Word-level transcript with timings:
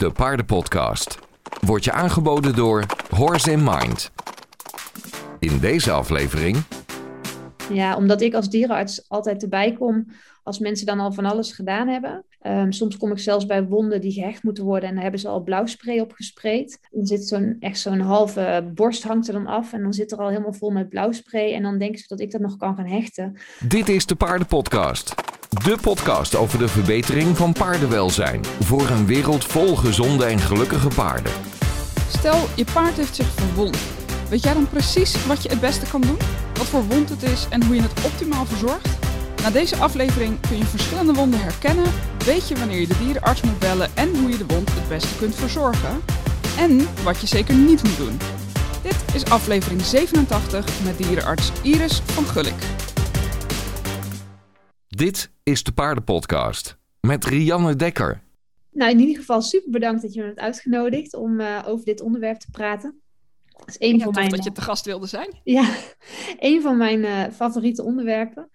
de 0.00 0.10
paardenpodcast. 0.10 1.18
Wordt 1.60 1.84
je 1.84 1.92
aangeboden 1.92 2.54
door 2.54 2.86
Horse 3.10 3.50
in 3.50 3.64
Mind. 3.64 4.10
In 5.38 5.58
deze 5.58 5.90
aflevering 5.90 6.56
Ja, 7.72 7.96
omdat 7.96 8.20
ik 8.20 8.34
als 8.34 8.50
dierenarts 8.50 9.08
altijd 9.08 9.42
erbij 9.42 9.72
kom 9.72 10.06
als 10.42 10.58
mensen 10.58 10.86
dan 10.86 11.00
al 11.00 11.12
van 11.12 11.24
alles 11.24 11.52
gedaan 11.52 11.88
hebben. 11.88 12.24
Ehm, 12.40 12.70
soms 12.70 12.96
kom 12.96 13.10
ik 13.10 13.18
zelfs 13.18 13.46
bij 13.46 13.64
wonden 13.64 14.00
die 14.00 14.12
gehecht 14.12 14.42
moeten 14.42 14.64
worden 14.64 14.88
en 14.88 14.94
daar 14.94 15.02
hebben 15.02 15.20
ze 15.20 15.28
al 15.28 15.42
blauwspray 15.42 16.00
op 16.00 16.12
gespreid. 16.12 16.78
Dan 16.90 17.06
zit 17.06 17.26
zo'n, 17.26 17.56
echt 17.58 17.78
zo'n 17.78 18.00
halve 18.00 18.70
borst 18.74 19.02
hangt 19.02 19.26
er 19.26 19.32
dan 19.32 19.46
af 19.46 19.72
en 19.72 19.82
dan 19.82 19.92
zit 19.92 20.12
er 20.12 20.18
al 20.18 20.28
helemaal 20.28 20.52
vol 20.52 20.70
met 20.70 20.88
blauwspray 20.88 21.54
en 21.54 21.62
dan 21.62 21.78
denken 21.78 21.98
ze 21.98 22.08
dat 22.08 22.20
ik 22.20 22.30
dat 22.30 22.40
nog 22.40 22.56
kan 22.56 22.76
gaan 22.76 22.86
hechten. 22.86 23.36
Dit 23.68 23.88
is 23.88 24.06
de 24.06 24.14
Paardenpodcast. 24.14 25.14
De 25.50 25.78
podcast 25.80 26.36
over 26.36 26.58
de 26.58 26.68
verbetering 26.68 27.36
van 27.36 27.52
paardenwelzijn. 27.52 28.44
Voor 28.60 28.88
een 28.88 29.06
wereld 29.06 29.44
vol 29.44 29.76
gezonde 29.76 30.24
en 30.24 30.38
gelukkige 30.38 30.88
paarden. 30.88 31.32
Stel, 32.08 32.48
je 32.54 32.64
paard 32.72 32.96
heeft 32.96 33.14
zich 33.14 33.26
verwond. 33.26 33.78
Weet 34.28 34.42
jij 34.42 34.54
dan 34.54 34.68
precies 34.68 35.26
wat 35.26 35.42
je 35.42 35.48
het 35.48 35.60
beste 35.60 35.86
kan 35.86 36.00
doen? 36.00 36.16
Wat 36.54 36.66
voor 36.66 36.86
wond 36.86 37.08
het 37.08 37.22
is 37.22 37.46
en 37.48 37.64
hoe 37.64 37.74
je 37.74 37.82
het 37.82 38.04
optimaal 38.04 38.44
verzorgt? 38.44 38.88
Na 39.42 39.50
deze 39.50 39.76
aflevering 39.76 40.40
kun 40.48 40.56
je 40.56 40.64
verschillende 40.64 41.12
wonden 41.12 41.40
herkennen, 41.40 41.92
weet 42.24 42.48
je 42.48 42.54
wanneer 42.54 42.80
je 42.80 42.86
de 42.86 42.98
dierenarts 42.98 43.42
moet 43.42 43.58
bellen 43.58 43.90
en 43.94 44.16
hoe 44.20 44.30
je 44.30 44.38
de 44.38 44.46
wond 44.46 44.74
het 44.74 44.88
beste 44.88 45.16
kunt 45.18 45.34
verzorgen. 45.34 46.00
En 46.58 46.88
wat 47.02 47.20
je 47.20 47.26
zeker 47.26 47.54
niet 47.54 47.82
moet 47.82 47.96
doen. 47.96 48.18
Dit 48.82 48.96
is 49.14 49.24
aflevering 49.24 49.82
87 49.82 50.66
met 50.84 50.98
dierenarts 50.98 51.52
Iris 51.62 52.02
van 52.04 52.24
Gulik. 52.24 52.62
Dit 54.88 55.30
is 55.50 55.62
de 55.62 55.72
Paardenpodcast. 55.72 56.78
Met 57.00 57.24
Rianne 57.24 57.76
Dekker. 57.76 58.22
Nou, 58.72 58.90
in 58.90 59.00
ieder 59.00 59.16
geval 59.16 59.42
super 59.42 59.70
bedankt 59.70 60.02
dat 60.02 60.14
je 60.14 60.20
me 60.20 60.26
hebt 60.26 60.38
uitgenodigd 60.38 61.14
om 61.14 61.40
eh, 61.40 61.62
over 61.66 61.84
dit 61.84 62.00
onderwerp 62.00 62.38
te 62.38 62.50
praten. 62.50 63.00
Dat 63.56 63.68
is 63.68 63.76
een 63.78 63.96
Ja, 63.96 64.04
van 64.04 64.12
mijn, 64.12 64.28
dat 64.28 64.44
je 64.44 64.52
te 64.52 64.60
gast 64.60 64.84
wilde 64.84 65.06
zijn. 65.06 65.40
Ja, 65.44 65.74
een 66.38 66.62
van 66.62 66.76
mijn 66.76 67.04
eh, 67.04 67.32
favoriete 67.32 67.82
onderwerpen. 67.82 68.50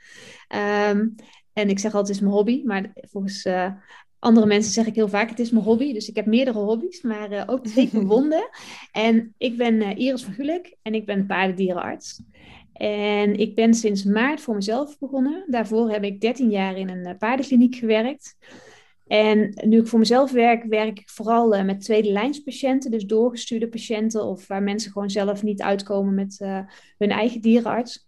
Ehm, 0.47 1.07
en 1.53 1.69
ik 1.69 1.79
zeg 1.79 1.93
altijd, 1.93 2.07
het 2.07 2.15
is 2.15 2.19
mijn 2.19 2.33
hobby. 2.33 2.61
Maar 2.63 2.91
volgens 2.93 3.45
eh, 3.45 3.71
andere 4.25 4.45
mensen 4.45 4.71
zeg 4.71 4.85
ik 4.85 4.95
heel 4.95 5.07
vaak, 5.07 5.29
het 5.29 5.39
is 5.39 5.51
mijn 5.51 5.65
hobby. 5.65 5.93
Dus 5.93 6.09
ik 6.09 6.15
heb 6.15 6.25
meerdere 6.25 6.59
hobby's, 6.59 7.01
maar 7.01 7.31
eh, 7.31 7.43
ook 7.45 7.63
twee 7.63 7.89
wonden. 8.13 8.49
En 8.91 9.33
ik 9.37 9.57
ben 9.57 9.81
eh, 9.81 9.97
Iris 9.97 10.23
van 10.23 10.33
Gulik 10.33 10.75
en 10.81 10.93
ik 10.93 11.05
ben 11.05 11.25
paardendierenarts. 11.25 12.21
En 12.75 13.39
ik 13.39 13.55
ben 13.55 13.73
sinds 13.73 14.03
maart 14.03 14.41
voor 14.41 14.55
mezelf 14.55 14.99
begonnen. 14.99 15.43
Daarvoor 15.47 15.91
heb 15.91 16.03
ik 16.03 16.21
13 16.21 16.49
jaar 16.49 16.77
in 16.77 16.89
een 16.89 17.05
eh, 17.05 17.17
paardenkliniek 17.17 17.75
gewerkt. 17.75 18.37
En 19.07 19.61
nu 19.65 19.79
ik 19.79 19.87
voor 19.87 19.99
mezelf 19.99 20.31
werk, 20.31 20.63
werk 20.63 20.99
ik 20.99 21.09
vooral 21.09 21.55
eh, 21.55 21.65
met 21.65 21.81
tweede 21.81 22.11
lijnspatiënten, 22.11 22.91
dus 22.91 23.05
doorgestuurde 23.05 23.67
patiënten 23.67 24.25
of 24.25 24.47
waar 24.47 24.63
mensen 24.63 24.91
gewoon 24.91 25.09
zelf 25.09 25.43
niet 25.43 25.61
uitkomen 25.61 26.13
met 26.13 26.39
eh, 26.39 26.59
hun 26.97 27.09
eigen 27.09 27.41
dierenarts. 27.41 28.07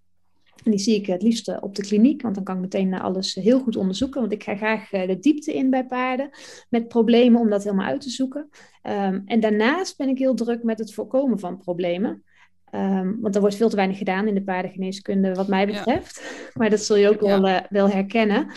En 0.64 0.72
die 0.72 0.80
zie 0.80 0.95
ik 0.95 1.06
het 1.06 1.22
liefst 1.22 1.62
op 1.62 1.76
de 1.76 1.82
kliniek, 1.82 2.22
want 2.22 2.36
dan 2.36 2.44
kan 2.44 2.56
ik 2.56 2.62
meteen 2.62 2.94
alles 2.94 3.36
heel 3.36 3.60
goed 3.60 3.76
onderzoeken. 3.76 4.20
Want 4.20 4.34
ik 4.34 4.44
ga 4.44 4.56
graag 4.56 4.90
de 4.90 5.20
diepte 5.20 5.54
in 5.54 5.70
bij 5.70 5.86
paarden 5.86 6.30
met 6.70 6.88
problemen 6.88 7.42
om 7.42 7.50
dat 7.50 7.64
helemaal 7.64 7.88
uit 7.88 8.02
te 8.02 8.10
zoeken. 8.10 8.50
Ehm, 8.82 9.22
en 9.26 9.40
daarnaast 9.40 9.98
ben 9.98 10.10
ik 10.10 10.18
heel 10.18 10.34
druk 10.34 10.64
met 10.64 10.80
het 10.80 10.94
voorkomen 10.94 11.40
van 11.40 11.58
problemen. 11.58 12.23
Ehm, 12.72 13.14
want 13.20 13.36
er 13.36 13.42
wordt 13.42 13.56
veel 13.56 13.70
te 13.70 13.76
weinig 13.76 13.98
gedaan 13.98 14.28
in 14.28 14.34
de 14.34 14.44
paardengeneeskunde, 14.44 15.34
wat 15.34 15.48
mij 15.48 15.68
Ja. 15.68 15.73
betreft. 15.78 16.22
Maar 16.58 16.70
dat 16.70 16.80
zul 16.80 16.96
je 16.96 17.10
ook 17.10 17.22
Ja. 17.22 17.28
wel, 17.42 17.48
eh, 17.48 17.62
wel 17.70 17.90
herkennen. 17.90 18.48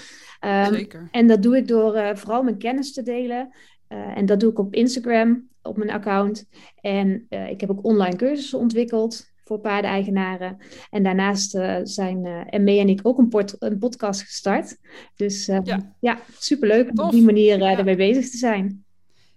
Ehm, 0.40 0.72
Zeker. 0.74 1.08
en 1.10 1.26
dat 1.26 1.42
doe 1.42 1.56
ik 1.56 1.68
door 1.68 1.94
eh, 1.94 2.16
vooral 2.16 2.42
mijn 2.42 2.58
kennis 2.58 2.92
te 2.92 3.02
delen. 3.02 3.48
Eh, 3.86 4.16
en 4.16 4.26
dat 4.26 4.40
doe 4.40 4.50
ik 4.50 4.58
op 4.58 4.74
Instagram, 4.74 5.48
op 5.62 5.76
mijn 5.76 5.90
account. 5.90 6.48
En 6.80 7.26
ik 7.28 7.60
heb 7.60 7.70
ook 7.70 7.84
online 7.84 8.16
cursussen 8.16 8.58
ontwikkeld 8.58 9.28
voor 9.44 9.58
paardeneigenaren. 9.60 10.56
En 10.90 11.02
daarnaast 11.02 11.50
zijn 11.82 12.24
uh, 12.24 12.60
ME 12.60 12.78
en 12.78 12.88
ik 12.88 13.00
ook 13.02 13.18
een, 13.18 13.28
port- 13.28 13.56
een 13.58 13.78
podcast 13.78 14.22
gestart. 14.22 14.76
Dus 15.16 15.48
eh, 15.48 15.58
Ja. 15.64 15.94
ja. 16.00 16.18
superleuk 16.38 16.90
om 16.90 16.98
op 17.04 17.10
die 17.10 17.22
manier 17.22 17.62
ermee 17.62 17.96
bezig 17.96 18.30
te 18.30 18.36
zijn. 18.36 18.84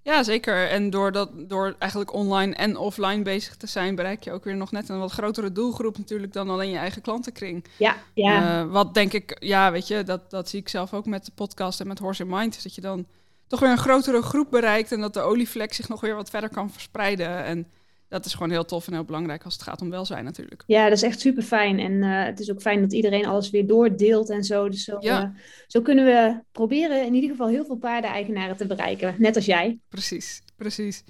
Ja, 0.03 0.23
zeker. 0.23 0.69
En 0.69 0.89
door, 0.89 1.11
dat, 1.11 1.29
door 1.35 1.75
eigenlijk 1.79 2.13
online 2.13 2.55
en 2.55 2.77
offline 2.77 3.21
bezig 3.21 3.55
te 3.55 3.67
zijn, 3.67 3.95
bereik 3.95 4.23
je 4.23 4.31
ook 4.31 4.43
weer 4.43 4.55
nog 4.55 4.71
net 4.71 4.89
een 4.89 4.99
wat 4.99 5.11
grotere 5.11 5.51
doelgroep 5.51 5.97
natuurlijk 5.97 6.33
dan 6.33 6.49
alleen 6.49 6.69
je 6.69 6.77
eigen 6.77 7.01
klantenkring. 7.01 7.65
Ja, 7.77 7.95
ja. 8.13 8.61
Eh, 8.61 8.71
wat 8.71 8.93
denk 8.93 9.13
ik, 9.13 9.37
ja, 9.39 9.71
weet 9.71 9.87
je, 9.87 10.03
dat, 10.03 10.29
dat 10.29 10.49
zie 10.49 10.59
ik 10.59 10.69
zelf 10.69 10.93
ook 10.93 11.05
met 11.05 11.25
de 11.25 11.31
podcast 11.35 11.79
en 11.79 11.87
met 11.87 11.99
Horse 11.99 12.23
in 12.23 12.29
Mind, 12.29 12.63
dat 12.63 12.75
je 12.75 12.81
dan 12.81 13.05
toch 13.47 13.59
weer 13.59 13.69
een 13.69 13.77
grotere 13.77 14.21
groep 14.21 14.47
bereikt 14.49 14.91
en 14.91 15.01
dat 15.01 15.13
de 15.13 15.21
olievlek 15.21 15.73
zich 15.73 15.89
nog 15.89 16.01
weer 16.01 16.15
wat 16.15 16.29
verder 16.29 16.49
kan 16.49 16.71
verspreiden. 16.71 17.43
En 17.43 17.67
dat 18.13 18.25
is 18.25 18.33
gewoon 18.33 18.49
heel 18.49 18.65
tof 18.65 18.87
en 18.87 18.93
heel 18.93 19.03
belangrijk 19.03 19.43
als 19.43 19.53
het 19.53 19.63
gaat 19.63 19.81
om 19.81 19.89
welzijn 19.89 20.23
natuurlijk. 20.23 20.63
ja, 20.67 20.83
dat 20.83 20.97
is 20.97 21.03
echt 21.03 21.19
super 21.19 21.43
fijn. 21.43 21.79
En 21.79 22.03
eh, 22.03 22.23
het 22.25 22.39
is 22.39 22.51
ook 22.51 22.61
fijn 22.61 22.81
dat 22.81 22.93
iedereen 22.93 23.25
alles 23.25 23.49
weer 23.49 23.67
doordeelt 23.67 24.29
en 24.29 24.43
zo. 24.43 24.69
Dus 24.69 24.83
zo, 24.83 24.97
Ja. 24.99 25.21
eh, 25.23 25.29
zo 25.67 25.81
kunnen 25.81 26.05
we 26.05 26.39
proberen 26.51 27.05
in 27.05 27.13
ieder 27.13 27.29
geval 27.29 27.47
heel 27.47 27.65
veel 27.65 27.75
paardeneigenaren 27.75 28.57
te 28.57 28.67
bereiken. 28.67 29.15
Net 29.17 29.35
als 29.35 29.45
jij. 29.45 29.79
Precies, 29.89 30.41
precies. 30.55 31.03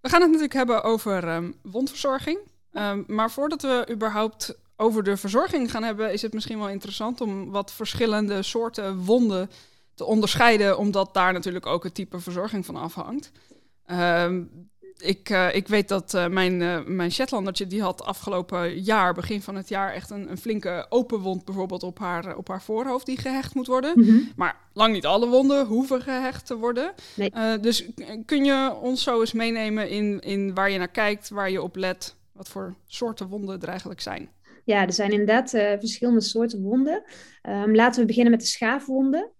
We 0.00 0.08
gaan 0.08 0.20
het 0.20 0.28
natuurlijk 0.28 0.56
hebben 0.56 0.82
over 0.82 1.28
ehm, 1.28 1.52
wondverzorging. 1.62 2.38
Ehm, 2.72 3.02
maar 3.06 3.30
voordat 3.30 3.62
we 3.62 3.86
überhaupt 3.90 4.58
over 4.76 5.02
de 5.02 5.16
verzorging 5.16 5.70
gaan 5.70 5.82
hebben, 5.82 6.12
is 6.12 6.22
het 6.22 6.32
misschien 6.32 6.58
wel 6.58 6.68
interessant 6.68 7.20
om 7.20 7.50
wat 7.50 7.72
verschillende 7.72 8.42
soorten 8.42 8.96
wonden 8.98 9.50
te 9.94 10.04
onderscheiden, 10.04 10.78
omdat 10.78 11.14
daar 11.14 11.32
natuurlijk 11.32 11.66
ook 11.66 11.84
het 11.84 11.94
type 11.94 12.20
verzorging 12.20 12.66
van 12.66 12.76
afhangt. 12.76 13.30
Ehm, 13.86 14.42
ik, 15.00 15.30
eh, 15.30 15.54
ik 15.54 15.68
weet 15.68 15.88
dat 15.88 16.14
eh, 16.14 16.26
mijn, 16.26 16.62
eh, 16.62 16.84
mijn 16.86 17.12
Shetlandertje, 17.12 17.66
die 17.66 17.82
had 17.82 18.04
afgelopen 18.04 18.80
jaar, 18.80 19.14
begin 19.14 19.42
van 19.42 19.54
het 19.54 19.68
jaar, 19.68 19.92
echt 19.92 20.10
een, 20.10 20.30
een 20.30 20.38
flinke 20.38 20.86
open 20.88 21.18
wond 21.18 21.44
bijvoorbeeld 21.44 21.82
op 21.82 21.98
haar, 21.98 22.36
op 22.36 22.48
haar 22.48 22.62
voorhoofd 22.62 23.06
die 23.06 23.18
gehecht 23.18 23.54
moet 23.54 23.66
worden. 23.66 23.92
Mhm. 24.00 24.18
Maar 24.36 24.56
lang 24.72 24.92
niet 24.92 25.06
alle 25.06 25.28
wonden 25.28 25.66
hoeven 25.66 26.02
gehecht 26.02 26.46
te 26.46 26.56
worden. 26.56 26.92
Nee. 27.14 27.58
Dus 27.60 27.86
kun 28.26 28.44
je 28.44 28.74
ons 28.82 29.02
zo 29.02 29.20
eens 29.20 29.32
meenemen 29.32 29.88
in, 29.88 30.20
in 30.20 30.54
waar 30.54 30.70
je 30.70 30.78
naar 30.78 30.88
kijkt, 30.88 31.28
waar 31.28 31.50
je 31.50 31.62
op 31.62 31.76
let, 31.76 32.16
wat 32.32 32.48
voor 32.48 32.74
soorten 32.86 33.28
wonden 33.28 33.60
er 33.60 33.68
eigenlijk 33.68 34.00
zijn? 34.00 34.28
Ja, 34.64 34.86
er 34.86 34.92
zijn 34.92 35.10
inderdaad 35.10 35.50
verschillende 35.50 36.20
soorten 36.20 36.62
wonden. 36.62 37.02
Ehm, 37.42 37.74
laten 37.74 38.00
we 38.00 38.06
beginnen 38.06 38.30
met 38.30 38.40
de 38.40 38.46
schaafwonden. 38.46 39.30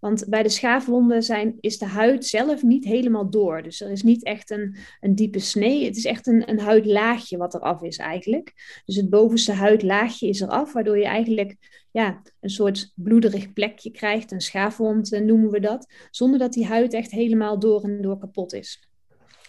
Want 0.00 0.24
bij 0.28 0.42
de 0.42 0.48
schaafwonden 0.48 1.22
zijn, 1.22 1.56
is 1.60 1.78
de 1.78 1.86
huid 1.86 2.26
zelf 2.26 2.62
niet 2.62 2.84
helemaal 2.84 3.30
door. 3.30 3.62
Dus 3.62 3.80
er 3.80 3.90
is 3.90 4.02
niet 4.02 4.24
echt 4.24 4.50
een, 4.50 4.76
een 5.00 5.14
diepe 5.14 5.38
snee. 5.38 5.84
Het 5.84 5.96
is 5.96 6.04
echt 6.04 6.26
een, 6.26 6.50
een 6.50 6.60
huidlaagje 6.60 7.36
wat 7.36 7.54
eraf 7.54 7.82
is 7.82 7.96
eigenlijk. 7.96 8.52
Dus 8.84 8.96
het 8.96 9.10
bovenste 9.10 9.52
huidlaagje 9.52 10.28
is 10.28 10.40
eraf, 10.40 10.72
waardoor 10.72 10.98
je 10.98 11.04
eigenlijk 11.04 11.56
ja, 11.90 12.22
een 12.40 12.50
soort 12.50 12.92
bloederig 12.94 13.52
plekje 13.52 13.90
krijgt. 13.90 14.32
Een 14.32 14.40
schaafwond 14.40 15.12
eh, 15.12 15.20
noemen 15.20 15.50
we 15.50 15.60
dat. 15.60 15.92
Zonder 16.10 16.38
dat 16.38 16.52
die 16.52 16.66
huid 16.66 16.92
echt 16.92 17.10
helemaal 17.10 17.58
door 17.58 17.82
en 17.82 18.02
door 18.02 18.18
kapot 18.18 18.52
is. 18.52 18.88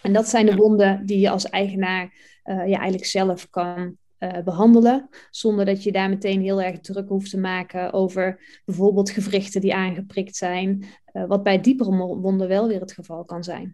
En 0.02 0.14
dat 0.14 0.28
zijn 0.28 0.46
de 0.46 0.56
wonden 0.56 1.06
die 1.06 1.20
je 1.20 1.30
als 1.30 1.50
eigenaar 1.50 2.30
ja, 2.44 2.78
eigenlijk 2.78 3.06
zelf 3.06 3.50
kan 3.50 3.98
eh, 4.22 4.44
behandelen. 4.44 5.10
Zonder 5.30 5.66
dat 5.66 5.84
je 5.84 5.92
daar 5.92 6.10
meteen 6.10 6.42
heel 6.42 6.62
erg 6.62 6.80
druk 6.80 7.10
hoeft 7.10 7.30
te 7.30 7.40
maken 7.40 7.94
over 7.94 8.60
bijvoorbeeld 8.66 9.10
gewrichten 9.10 9.62
die 9.62 9.76
aangeprikt 9.76 10.36
zijn. 10.36 10.86
eh, 11.06 11.26
wat 11.26 11.44
bij 11.44 11.62
diepere 11.62 11.96
wonden 11.96 12.48
wel 12.48 12.68
weer 12.68 12.80
het 12.80 12.94
geval 12.94 13.26
kan 13.26 13.44
zijn. 13.44 13.74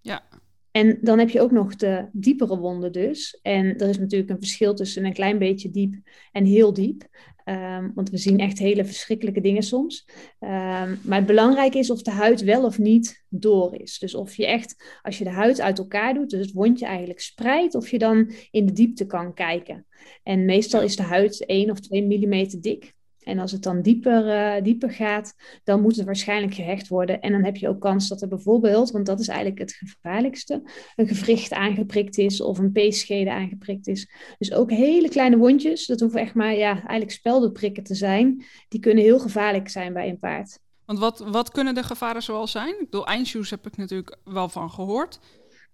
Ja. 0.00 0.28
En 0.74 0.98
dan 1.00 1.18
heb 1.18 1.30
je 1.30 1.40
ook 1.40 1.50
nog 1.50 1.76
de 1.76 2.08
diepere 2.12 2.58
wonden 2.58 2.92
dus. 2.92 3.38
En 3.42 3.78
er 3.78 3.88
is 3.88 3.98
natuurlijk 3.98 4.30
een 4.30 4.38
verschil 4.38 4.74
tussen 4.74 5.04
een 5.04 5.12
klein 5.12 5.38
beetje 5.38 5.70
diep 5.70 5.94
en 6.32 6.44
heel 6.44 6.72
diep. 6.72 7.08
Ehm, 7.44 7.90
want 7.94 8.10
we 8.10 8.16
zien 8.16 8.38
echt 8.38 8.58
hele 8.58 8.84
verschrikkelijke 8.84 9.40
dingen 9.40 9.62
soms. 9.62 10.08
Ehm, 10.38 10.94
maar 11.02 11.18
het 11.18 11.26
belangrijke 11.26 11.78
is 11.78 11.90
of 11.90 12.02
de 12.02 12.10
huid 12.10 12.40
wel 12.40 12.64
of 12.64 12.78
niet 12.78 13.24
door 13.28 13.74
is. 13.74 13.98
Dus 13.98 14.14
of 14.14 14.34
je 14.34 14.46
echt, 14.46 14.98
als 15.02 15.18
je 15.18 15.24
de 15.24 15.30
huid 15.30 15.60
uit 15.60 15.78
elkaar 15.78 16.14
doet, 16.14 16.30
dus 16.30 16.40
het 16.40 16.52
wondje 16.52 16.86
eigenlijk 16.86 17.20
spreidt, 17.20 17.74
of 17.74 17.90
je 17.90 17.98
dan 17.98 18.32
in 18.50 18.66
de 18.66 18.72
diepte 18.72 19.06
kan 19.06 19.34
kijken. 19.34 19.86
En 20.22 20.44
meestal 20.44 20.82
is 20.82 20.96
de 20.96 21.02
huid 21.02 21.44
1 21.46 21.70
of 21.70 21.80
2 21.80 22.04
millimeter 22.04 22.60
dik. 22.60 22.94
En 23.24 23.38
als 23.38 23.52
het 23.52 23.62
dan 23.62 23.82
dieper, 23.82 24.28
eh, 24.28 24.62
dieper 24.62 24.90
gaat, 24.90 25.34
dan 25.64 25.80
moet 25.80 25.96
het 25.96 26.04
waarschijnlijk 26.04 26.54
gehecht 26.54 26.88
worden. 26.88 27.20
En 27.20 27.32
dan 27.32 27.44
heb 27.44 27.56
je 27.56 27.68
ook 27.68 27.80
kans 27.80 28.08
dat 28.08 28.22
er 28.22 28.28
bijvoorbeeld, 28.28 28.90
want 28.90 29.06
dat 29.06 29.20
is 29.20 29.28
eigenlijk 29.28 29.58
het 29.58 29.72
gevaarlijkste, 29.72 30.62
een 30.96 31.08
gewricht 31.08 31.52
aangeprikt 31.52 32.18
is 32.18 32.40
of 32.40 32.58
een 32.58 32.72
peesschede 32.72 33.32
aangeprikt 33.32 33.86
is. 33.86 34.10
Dus 34.38 34.52
ook 34.52 34.70
hele 34.70 35.08
kleine 35.08 35.36
wondjes, 35.36 35.86
dat 35.86 36.00
hoeven 36.00 36.20
echt 36.20 36.34
maar 36.34 36.54
ja, 36.54 36.72
eigenlijk 36.72 37.10
speldenprikken 37.10 37.82
te 37.82 37.94
zijn. 37.94 38.44
Die 38.68 38.80
kunnen 38.80 39.04
heel 39.04 39.18
gevaarlijk 39.18 39.68
zijn 39.68 39.92
bij 39.92 40.08
een 40.08 40.18
paard. 40.18 40.58
Want 40.84 40.98
wat, 40.98 41.18
wat 41.18 41.50
kunnen 41.50 41.74
de 41.74 41.82
gevaren 41.82 42.22
zoal 42.22 42.46
zijn? 42.46 42.80
Ik 42.80 42.90
bedoel, 42.90 43.06
heb 43.50 43.66
ik 43.66 43.76
natuurlijk 43.76 44.16
wel 44.24 44.48
van 44.48 44.70
gehoord. 44.70 45.18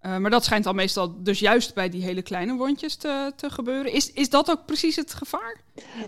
Uh, 0.03 0.17
maar 0.17 0.31
dat 0.31 0.45
schijnt 0.45 0.67
al 0.67 0.73
meestal 0.73 1.23
dus 1.23 1.39
juist 1.39 1.75
bij 1.75 1.89
die 1.89 2.03
hele 2.03 2.23
kleine 2.23 2.55
wondjes 2.55 2.97
te, 2.97 3.33
te 3.37 3.51
gebeuren. 3.51 3.93
Is, 3.93 4.13
is 4.13 4.31
dat 4.31 4.51
ook 4.51 4.67
precies 4.67 4.97
het 4.97 5.15
gevaar? 5.15 5.61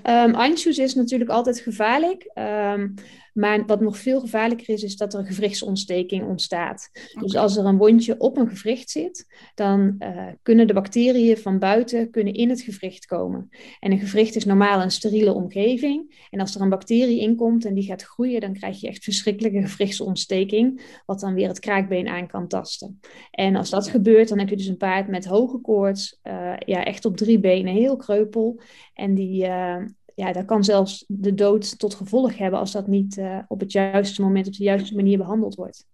Um, 0.05 0.35
is 0.61 0.95
natuurlijk 0.95 1.31
altijd 1.31 1.61
gevaarlijk. 1.61 2.31
Um, 2.35 2.95
Maar 3.33 3.67
wat 3.67 3.81
nog 3.81 3.99
veel 3.99 4.21
gevaarlijker 4.21 4.69
is, 4.69 4.83
is 4.83 4.97
dat 4.97 5.15
er 5.15 5.21
een 5.21 5.27
gewrichtsontsteking 5.27 6.27
ontstaat. 6.27 6.91
Dus 7.21 7.37
als 7.37 7.57
er 7.57 7.65
een 7.65 7.77
wondje 7.77 8.19
op 8.19 8.37
een 8.37 8.49
gewricht 8.49 8.91
zit, 8.91 9.27
dan 9.55 9.95
uh, 9.99 10.27
kunnen 10.43 10.67
de 10.67 10.73
bacteriën 10.73 11.37
van 11.37 11.59
buiten 11.59 12.11
kunnen 12.11 12.35
in 12.35 12.49
het 12.49 12.61
gewricht 12.61 13.07
komen. 13.07 13.49
En 13.81 13.93
een 13.93 13.99
gewricht 13.99 14.37
is 14.37 14.45
normaal 14.45 14.83
een 14.83 14.91
steriele 14.91 15.33
omgeving. 15.33 16.27
En 16.31 16.41
als 16.41 16.55
er 16.55 16.61
een 16.61 16.69
bacterie 16.69 17.21
in 17.21 17.37
komt 17.37 17.65
en 17.65 17.75
die 17.75 17.85
gaat 17.85 18.03
groeien, 18.03 18.41
dan 18.41 18.53
krijg 18.53 18.81
je 18.81 18.89
echt 18.89 19.05
verschrikkelijke 19.05 19.67
gewrichtsontsteking, 19.69 21.01
wat 21.07 21.21
dan 21.21 21.35
weer 21.35 21.49
het 21.49 21.61
kraakbeen 21.61 22.09
aan 22.09 22.27
kan 22.27 22.49
tasten. 22.49 23.01
En 23.31 23.57
als 23.57 23.71
dat 23.71 23.89
gebeurt, 23.89 24.29
dan 24.29 24.39
heb 24.39 24.49
je 24.49 24.57
dus 24.57 24.67
een 24.67 24.77
paard 24.77 25.09
met 25.09 25.25
hoge 25.25 25.59
koorts, 25.59 26.21
uh, 26.23 26.53
ja, 26.59 26.85
echt 26.85 27.05
op 27.05 27.17
drie 27.17 27.41
benen, 27.41 27.75
heel 27.75 27.97
kreupel. 27.97 28.61
En 28.95 29.15
die, 29.15 29.45
uh, 29.47 29.77
ja, 30.15 30.33
dat 30.33 30.45
kan 30.45 30.65
zelfs 30.65 31.05
de 31.09 31.35
dood 31.35 31.79
tot 31.79 31.95
gevolg 31.95 32.37
hebben 32.39 32.59
als 32.59 32.73
dat 32.73 32.87
niet 32.87 33.17
uh, 33.17 33.39
op 33.49 33.61
het 33.61 33.73
juiste 33.73 34.23
moment, 34.23 34.47
op 34.47 34.53
de 34.53 34.65
juiste 34.65 34.95
manier 34.95 35.19
behandeld 35.19 35.55
wordt. 35.55 35.87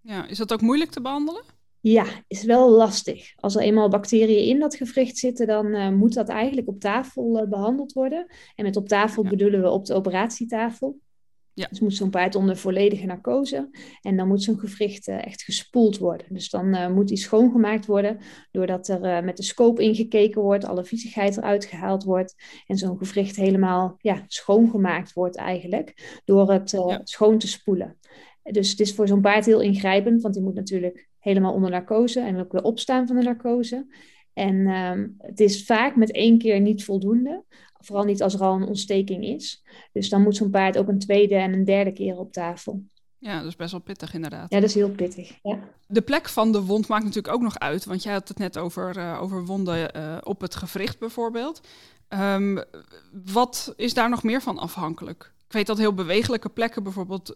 Ja, 0.00 0.26
is 0.26 0.38
dat 0.38 0.52
ook 0.52 0.60
moeilijk 0.60 0.90
te 0.90 1.00
behandelen? 1.00 1.42
Ja, 1.80 2.06
is 2.26 2.44
wel 2.44 2.70
lastig. 2.70 3.32
Als 3.36 3.56
er 3.56 3.62
eenmaal 3.62 3.88
bacteriën 3.88 4.44
in 4.44 4.58
dat 4.58 4.74
gewricht 4.74 5.18
zitten, 5.18 5.46
dan 5.46 5.66
uh, 5.66 5.88
moet 5.88 6.14
dat 6.14 6.28
eigenlijk 6.28 6.68
op 6.68 6.80
tafel 6.80 7.42
uh, 7.42 7.48
behandeld 7.48 7.92
worden. 7.92 8.26
En 8.54 8.64
met 8.64 8.76
op 8.76 8.88
tafel 8.88 9.22
ja. 9.22 9.28
bedoelen 9.28 9.62
we 9.62 9.70
op 9.70 9.84
de 9.84 9.94
operatietafel. 9.94 10.98
Ja. 11.58 11.66
Dus 11.70 11.80
moet 11.80 11.94
zo'n 11.94 12.10
paard 12.10 12.34
onder 12.34 12.56
volledige 12.56 13.06
narcose. 13.06 13.70
En 14.00 14.16
dan 14.16 14.28
moet 14.28 14.42
zo'n 14.42 14.58
gewricht 14.58 15.08
uh, 15.08 15.26
echt 15.26 15.42
gespoeld 15.42 15.98
worden. 15.98 16.26
Dus 16.30 16.50
dan 16.50 16.92
moet 16.92 17.08
die 17.08 17.16
schoongemaakt 17.16 17.86
worden. 17.86 18.18
Doordat 18.50 18.88
er 18.88 19.24
met 19.24 19.36
de 19.36 19.42
scope 19.42 19.82
ingekeken 19.82 20.42
wordt, 20.42 20.64
alle 20.64 20.84
viezigheid 20.84 21.36
eruit 21.36 21.64
gehaald 21.64 22.04
wordt. 22.04 22.34
En 22.66 22.76
zo'n 22.76 22.98
gewricht 22.98 23.36
helemaal 23.36 23.94
ja, 23.98 24.24
schoongemaakt 24.26 25.12
wordt 25.12 25.36
eigenlijk. 25.36 26.20
Door 26.24 26.52
het 26.52 26.70
ja. 26.70 27.00
schoon 27.04 27.38
te 27.38 27.48
spoelen. 27.48 27.98
Dus 28.42 28.70
het 28.70 28.80
is 28.80 28.94
voor 28.94 29.08
zo'n 29.08 29.20
paard 29.20 29.46
heel 29.46 29.60
ingrijpend, 29.60 30.22
want 30.22 30.34
die 30.34 30.42
moet 30.42 30.54
natuurlijk 30.54 31.08
helemaal 31.18 31.52
onder 31.52 31.70
narcose 31.70 32.20
en 32.20 32.38
ook 32.38 32.52
weer 32.52 32.62
opstaan 32.62 33.06
van 33.06 33.16
de 33.16 33.22
narcose. 33.22 33.86
En 34.38 34.66
um, 34.66 35.14
het 35.18 35.40
is 35.40 35.64
vaak 35.64 35.96
met 35.96 36.12
één 36.12 36.38
keer 36.38 36.60
niet 36.60 36.84
voldoende, 36.84 37.44
vooral 37.78 38.04
niet 38.04 38.22
als 38.22 38.34
er 38.34 38.40
al 38.40 38.54
een 38.54 38.66
ontsteking 38.66 39.24
is. 39.24 39.64
Dus 39.92 40.08
dan 40.08 40.22
moet 40.22 40.36
zo'n 40.36 40.50
paard 40.50 40.78
ook 40.78 40.88
een 40.88 40.98
tweede 40.98 41.34
en 41.34 41.52
een 41.52 41.64
derde 41.64 41.92
keer 41.92 42.18
op 42.18 42.32
tafel. 42.32 42.82
Ja, 43.18 43.38
dat 43.38 43.46
is 43.46 43.56
best 43.56 43.70
wel 43.70 43.80
pittig 43.80 44.14
inderdaad. 44.14 44.50
Ja, 44.52 44.60
dat 44.60 44.68
is 44.68 44.74
heel 44.74 44.90
pittig. 44.90 45.38
Ja. 45.42 45.58
De 45.86 46.02
plek 46.02 46.28
van 46.28 46.52
de 46.52 46.62
wond 46.62 46.88
maakt 46.88 47.04
natuurlijk 47.04 47.34
ook 47.34 47.42
nog 47.42 47.58
uit, 47.58 47.84
want 47.84 48.02
jij 48.02 48.12
had 48.12 48.28
het 48.28 48.38
net 48.38 48.58
over, 48.58 48.96
uh, 48.96 49.18
over 49.22 49.44
wonden 49.44 49.96
uh, 49.96 50.18
op 50.22 50.40
het 50.40 50.54
gewricht 50.54 50.98
bijvoorbeeld. 50.98 51.60
Um, 52.08 52.62
wat 53.24 53.72
is 53.76 53.94
daar 53.94 54.08
nog 54.08 54.22
meer 54.22 54.42
van 54.42 54.58
afhankelijk? 54.58 55.32
Ik 55.46 55.54
weet 55.54 55.66
dat 55.66 55.78
heel 55.78 55.94
bewegelijke 55.94 56.48
plekken 56.48 56.82
bijvoorbeeld 56.82 57.34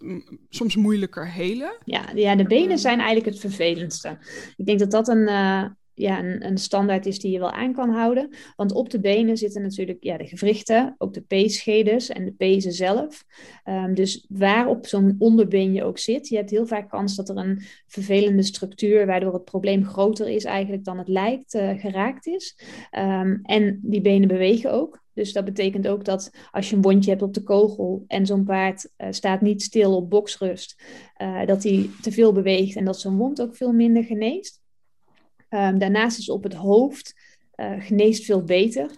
soms 0.49 0.77
moeilijker 0.77 1.31
helen. 1.31 1.77
Ja, 1.85 2.11
ja, 2.15 2.37
de 2.37 2.47
benen 2.47 2.79
zijn 2.79 2.99
eigenlijk 2.99 3.29
het 3.29 3.39
vervelendste. 3.39 4.19
Ik 4.57 4.67
denk 4.67 4.79
dat 4.79 4.91
dat 4.91 5.09
een, 5.09 5.29
uh, 5.29 5.65
ja, 5.95 6.19
een, 6.19 6.47
een, 6.47 6.59
standaard 6.59 7.07
is 7.07 7.19
die 7.19 7.33
je 7.33 7.39
wel 7.39 7.51
aan 7.51 7.73
kan 7.73 7.91
houden. 7.91 8.29
Want 8.57 8.73
op 8.73 8.91
de 8.91 9.01
benen 9.01 9.37
zitten 9.37 9.63
natuurlijk 9.63 10.05
ja, 10.05 10.17
de 10.17 10.27
gewrichten, 10.27 10.95
ook 10.99 11.15
de 11.15 11.21
peeschedes 11.21 12.09
en 12.09 12.25
de 12.25 12.33
pezen 12.33 12.73
zelf. 12.73 13.25
Um, 13.65 13.95
dus 13.95 14.27
waar 14.29 14.67
op 14.67 14.87
zo'n 14.87 15.17
onderbeen 15.19 15.73
je 15.73 15.85
ook 15.85 15.99
zit, 15.99 16.29
je 16.29 16.37
hebt 16.37 16.51
heel 16.51 16.67
vaak 16.67 16.89
kans 16.89 17.17
dat 17.17 17.29
er 17.29 17.37
een 17.37 17.63
vervelende 17.87 18.43
structuur, 18.43 19.07
waardoor 19.07 19.33
het 19.33 19.45
probleem 19.45 19.85
groter 19.85 20.29
is 20.29 20.45
eigenlijk 20.45 20.85
dan 20.85 20.99
het 20.99 21.09
lijkt, 21.09 21.55
uh, 21.55 21.81
geraakt 21.81 22.27
is. 22.27 22.59
Um, 22.99 23.41
en 23.43 23.81
die 23.83 24.01
benen 24.01 24.29
bewegen 24.29 24.73
ook. 24.73 25.03
Dus 25.15 25.33
dat 25.33 25.45
betekent 25.45 25.89
ook 25.89 26.05
dat 26.05 26.31
als 26.51 26.71
je 26.71 26.77
een 26.77 26.83
wondje 26.83 27.11
hebt 27.11 27.23
op 27.23 27.35
de 27.35 27.43
kogel 27.43 28.05
en 28.07 28.27
zo'n 28.27 28.45
paard 28.45 28.91
uh, 28.99 29.07
staat 29.11 29.41
niet 29.41 29.63
stil 29.63 29.97
op 29.97 30.11
boksrust, 30.11 30.83
uh, 31.23 31.47
dat 31.47 31.63
hij 31.63 31.91
te 32.03 32.13
veel 32.13 32.33
beweegt 32.33 32.77
en 32.77 32.85
dat 32.85 33.01
zo'n 33.01 33.17
wond 33.17 33.41
ook 33.41 33.57
veel 33.57 33.73
minder 33.73 34.05
geneest. 34.05 34.62
Um, 35.55 35.79
daarnaast 35.79 36.19
is 36.19 36.31
op 36.31 36.43
het 36.43 36.55
hoofd 36.55 37.15
uh, 37.57 37.73
geneest 37.79 38.25
veel 38.25 38.45
beter. 38.45 38.91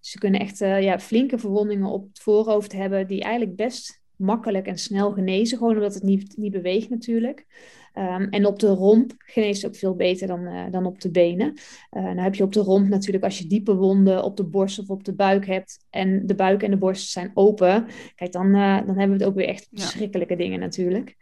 Ze 0.00 0.18
kunnen 0.18 0.40
echt 0.40 0.58
ja, 0.58 0.98
flinke 0.98 1.38
verwondingen 1.38 1.88
op 1.88 2.08
het 2.08 2.20
voorhoofd 2.20 2.72
hebben 2.72 3.06
die 3.06 3.22
eigenlijk 3.22 3.56
best 3.56 4.00
makkelijk 4.16 4.66
en 4.66 4.78
snel 4.78 5.12
genezen, 5.12 5.58
gewoon 5.58 5.74
omdat 5.74 5.94
het 5.94 6.02
niet, 6.02 6.36
niet 6.36 6.52
beweegt 6.52 6.90
natuurlijk. 6.90 7.46
Um, 7.94 8.28
en 8.28 8.46
op 8.46 8.58
de 8.58 8.66
romp 8.66 9.12
geneest 9.18 9.66
ook 9.66 9.76
veel 9.76 9.94
beter 9.94 10.26
dan, 10.26 10.40
uh, 10.40 10.64
dan 10.70 10.86
op 10.86 11.00
de 11.00 11.10
benen. 11.10 11.52
Uh, 11.90 12.04
dan 12.04 12.18
heb 12.18 12.34
je 12.34 12.42
op 12.42 12.52
de 12.52 12.60
romp 12.60 12.88
natuurlijk 12.88 13.24
als 13.24 13.38
je 13.38 13.46
diepe 13.46 13.74
wonden 13.74 14.22
op 14.24 14.36
de 14.36 14.44
borst 14.44 14.78
of 14.78 14.88
op 14.88 15.04
de 15.04 15.14
buik 15.14 15.46
hebt 15.46 15.86
en 15.90 16.26
de 16.26 16.34
buik 16.34 16.62
en 16.62 16.70
de 16.70 16.76
borst 16.76 17.10
zijn 17.10 17.30
open, 17.34 17.86
kijk 18.14 18.32
dan, 18.32 18.46
uh, 18.46 18.76
dan 18.76 18.98
hebben 18.98 19.18
we 19.18 19.24
het 19.24 19.24
ook 19.24 19.34
weer 19.34 19.48
echt 19.48 19.68
verschrikkelijke 19.72 20.32
ja. 20.32 20.38
dingen 20.38 20.60
natuurlijk. 20.60 21.16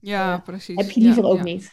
Ja, 0.00 0.38
precies. 0.38 0.76
Heb 0.76 0.90
je 0.90 1.00
liever 1.00 1.22
ja, 1.22 1.28
ook 1.28 1.36
ja. 1.36 1.42
niet. 1.42 1.70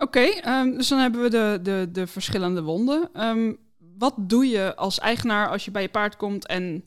Oké, 0.00 0.18
okay, 0.18 0.60
um, 0.60 0.76
dus 0.76 0.88
dan 0.88 0.98
hebben 0.98 1.22
we 1.22 1.30
de, 1.30 1.58
de, 1.62 1.88
de 1.92 2.06
verschillende 2.06 2.62
wonden. 2.62 3.26
Um, 3.26 3.58
wat 3.98 4.14
doe 4.16 4.48
je 4.48 4.76
als 4.76 4.98
eigenaar 4.98 5.48
als 5.48 5.64
je 5.64 5.70
bij 5.70 5.82
je 5.82 5.88
paard 5.88 6.16
komt 6.16 6.46
en 6.46 6.84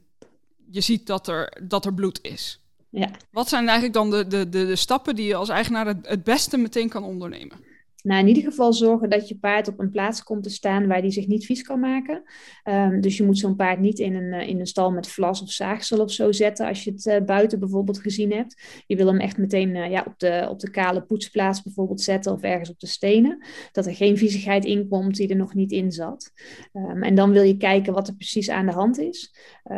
je 0.71 0.81
ziet 0.81 1.07
dat 1.07 1.27
er, 1.27 1.57
dat 1.63 1.86
er 1.86 1.94
bloed 1.94 2.19
is? 2.21 2.60
Ja. 2.89 3.10
Wat 3.31 3.50
zijn 3.50 3.63
eigenlijk 3.63 3.94
dan 3.94 4.10
de, 4.10 4.27
de, 4.27 4.50
de, 4.50 4.65
de 4.65 4.75
stappen 4.75 5.15
die 5.15 5.25
je 5.25 5.36
als 5.36 5.50
eigenaar 5.50 5.86
het, 5.86 6.07
het 6.07 6.24
beste 6.24 6.57
meteen 6.57 6.89
kan 6.89 7.04
ondernemen? 7.04 7.57
Nou, 8.03 8.21
in 8.21 8.27
ieder 8.27 8.44
geval 8.44 8.73
zorgen 8.73 9.09
dat 9.09 9.27
je 9.27 9.38
paard 9.38 9.67
op 9.67 9.79
een 9.79 9.89
plaats 9.89 10.23
komt 10.23 10.44
te 10.44 10.50
staan 10.50 10.88
waar 10.88 11.01
die 11.01 11.11
zich 11.11 11.27
niet 11.27 11.45
vies 11.45 11.61
kan 11.61 11.79
maken. 11.79 12.23
Um, 12.63 13.01
dus 13.01 13.17
je 13.17 13.23
moet 13.23 13.38
zo'n 13.38 13.55
paard 13.55 13.79
niet 13.79 14.00
in 14.00 14.15
een, 14.15 14.47
in 14.47 14.59
een 14.59 14.67
stal 14.67 14.91
met 14.91 15.07
vlas 15.07 15.41
of 15.41 15.51
zaagsel 15.51 16.00
of 16.00 16.11
zo 16.11 16.31
zetten 16.31 16.67
als 16.67 16.83
je 16.83 16.91
het 16.91 17.05
uh, 17.05 17.25
buiten 17.25 17.59
bijvoorbeeld 17.59 18.00
gezien 18.00 18.31
hebt. 18.31 18.83
Je 18.88 18.95
wil 18.95 19.07
hem 19.07 19.19
echt 19.19 19.38
meteen 19.38 19.75
uh, 19.75 19.89
ja, 19.89 20.03
op, 20.07 20.19
de, 20.19 20.47
op 20.50 20.59
de 20.59 20.69
kale 20.69 21.01
poetsplaats 21.01 21.63
bijvoorbeeld 21.63 22.01
zetten 22.01 22.31
of 22.31 22.41
ergens 22.41 22.69
op 22.69 22.79
de 22.79 22.88
stenen. 22.88 23.45
Dat 23.71 23.85
er 23.85 23.95
geen 23.95 24.17
viezigheid 24.17 24.65
in 24.65 24.88
komt 24.88 25.15
die 25.15 25.27
er 25.27 25.35
nog 25.35 25.53
niet 25.53 25.71
in 25.71 25.91
zat. 25.91 26.31
Um, 26.73 27.03
en 27.03 27.15
dan 27.15 27.31
wil 27.31 27.44
je 27.44 27.57
kijken 27.57 27.94
wat 27.94 28.07
er 28.07 28.15
precies 28.15 28.49
aan 28.49 28.65
de 28.65 28.71
hand 28.71 28.99
is. 28.99 29.35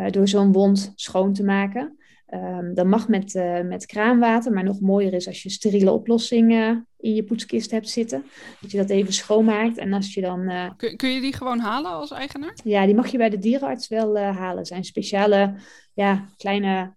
Door 0.10 0.28
zo'n 0.28 0.52
wond 0.52 0.92
schoon 0.96 1.34
te 1.34 1.44
maken. 1.44 1.98
Um, 2.34 2.74
dat 2.74 2.86
mag 2.86 3.08
met, 3.08 3.34
uh, 3.34 3.62
met 3.62 3.86
kraanwater, 3.86 4.52
maar 4.52 4.64
nog 4.64 4.80
mooier 4.80 5.14
is 5.14 5.28
als 5.28 5.44
je 5.44 5.50
steriele 5.50 5.92
oplossing 5.92 6.52
uh, 6.52 6.78
in 6.98 7.16
je 7.16 7.24
poetskist 7.24 7.72
hebt 7.72 7.90
zitten. 7.90 8.26
Dat 8.62 8.72
je 8.72 8.78
dat 8.78 8.90
even 8.90 9.14
schoonmaakt 9.14 9.78
en 9.78 9.94
als 9.94 10.14
je 10.14 10.22
dan... 10.22 10.40
Uh... 10.40 10.70
Kun, 10.78 10.98
kun, 10.98 11.10
je 11.10 11.22
die 11.22 11.34
gewoon 11.34 11.60
halen 11.60 11.92
als 11.92 12.12
eigenaar? 12.12 12.58
Ja, 12.64 12.86
die 12.86 12.96
mag 12.96 13.08
je 13.08 13.18
bij 13.18 13.30
de 13.30 13.40
dierenarts 13.40 13.88
wel 13.88 14.18
halen. 14.18 14.58
Het 14.58 14.68
zijn 14.68 14.84
speciale, 14.84 15.56
ja, 15.94 16.30
kleine, 16.38 16.96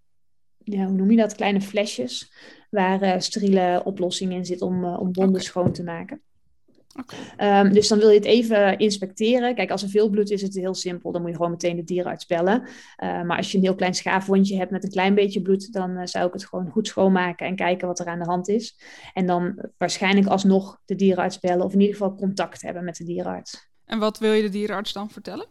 ja, 0.59 0.85
hoe 0.85 0.97
noem 0.97 1.11
je 1.11 1.17
dat, 1.17 1.35
kleine 1.35 1.61
flesjes 1.61 2.33
waar 2.71 3.23
steriele 3.23 3.83
oplossing 3.85 4.33
in 4.33 4.45
zit 4.45 4.63
om, 4.63 4.85
om 4.85 5.05
wonden 5.05 5.29
okay. 5.29 5.41
schoon 5.41 5.73
te 5.73 5.83
maken. 5.83 6.23
Okay. 7.01 7.61
Um, 7.61 7.73
dus 7.73 7.89
dan 7.89 7.99
wil 7.99 8.09
je 8.09 8.15
het 8.15 8.25
even 8.25 8.79
inspecteren. 8.79 9.55
Kijk, 9.55 9.71
als 9.71 9.83
er 9.83 9.89
veel 9.89 10.09
bloed 10.09 10.31
is, 10.31 10.43
is 10.43 10.43
het 10.43 10.55
heel 10.55 10.75
simpel. 10.75 11.13
Dan 11.13 11.21
moet 11.21 11.31
je 11.31 11.37
gewoon 11.37 11.51
meteen 11.51 11.77
de 11.77 11.85
dierenarts 11.85 12.27
bellen. 12.27 12.63
Uh, 12.63 13.23
maar 13.23 13.37
als 13.37 13.51
je 13.51 13.57
een 13.57 13.65
heel 13.65 13.75
klein 13.75 13.95
schaafwondje 13.95 14.57
hebt 14.57 14.71
met 14.71 14.85
een 14.85 14.91
klein 14.91 15.15
beetje 15.15 15.43
bloed, 15.43 15.73
dan 15.73 15.91
uh, 15.91 16.01
zou 16.05 16.27
ik 16.27 16.33
het 16.33 16.47
gewoon 16.47 16.71
goed 16.71 16.87
schoonmaken 16.87 17.47
en 17.47 17.57
kijken 17.57 17.87
wat 17.87 17.99
er 17.99 18.07
aan 18.07 18.19
de 18.19 18.25
hand 18.25 18.49
is. 18.49 18.81
En 19.13 19.27
dan 19.27 19.65
waarschijnlijk 19.77 20.27
alsnog 20.27 20.81
de 20.85 20.95
dierenarts 20.95 21.39
bellen 21.39 21.65
of 21.65 21.73
in 21.73 21.81
ieder 21.81 21.97
geval 21.97 22.15
contact 22.15 22.63
hebben 22.63 22.85
met 22.85 22.97
de 22.97 23.05
dierenarts. 23.05 23.71
En 23.85 23.99
wat 23.99 24.19
wil 24.19 24.33
je 24.33 24.43
de 24.43 24.49
dierenarts 24.49 24.93
dan 24.93 25.11
vertellen? 25.11 25.47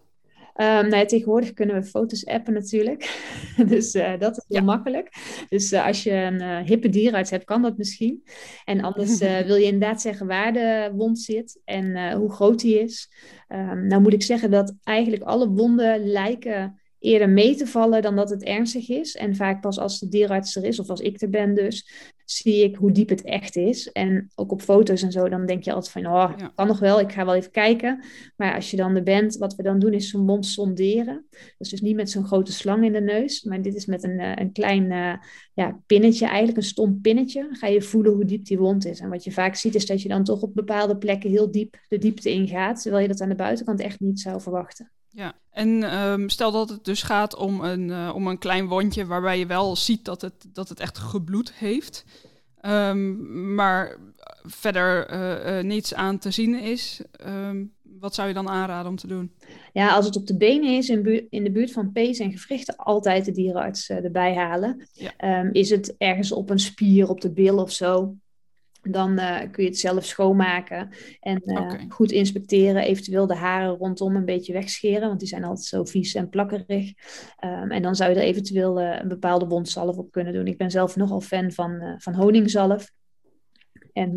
Um, 0.59 0.65
nou 0.65 0.95
ja, 0.95 1.05
tegenwoordig 1.05 1.53
kunnen 1.53 1.75
we 1.75 1.83
foto's 1.83 2.25
appen 2.25 2.53
natuurlijk. 2.53 3.21
dus 3.69 3.95
uh, 3.95 4.19
dat 4.19 4.37
is 4.37 4.43
heel 4.47 4.57
ja. 4.57 4.63
makkelijk. 4.63 5.09
Dus 5.49 5.73
uh, 5.73 5.85
als 5.85 6.03
je 6.03 6.11
een 6.11 6.41
uh, 6.41 6.57
hippe 6.57 6.89
dierenarts 6.89 7.29
hebt, 7.29 7.43
kan 7.43 7.61
dat 7.61 7.77
misschien. 7.77 8.23
En 8.65 8.81
anders 8.81 9.19
wil 9.47 9.55
je 9.55 9.65
inderdaad 9.65 10.01
zeggen 10.01 10.27
waar 10.27 10.53
de 10.53 10.91
wond 10.93 11.19
zit 11.19 11.61
en 11.65 12.11
hoe 12.13 12.31
groot 12.31 12.59
die 12.59 12.79
is. 12.79 13.11
Um, 13.49 13.87
nou 13.87 14.01
moet 14.01 14.13
ik 14.13 14.23
zeggen 14.23 14.51
dat 14.51 14.75
eigenlijk 14.83 15.23
alle 15.23 15.49
wonden 15.49 16.07
lijken 16.07 16.79
eerder 16.99 17.29
mee 17.29 17.55
te 17.55 17.67
vallen 17.67 18.01
dan 18.01 18.15
dat 18.15 18.29
het 18.29 18.43
ernstig 18.43 18.89
is. 18.89 19.15
En 19.15 19.35
vaak 19.35 19.61
pas 19.61 19.79
als 19.79 19.99
de 19.99 20.07
dierenarts 20.07 20.55
er 20.55 20.63
is, 20.63 20.79
of 20.79 20.89
als 20.89 20.99
ik 20.99 21.21
er 21.21 21.29
ben 21.29 21.55
dus, 21.55 21.89
zie 22.25 22.63
ik 22.63 22.75
hoe 22.75 22.91
diep 22.91 23.09
het 23.09 23.21
echt 23.21 23.55
is. 23.55 23.91
En 23.91 24.31
ook 24.35 24.51
op 24.51 24.61
foto's 24.61 25.01
en 25.01 25.11
zo, 25.11 25.29
dan 25.29 25.45
denk 25.45 25.63
je 25.63 25.73
altijd 25.73 25.91
van, 25.91 26.05
oh, 26.05 26.33
ja. 26.37 26.51
kan 26.55 26.67
nog 26.67 26.79
wel, 26.79 26.99
ik 26.99 27.11
ga 27.11 27.25
wel 27.25 27.35
even 27.35 27.51
kijken. 27.51 28.03
Maar 28.35 28.55
als 28.55 28.71
je 28.71 28.77
dan 28.77 28.95
er 28.95 29.03
bent, 29.03 29.37
wat 29.37 29.55
we 29.55 29.63
dan 29.63 29.79
doen 29.79 29.93
is 29.93 30.09
zo'n 30.09 30.25
mond 30.25 30.45
sonderen. 30.45 31.25
Dus 31.57 31.69
dus 31.69 31.81
niet 31.81 31.95
met 31.95 32.09
zo'n 32.09 32.25
grote 32.25 32.51
slang 32.51 32.85
in 32.85 32.93
de 32.93 33.01
neus, 33.01 33.43
maar 33.43 33.61
dit 33.61 33.75
is 33.75 33.85
met 33.85 34.03
een, 34.03 34.39
een 34.39 34.51
klein 34.51 34.91
uh, 34.91 35.13
ja, 35.53 35.79
pinnetje, 35.85 36.25
eigenlijk 36.25 36.57
een 36.57 36.63
stom 36.63 37.01
pinnetje. 37.01 37.41
Dan 37.41 37.55
ga 37.55 37.67
je 37.67 37.81
voelen 37.81 38.13
hoe 38.13 38.25
diep 38.25 38.45
die 38.45 38.57
wond 38.57 38.85
is. 38.85 38.99
En 38.99 39.09
wat 39.09 39.23
je 39.23 39.31
vaak 39.31 39.55
ziet 39.55 39.75
is 39.75 39.85
dat 39.85 40.01
je 40.01 40.09
dan 40.09 40.23
toch 40.23 40.41
op 40.41 40.55
bepaalde 40.55 40.97
plekken 40.97 41.29
heel 41.29 41.51
diep 41.51 41.77
de 41.87 41.97
diepte 41.97 42.29
ingaat, 42.29 42.81
terwijl 42.81 43.01
je 43.01 43.09
dat 43.09 43.21
aan 43.21 43.29
de 43.29 43.35
buitenkant 43.35 43.79
echt 43.79 43.99
niet 43.99 44.19
zou 44.19 44.41
verwachten. 44.41 44.91
Ja, 45.17 45.33
en 45.51 45.97
um, 45.97 46.29
stel 46.29 46.51
dat 46.51 46.69
het 46.69 46.85
dus 46.85 47.03
gaat 47.03 47.35
om 47.35 47.61
een, 47.61 47.89
uh, 47.89 48.11
om 48.15 48.27
een 48.27 48.37
klein 48.37 48.67
wondje 48.67 49.05
waarbij 49.05 49.39
je 49.39 49.45
wel 49.45 49.75
ziet 49.75 50.05
dat 50.05 50.21
het, 50.21 50.45
dat 50.53 50.69
het 50.69 50.79
echt 50.79 50.97
gebloed 50.97 51.53
heeft, 51.53 52.05
um, 52.61 53.53
maar 53.55 53.97
verder 54.43 55.11
uh, 55.11 55.57
uh, 55.57 55.63
niets 55.63 55.93
aan 55.93 56.17
te 56.17 56.31
zien 56.31 56.59
is. 56.59 57.01
Um, 57.27 57.73
wat 57.99 58.15
zou 58.15 58.27
je 58.27 58.33
dan 58.33 58.49
aanraden 58.49 58.91
om 58.91 58.97
te 58.97 59.07
doen? 59.07 59.31
Ja, 59.73 59.89
als 59.89 60.05
het 60.05 60.15
op 60.15 60.27
de 60.27 60.37
benen 60.37 60.77
is, 60.77 60.89
in, 60.89 61.27
in 61.29 61.43
de 61.43 61.51
buurt 61.51 61.71
van 61.71 61.91
pees 61.91 62.19
en 62.19 62.31
gewrichten, 62.31 62.75
altijd 62.75 63.25
de 63.25 63.31
dierenarts 63.31 63.89
uh, 63.89 64.03
erbij 64.03 64.35
halen. 64.35 64.87
Ehm, 65.17 65.49
is 65.51 65.69
het 65.69 65.95
ergens 65.97 66.31
op 66.31 66.49
een 66.49 66.59
spier, 66.59 67.09
op 67.09 67.21
de 67.21 67.31
bil 67.31 67.57
of 67.57 67.71
zo, 67.71 68.15
dan 68.91 69.19
uh, 69.19 69.39
kun 69.51 69.63
je 69.63 69.69
het 69.69 69.79
zelf 69.79 70.05
schoonmaken 70.05 70.89
en 71.19 71.41
uh, 71.45 71.71
goed 71.89 72.11
inspecteren. 72.11 72.83
Eventueel 72.83 73.27
de 73.27 73.35
haren 73.35 73.75
rondom 73.77 74.15
een 74.15 74.25
beetje 74.25 74.53
wegscheren, 74.53 75.07
want 75.07 75.19
die 75.19 75.27
zijn 75.27 75.43
altijd 75.43 75.65
zo 75.65 75.85
vies 75.85 76.15
en 76.15 76.29
plakkerig. 76.29 76.93
Um, 77.43 77.71
en 77.71 77.81
dan 77.81 77.95
zou 77.95 78.09
je 78.09 78.15
er 78.15 78.21
eventueel 78.21 78.81
uh, 78.81 78.99
een 78.99 79.07
bepaalde 79.07 79.47
wondzalf 79.47 79.97
op 79.97 80.11
kunnen 80.11 80.33
doen. 80.33 80.47
Ik 80.47 80.57
ben 80.57 80.71
zelf 80.71 80.95
nogal 80.95 81.21
fan 81.21 81.51
van, 81.51 81.95
van 81.97 82.13
honingzalf. 82.13 82.91
En 83.93 84.13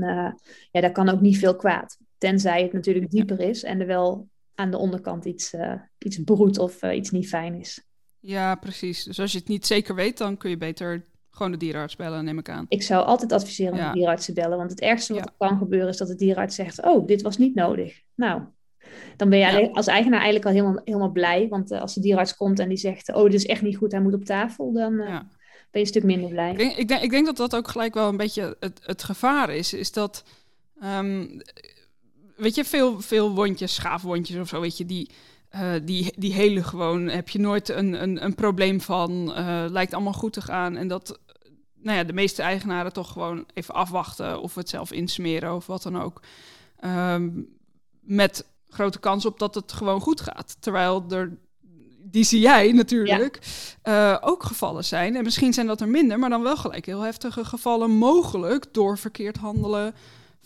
ja, 0.70 0.80
daar 0.80 0.92
kan 0.92 1.08
ook 1.08 1.20
niet 1.20 1.38
veel 1.38 1.56
kwaad. 1.56 1.98
Tenzij 2.18 2.62
het 2.62 2.72
natuurlijk 2.72 3.10
dieper 3.10 3.40
is 3.40 3.62
en 3.62 3.80
er 3.80 3.86
wel 3.86 4.28
aan 4.54 4.70
de 4.70 4.78
onderkant 4.78 5.24
iets, 5.24 5.54
iets 5.98 6.22
broedt 6.24 6.58
of 6.58 6.82
iets 6.82 7.10
niet 7.10 7.28
fijn 7.28 7.54
is. 7.54 7.84
Ja, 8.18 8.54
precies. 8.54 9.04
Dus 9.04 9.20
als 9.20 9.32
je 9.32 9.38
het 9.38 9.48
niet 9.48 9.66
zeker 9.66 9.94
weet, 9.94 10.18
dan 10.18 10.36
kun 10.36 10.50
je 10.50 10.56
beter 10.56 11.04
gewoon 11.30 11.52
de 11.52 11.58
dierenarts 11.58 11.96
bellen, 11.96 12.24
neem 12.24 12.38
ik 12.38 12.48
aan. 12.48 12.66
Ik 12.68 12.82
zou 12.82 13.04
altijd 13.04 13.32
adviseren 13.32 13.72
om 13.72 13.78
de 13.78 13.92
dierenarts 13.92 14.24
te 14.24 14.32
bellen. 14.32 14.58
Want 14.58 14.70
het 14.70 14.80
ergste 14.80 15.14
wat 15.14 15.24
er 15.24 15.32
kan 15.38 15.58
gebeuren 15.58 15.88
is 15.88 15.96
dat 15.96 16.08
de 16.08 16.14
dierenarts 16.14 16.54
zegt... 16.54 16.84
oh, 16.84 17.06
dit 17.06 17.22
was 17.22 17.36
niet 17.36 17.54
nodig. 17.54 18.00
Nou, 18.14 18.42
dan 19.16 19.28
ben 19.28 19.38
je 19.38 19.72
als 19.72 19.86
eigenaar 19.86 20.20
eigenlijk 20.20 20.46
al 20.46 20.52
helemaal, 20.52 20.80
helemaal 20.84 21.10
blij. 21.10 21.48
Want 21.48 21.72
uh, 21.72 21.80
als 21.80 21.94
de 21.94 22.00
dierenarts 22.00 22.36
komt 22.36 22.58
en 22.58 22.68
die 22.68 22.78
zegt... 22.78 23.14
oh, 23.14 23.24
dit 23.24 23.34
is 23.34 23.46
echt 23.46 23.62
niet 23.62 23.76
goed, 23.76 23.92
hij 23.92 24.00
moet 24.00 24.14
op 24.14 24.24
tafel... 24.24 24.72
dan 24.72 24.92
uh, 24.92 25.06
ben 25.06 25.20
je 25.70 25.78
een 25.78 25.86
stuk 25.86 26.04
minder 26.04 26.30
blij. 26.30 26.50
Ik 26.50 26.58
denk, 26.58 26.76
ik 26.76 26.88
denk, 26.88 27.02
ik, 27.02 27.10
denk, 27.10 27.26
dat 27.26 27.36
dat 27.36 27.56
ook 27.56 27.68
gelijk 27.68 27.94
wel 27.94 28.08
een 28.08 28.16
beetje 28.16 28.56
het, 28.60 28.80
het 28.82 29.02
gevaar 29.02 29.50
is. 29.50 29.74
Is 29.74 29.92
dat... 29.92 30.24
Um, 30.84 31.40
weet 32.36 32.54
je, 32.54 32.64
veel, 32.64 33.00
veel 33.00 33.34
wondjes, 33.34 33.74
schaafwondjes 33.74 34.38
of 34.38 34.48
zo, 34.48 34.60
weet 34.60 34.78
je, 34.78 34.86
die... 34.86 35.10
Uh, 35.54 35.72
die, 35.82 36.12
die 36.16 36.32
hele 36.32 36.62
gewoon, 36.62 37.08
heb 37.08 37.28
je 37.28 37.38
nooit 37.38 37.68
een, 37.68 38.02
een, 38.02 38.24
een 38.24 38.34
probleem 38.34 38.80
van, 38.80 39.34
uh, 39.38 39.64
lijkt 39.68 39.94
allemaal 39.94 40.12
goed 40.12 40.32
te 40.32 40.40
gaan. 40.40 40.76
En 40.76 40.88
dat 40.88 41.18
nou 41.82 41.96
ja, 41.96 42.04
de 42.04 42.12
meeste 42.12 42.42
eigenaren 42.42 42.92
toch 42.92 43.12
gewoon 43.12 43.44
even 43.54 43.74
afwachten 43.74 44.40
of 44.40 44.54
het 44.54 44.68
zelf 44.68 44.92
insmeren 44.92 45.54
of 45.54 45.66
wat 45.66 45.82
dan 45.82 46.00
ook. 46.00 46.22
Um, 46.84 47.48
met 48.00 48.46
grote 48.68 48.98
kans 48.98 49.26
op 49.26 49.38
dat 49.38 49.54
het 49.54 49.72
gewoon 49.72 50.00
goed 50.00 50.20
gaat. 50.20 50.56
Terwijl 50.60 51.04
er, 51.08 51.36
die 51.98 52.24
zie 52.24 52.40
jij 52.40 52.72
natuurlijk, 52.72 53.38
ja. 53.82 54.12
uh, 54.12 54.28
ook 54.28 54.42
gevallen 54.42 54.84
zijn. 54.84 55.16
En 55.16 55.24
misschien 55.24 55.52
zijn 55.52 55.66
dat 55.66 55.80
er 55.80 55.88
minder, 55.88 56.18
maar 56.18 56.30
dan 56.30 56.42
wel 56.42 56.56
gelijk 56.56 56.86
heel 56.86 57.00
heftige 57.00 57.44
gevallen 57.44 57.90
mogelijk 57.90 58.66
door 58.72 58.98
verkeerd 58.98 59.36
handelen 59.36 59.94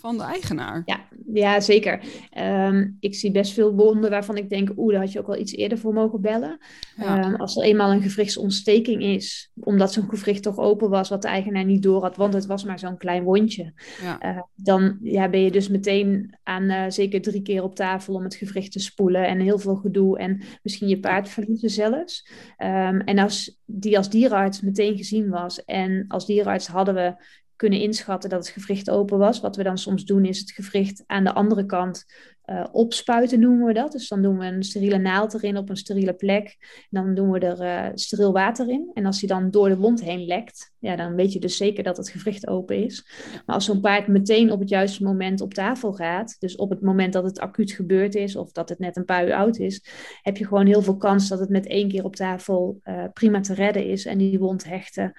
van 0.04 0.16
de 0.16 0.22
eigenaar. 0.22 0.82
Ja, 0.84 1.00
ja 1.32 1.60
zeker. 1.60 2.00
Ehm, 2.30 2.90
ik 3.00 3.14
zie 3.14 3.30
best 3.30 3.52
veel 3.52 3.74
wonden 3.74 4.10
waarvan 4.10 4.36
ik 4.36 4.48
denk, 4.48 4.72
oeh, 4.76 4.92
daar 4.92 5.02
had 5.02 5.12
je 5.12 5.18
ook 5.18 5.26
wel 5.26 5.38
iets 5.38 5.52
eerder 5.52 5.78
voor 5.78 5.92
mogen 5.92 6.20
bellen. 6.20 6.58
Ehm, 6.96 7.34
als 7.34 7.56
er 7.56 7.62
eenmaal 7.62 7.92
een 7.92 8.02
gewrichtsontsteking 8.02 9.02
is, 9.02 9.50
omdat 9.54 9.92
zo'n 9.92 10.08
gewricht 10.08 10.42
toch 10.42 10.58
open 10.58 10.90
was, 10.90 11.08
wat 11.08 11.22
de 11.22 11.28
eigenaar 11.28 11.64
niet 11.64 11.82
door 11.82 12.02
had, 12.02 12.16
want 12.16 12.34
het 12.34 12.46
was 12.46 12.64
maar 12.64 12.78
zo'n 12.78 12.96
klein 12.96 13.22
wondje. 13.22 13.72
Ja. 14.02 14.34
Uh, 14.34 14.42
dan 14.54 14.98
ja, 15.02 15.28
ben 15.28 15.40
je 15.40 15.50
dus 15.50 15.68
meteen 15.68 16.36
aan 16.42 16.62
uh, 16.62 16.84
zeker 16.88 17.22
drie 17.22 17.42
keer 17.42 17.62
op 17.62 17.74
tafel 17.74 18.14
om 18.14 18.24
het 18.24 18.34
gewricht 18.34 18.72
te 18.72 18.80
spoelen 18.80 19.26
en 19.26 19.40
heel 19.40 19.58
veel 19.58 19.76
gedoe 19.76 20.18
en 20.18 20.42
misschien 20.62 20.88
je 20.88 21.00
paard 21.00 21.28
verliezen 21.28 21.70
zelfs. 21.70 22.28
Um, 22.58 23.00
en 23.00 23.18
als 23.18 23.60
die 23.64 23.96
als 23.96 24.10
dierenarts 24.10 24.60
meteen 24.60 24.96
gezien 24.96 25.28
was 25.28 25.64
en 25.64 26.04
als 26.08 26.26
dierenarts 26.26 26.66
hadden 26.66 26.94
we 26.94 27.14
kunnen 27.56 27.80
inschatten 27.80 28.30
dat 28.30 28.46
het 28.46 28.54
gewricht 28.54 28.90
open 28.90 29.18
was. 29.18 29.40
Wat 29.40 29.56
we 29.56 29.62
dan 29.62 29.78
soms 29.78 30.04
doen 30.04 30.24
is 30.24 30.38
het 30.38 30.50
gewricht 30.50 31.02
aan 31.06 31.24
de 31.24 31.34
andere 31.34 31.66
kant 31.66 32.04
uh, 32.46 32.64
opspuiten 32.72 33.40
noemen 33.40 33.66
we 33.66 33.72
dat. 33.72 33.92
Dus 33.92 34.08
dan 34.08 34.22
doen 34.22 34.38
we 34.38 34.44
een 34.44 34.62
steriele 34.62 34.98
naald 34.98 35.34
erin 35.34 35.56
op 35.56 35.70
een 35.70 35.76
steriele 35.76 36.14
plek. 36.14 36.56
Dan 36.90 37.14
doen 37.14 37.30
we 37.30 37.38
er 37.38 37.88
uh, 37.88 37.90
steriel 37.94 38.32
water 38.32 38.68
in. 38.68 38.90
En 38.94 39.06
als 39.06 39.20
die 39.20 39.28
dan 39.28 39.50
door 39.50 39.68
de 39.68 39.76
wond 39.76 40.02
heen 40.02 40.24
lekt, 40.24 40.72
ja, 40.78 40.96
dan 40.96 41.14
weet 41.14 41.32
je 41.32 41.40
dus 41.40 41.56
zeker 41.56 41.82
dat 41.84 41.96
het 41.96 42.08
gewricht 42.08 42.46
open 42.46 42.84
is. 42.84 43.06
Maar 43.46 43.54
als 43.54 43.64
zo'n 43.64 43.80
paard 43.80 44.06
meteen 44.06 44.52
op 44.52 44.60
het 44.60 44.68
juiste 44.68 45.02
moment 45.02 45.40
op 45.40 45.54
tafel 45.54 45.92
gaat, 45.92 46.36
dus 46.38 46.56
op 46.56 46.70
het 46.70 46.80
moment 46.80 47.12
dat 47.12 47.24
het 47.24 47.40
acuut 47.40 47.72
gebeurd 47.72 48.14
is 48.14 48.36
of 48.36 48.52
dat 48.52 48.68
het 48.68 48.78
net 48.78 48.96
een 48.96 49.04
paar 49.04 49.26
uur 49.26 49.34
oud 49.34 49.58
is, 49.58 49.84
heb 50.22 50.36
je 50.36 50.46
gewoon 50.46 50.66
heel 50.66 50.82
veel 50.82 50.96
kans 50.96 51.28
dat 51.28 51.38
het 51.38 51.48
met 51.48 51.66
één 51.66 51.88
keer 51.88 52.04
op 52.04 52.16
tafel 52.16 52.80
uh, 52.84 53.04
prima 53.12 53.40
te 53.40 53.54
redden 53.54 53.86
is 53.86 54.06
en 54.06 54.18
die 54.18 54.38
wond 54.38 54.64
hechten. 54.64 55.12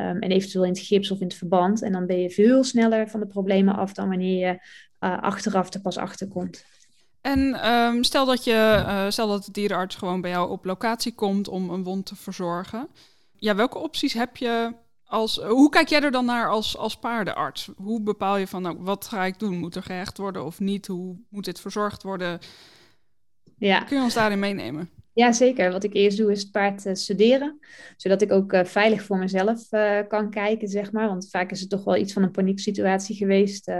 Um, 0.00 0.18
en 0.18 0.30
eventueel 0.30 0.64
in 0.64 0.70
het 0.70 0.78
gips 0.78 1.10
of 1.10 1.20
in 1.20 1.26
het 1.26 1.36
verband. 1.36 1.82
En 1.82 1.92
dan 1.92 2.06
ben 2.06 2.20
je 2.20 2.30
veel 2.30 2.64
sneller 2.64 3.08
van 3.08 3.20
de 3.20 3.26
problemen 3.26 3.76
af 3.76 3.92
dan 3.92 4.08
wanneer 4.08 4.48
je 4.48 4.58
achteraf 5.02 5.74
er 5.74 5.80
pas 5.80 5.96
achter 5.96 6.28
komt. 6.28 6.64
En 7.20 7.70
um, 7.72 8.04
stel, 8.04 8.26
dat 8.26 8.44
je, 8.44 8.84
uh, 8.86 9.10
stel 9.10 9.28
dat 9.28 9.44
de 9.44 9.52
dierenarts 9.52 9.96
gewoon 9.96 10.20
bij 10.20 10.30
jou 10.30 10.50
op 10.50 10.64
locatie 10.64 11.14
komt 11.14 11.48
om 11.48 11.70
een 11.70 11.82
wond 11.82 12.06
te 12.06 12.16
verzorgen. 12.16 12.88
Ja, 13.36 13.54
welke 13.54 13.78
opties 13.78 14.12
heb 14.12 14.36
je 14.36 14.74
als. 15.04 15.36
Hoe 15.36 15.68
kijk 15.68 15.88
jij 15.88 16.00
er 16.00 16.10
dan 16.10 16.24
naar 16.24 16.50
als, 16.50 16.76
als 16.76 16.96
paardenarts? 16.96 17.70
Hoe 17.76 18.02
bepaal 18.02 18.36
je 18.36 18.46
van 18.46 18.62
nou, 18.62 18.76
wat 18.78 19.06
ga 19.06 19.24
ik 19.24 19.38
doen? 19.38 19.58
Moet 19.58 19.76
er 19.76 19.82
gehecht 19.82 20.18
worden 20.18 20.44
of 20.44 20.60
niet? 20.60 20.86
Hoe 20.86 21.16
moet 21.28 21.44
dit 21.44 21.60
verzorgd 21.60 22.02
worden? 22.02 22.38
Ja. 23.58 23.80
Kun 23.80 23.96
je 23.96 24.02
ons 24.02 24.14
daarin 24.14 24.38
meenemen? 24.38 24.90
Ja, 25.14 25.32
zeker. 25.32 25.72
Wat 25.72 25.84
ik 25.84 25.94
eerst 25.94 26.18
doe 26.18 26.30
is 26.30 26.42
het 26.42 26.50
paard 26.50 26.86
uh, 26.86 26.94
studeren, 26.94 27.58
zodat 27.96 28.22
ik 28.22 28.32
ook 28.32 28.52
uh, 28.52 28.64
veilig 28.64 29.02
voor 29.02 29.18
mezelf 29.18 29.72
uh, 29.72 29.98
kan 30.08 30.30
kijken, 30.30 30.68
zeg 30.68 30.92
maar. 30.92 31.08
Want 31.08 31.30
vaak 31.30 31.50
is 31.50 31.60
het 31.60 31.70
toch 31.70 31.84
wel 31.84 31.96
iets 31.96 32.12
van 32.12 32.22
een 32.22 32.30
panieksituatie 32.30 33.16
geweest, 33.16 33.72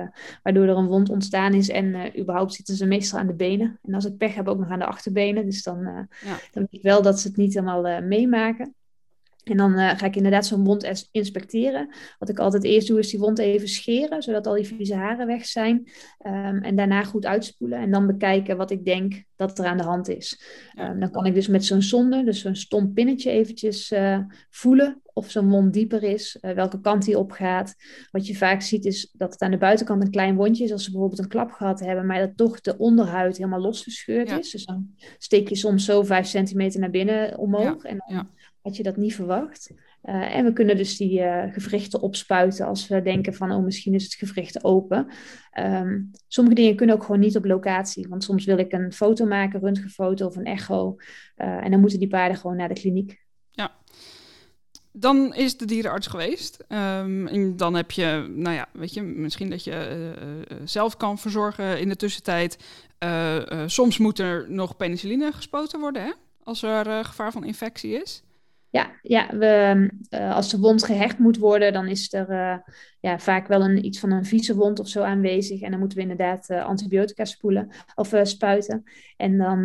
waardoor 0.42 0.66
er 0.66 0.76
een 0.76 0.86
wond 0.86 1.10
ontstaan 1.10 1.54
is. 1.54 1.68
En 1.68 2.18
überhaupt 2.20 2.54
zitten 2.54 2.74
ze 2.74 2.86
meestal 2.86 3.18
aan 3.18 3.26
de 3.26 3.34
benen. 3.34 3.78
En 3.82 3.94
als 3.94 4.04
ik 4.04 4.16
pech 4.16 4.34
heb, 4.34 4.48
ook 4.48 4.58
nog 4.58 4.70
aan 4.70 4.78
de 4.78 4.86
achterbenen. 4.86 5.44
Dus 5.44 5.62
dan, 5.62 5.78
ja. 6.24 6.38
dan 6.52 6.62
weet 6.70 6.80
ik 6.80 6.82
wel 6.82 7.02
dat 7.02 7.20
ze 7.20 7.28
het 7.28 7.36
niet 7.36 7.54
helemaal 7.54 8.02
meemaken. 8.02 8.74
En 9.42 9.56
dan 9.56 9.72
uh, 9.72 9.90
ga 9.98 10.06
ik 10.06 10.16
inderdaad 10.16 10.46
zo'n 10.46 10.64
wond 10.64 11.08
inspecteren. 11.10 11.94
Wat 12.18 12.28
ik 12.28 12.38
altijd 12.38 12.64
eerst 12.64 12.88
doe, 12.88 12.98
is 12.98 13.10
die 13.10 13.20
wond 13.20 13.38
even 13.38 13.68
scheren, 13.68 14.22
zodat 14.22 14.46
al 14.46 14.54
die 14.54 14.66
vieze 14.66 14.94
haren 14.94 15.26
weg 15.26 15.46
zijn. 15.46 15.90
Um, 16.26 16.62
en 16.62 16.76
daarna 16.76 17.02
goed 17.02 17.26
uitspoelen. 17.26 17.78
En 17.78 17.90
dan 17.90 18.06
bekijken 18.06 18.56
wat 18.56 18.70
ik 18.70 18.84
denk 18.84 19.22
dat 19.36 19.58
er 19.58 19.64
aan 19.64 19.76
de 19.76 19.82
hand 19.82 20.08
is. 20.08 20.42
Um, 20.78 21.00
dan 21.00 21.10
kan 21.10 21.26
ik 21.26 21.34
dus 21.34 21.48
met 21.48 21.64
zo'n 21.64 21.82
zonde, 21.82 22.24
dus 22.24 22.40
zo'n 22.40 22.54
stom 22.54 22.92
pinnetje, 22.92 23.30
eventjes 23.30 23.92
uh, 23.92 24.18
voelen 24.50 25.00
of 25.14 25.30
zo'n 25.30 25.50
wond 25.50 25.72
dieper 25.72 26.02
is, 26.02 26.38
uh, 26.40 26.52
welke 26.52 26.80
kant 26.80 27.04
die 27.04 27.18
op 27.18 27.30
gaat. 27.30 27.74
Wat 28.10 28.26
je 28.26 28.36
vaak 28.36 28.62
ziet 28.62 28.84
is 28.84 29.10
dat 29.12 29.32
het 29.32 29.42
aan 29.42 29.50
de 29.50 29.58
buitenkant 29.58 30.02
een 30.02 30.10
klein 30.10 30.36
wondje 30.36 30.64
is, 30.64 30.72
als 30.72 30.84
ze 30.84 30.90
bijvoorbeeld 30.90 31.20
een 31.20 31.28
klap 31.28 31.50
gehad 31.50 31.80
hebben, 31.80 32.06
maar 32.06 32.18
dat 32.18 32.36
toch 32.36 32.60
de 32.60 32.78
onderhuid 32.78 33.36
helemaal 33.36 33.60
losgescheurd 33.60 34.28
ja. 34.28 34.38
is. 34.38 34.50
Dus 34.50 34.64
dan 34.64 34.94
steek 35.18 35.48
je 35.48 35.56
soms 35.56 35.84
zo 35.84 36.02
vijf 36.02 36.26
centimeter 36.26 36.80
naar 36.80 36.90
binnen 36.90 37.38
omhoog. 37.38 37.82
Ja. 37.82 37.88
En 37.88 37.96
dan 38.06 38.28
had 38.62 38.76
je 38.76 38.82
dat 38.82 38.96
niet 38.96 39.14
verwacht. 39.14 39.70
Uh, 40.04 40.36
en 40.36 40.44
we 40.44 40.52
kunnen 40.52 40.76
dus 40.76 40.96
die 40.96 41.20
uh, 41.20 41.44
gewrichten 41.52 42.00
opspuiten 42.00 42.66
als 42.66 42.88
we 42.88 43.02
denken 43.02 43.34
van, 43.34 43.52
oh, 43.52 43.64
misschien 43.64 43.94
is 43.94 44.04
het 44.04 44.14
gewricht 44.14 44.64
open. 44.64 45.06
Um, 45.58 46.10
sommige 46.28 46.56
dingen 46.56 46.76
kunnen 46.76 46.94
ook 46.94 47.04
gewoon 47.04 47.20
niet 47.20 47.36
op 47.36 47.44
locatie, 47.44 48.08
want 48.08 48.24
soms 48.24 48.44
wil 48.44 48.58
ik 48.58 48.72
een 48.72 48.92
foto 48.92 49.26
maken, 49.26 49.60
röntgenfoto 49.60 50.26
of 50.26 50.36
een 50.36 50.44
echo. 50.44 50.96
Uh, 51.36 51.64
en 51.64 51.70
dan 51.70 51.80
moeten 51.80 51.98
die 51.98 52.08
paarden 52.08 52.36
gewoon 52.36 52.56
naar 52.56 52.68
de 52.68 52.80
kliniek. 52.80 53.24
Ja. 53.50 53.72
Dan 54.92 55.34
is 55.34 55.56
de 55.56 55.64
dierenarts 55.64 56.06
geweest. 56.06 56.64
Um, 56.68 57.26
en 57.26 57.56
dan 57.56 57.74
heb 57.74 57.90
je, 57.90 58.26
nou 58.34 58.54
ja, 58.54 58.68
weet 58.72 58.94
je, 58.94 59.02
misschien 59.02 59.50
dat 59.50 59.64
je 59.64 60.14
zelf 60.64 60.96
kan 60.96 61.18
verzorgen 61.18 61.80
in 61.80 61.88
de 61.88 61.96
tussentijd. 61.96 62.58
soms 63.66 63.98
moet 63.98 64.18
er 64.18 64.50
nog 64.50 64.76
penicilline 64.76 65.32
gespoten 65.32 65.80
worden, 65.80 66.02
hè? 66.02 66.12
als 66.42 66.62
er 66.62 67.04
gevaar 67.04 67.32
van 67.32 67.44
infectie 67.44 68.02
is. 68.02 68.22
Ja, 68.72 68.90
ja 69.02 69.36
we, 69.36 69.88
uh, 70.10 70.34
als 70.34 70.50
de 70.50 70.58
wond 70.58 70.84
gehecht 70.84 71.18
moet 71.18 71.38
worden, 71.38 71.72
dan 71.72 71.86
is 71.86 72.12
er 72.12 72.30
uh, 72.30 72.56
ja, 73.00 73.18
vaak 73.18 73.46
wel 73.46 73.62
een, 73.62 73.84
iets 73.84 73.98
van 74.00 74.10
een 74.10 74.24
vieze 74.24 74.54
wond 74.54 74.78
of 74.78 74.88
zo 74.88 75.02
aanwezig. 75.02 75.60
En 75.60 75.70
dan 75.70 75.78
moeten 75.78 75.98
we 75.98 76.02
inderdaad 76.02 76.50
uh, 76.50 76.64
antibiotica 76.64 77.24
spoelen 77.24 77.70
of 77.94 78.14
spuiten. 78.22 78.82
En 79.16 79.38
dan, 79.38 79.58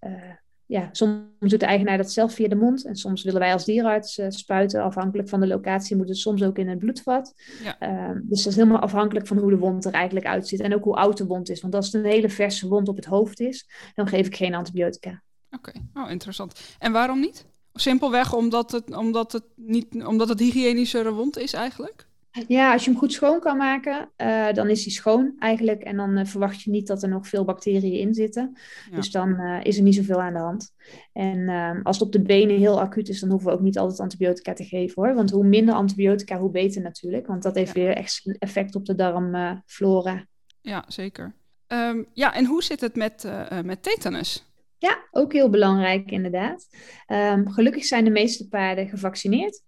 uh, 0.00 0.30
ja, 0.66 0.88
soms 0.92 1.22
doet 1.38 1.60
de 1.60 1.66
eigenaar 1.66 1.96
dat 1.96 2.12
zelf 2.12 2.32
via 2.34 2.48
de 2.48 2.54
mond. 2.54 2.84
En 2.84 2.96
soms 2.96 3.22
willen 3.22 3.40
wij 3.40 3.52
als 3.52 3.64
dierenarts 3.64 4.20
spuiten. 4.28 4.82
Afhankelijk 4.82 5.28
van 5.28 5.40
de 5.40 5.46
locatie 5.46 5.96
moet 5.96 6.08
het 6.08 6.16
soms 6.16 6.42
ook 6.42 6.58
in 6.58 6.68
het 6.68 6.78
bloedvat. 6.78 7.34
Ja. 7.62 7.78
Ehm, 7.78 8.20
dus 8.22 8.42
dat 8.42 8.52
is 8.52 8.58
helemaal 8.58 8.80
afhankelijk 8.80 9.26
van 9.26 9.38
hoe 9.38 9.50
de 9.50 9.58
wond 9.58 9.84
er 9.84 9.92
eigenlijk 9.92 10.26
uitziet. 10.26 10.60
En 10.60 10.74
ook 10.74 10.84
hoe 10.84 10.96
oud 10.96 11.16
de 11.16 11.26
wond 11.26 11.48
is. 11.48 11.60
Want 11.60 11.74
als 11.74 11.86
het 11.86 11.94
een 11.94 12.10
hele 12.10 12.28
verse 12.28 12.68
wond 12.68 12.88
op 12.88 12.96
het 12.96 13.04
hoofd 13.04 13.40
is, 13.40 13.68
dan 13.94 14.06
geef 14.06 14.26
ik 14.26 14.36
geen 14.36 14.54
antibiotica. 14.54 15.22
Oké, 15.50 15.70
okay. 15.70 16.04
oh 16.04 16.10
interessant. 16.10 16.76
En 16.78 16.92
waarom 16.92 17.20
niet? 17.20 17.48
Simpelweg 17.74 18.34
omdat 18.34 18.70
het, 18.70 18.96
omdat 18.96 19.32
het, 19.32 19.44
niet, 19.54 20.04
omdat 20.04 20.28
het 20.28 20.38
hygiënischer 20.38 21.12
wond 21.12 21.38
is 21.38 21.52
eigenlijk? 21.52 22.08
Ja, 22.48 22.72
als 22.72 22.84
je 22.84 22.90
hem 22.90 22.98
goed 22.98 23.12
schoon 23.12 23.40
kan 23.40 23.56
maken, 23.56 24.10
uh, 24.16 24.52
dan 24.52 24.68
is 24.68 24.84
hij 24.84 24.92
schoon 24.92 25.34
eigenlijk. 25.38 25.82
En 25.82 25.96
dan 25.96 26.18
uh, 26.18 26.24
verwacht 26.24 26.62
je 26.62 26.70
niet 26.70 26.86
dat 26.86 27.02
er 27.02 27.08
nog 27.08 27.28
veel 27.28 27.44
bacteriën 27.44 27.98
in 27.98 28.14
zitten. 28.14 28.56
Ja. 28.90 28.96
Dus 28.96 29.10
dan 29.10 29.40
uh, 29.40 29.64
is 29.64 29.76
er 29.76 29.82
niet 29.82 29.94
zoveel 29.94 30.20
aan 30.20 30.32
de 30.32 30.38
hand. 30.38 30.74
En 31.12 31.48
ehm, 31.48 31.80
als 31.82 31.98
het 31.98 32.06
op 32.06 32.12
de 32.12 32.22
benen 32.22 32.58
heel 32.58 32.80
acuut 32.80 33.08
is, 33.08 33.20
dan 33.20 33.30
hoeven 33.30 33.48
we 33.48 33.54
ook 33.54 33.60
niet 33.60 33.78
altijd 33.78 34.00
antibiotica 34.00 34.52
te 34.52 34.64
geven 34.64 35.02
hoor. 35.02 35.14
Want 35.14 35.30
hoe 35.30 35.44
minder 35.44 35.74
antibiotica, 35.74 36.38
hoe 36.38 36.50
beter 36.50 36.82
natuurlijk. 36.82 37.26
Want 37.26 37.42
dat 37.42 37.54
heeft 37.54 37.74
ja. 37.74 37.82
weer 37.82 37.96
echt 37.96 38.36
effect 38.38 38.74
op 38.74 38.86
de 38.86 38.94
darmflora. 38.94 40.26
ja, 40.60 40.84
zeker. 40.88 41.34
Ehm, 41.66 42.02
ja, 42.12 42.34
en 42.34 42.44
hoe 42.44 42.62
zit 42.62 42.80
het 42.80 42.96
met, 42.96 43.28
met 43.64 43.82
tetanus? 43.82 44.49
Ja, 44.80 45.08
ook 45.10 45.32
heel 45.32 45.50
belangrijk 45.50 46.10
inderdaad. 46.10 46.66
Um, 47.06 47.50
gelukkig 47.50 47.84
zijn 47.84 48.04
de 48.04 48.10
meeste 48.10 48.48
paarden 48.48 48.88
gevaccineerd. 48.88 49.62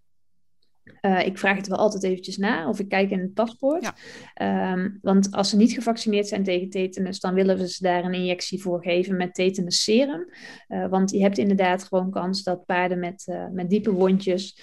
Uh, 1.01 1.27
ik 1.27 1.39
vraag 1.39 1.57
het 1.57 1.69
wel 1.69 1.79
altijd 1.79 2.03
eventjes 2.03 2.37
na 2.37 2.69
of 2.69 2.79
ik 2.79 2.89
kijk 2.89 3.11
in 3.11 3.21
het 3.21 3.35
paspoort. 3.35 3.93
Ja. 4.35 4.73
Um, 4.73 4.99
want 5.03 5.33
als 5.33 5.51
ze 5.51 5.57
niet 5.57 5.73
gevaccineerd 5.73 6.29
zijn 6.29 6.43
tegen 6.43 6.69
tetanus, 6.69 7.21
dan 7.21 7.35
willen 7.35 7.59
we 7.59 7.69
ze 7.69 7.83
daar 7.83 8.05
een 8.05 8.15
injectie 8.15 8.63
voor 8.63 8.83
geven 8.83 9.17
met 9.17 9.35
tetanus 9.35 9.83
serum. 9.83 10.29
Uh, 10.69 10.89
want 10.89 11.11
je 11.11 11.23
hebt 11.23 11.39
inderdaad 11.39 11.85
gewoon 11.85 12.11
kans 12.11 12.43
dat 12.43 12.65
paarden 12.65 12.99
met, 12.99 13.27
uh, 13.31 13.49
met 13.49 13.71
diepe 13.71 13.93
wondjes 13.93 14.63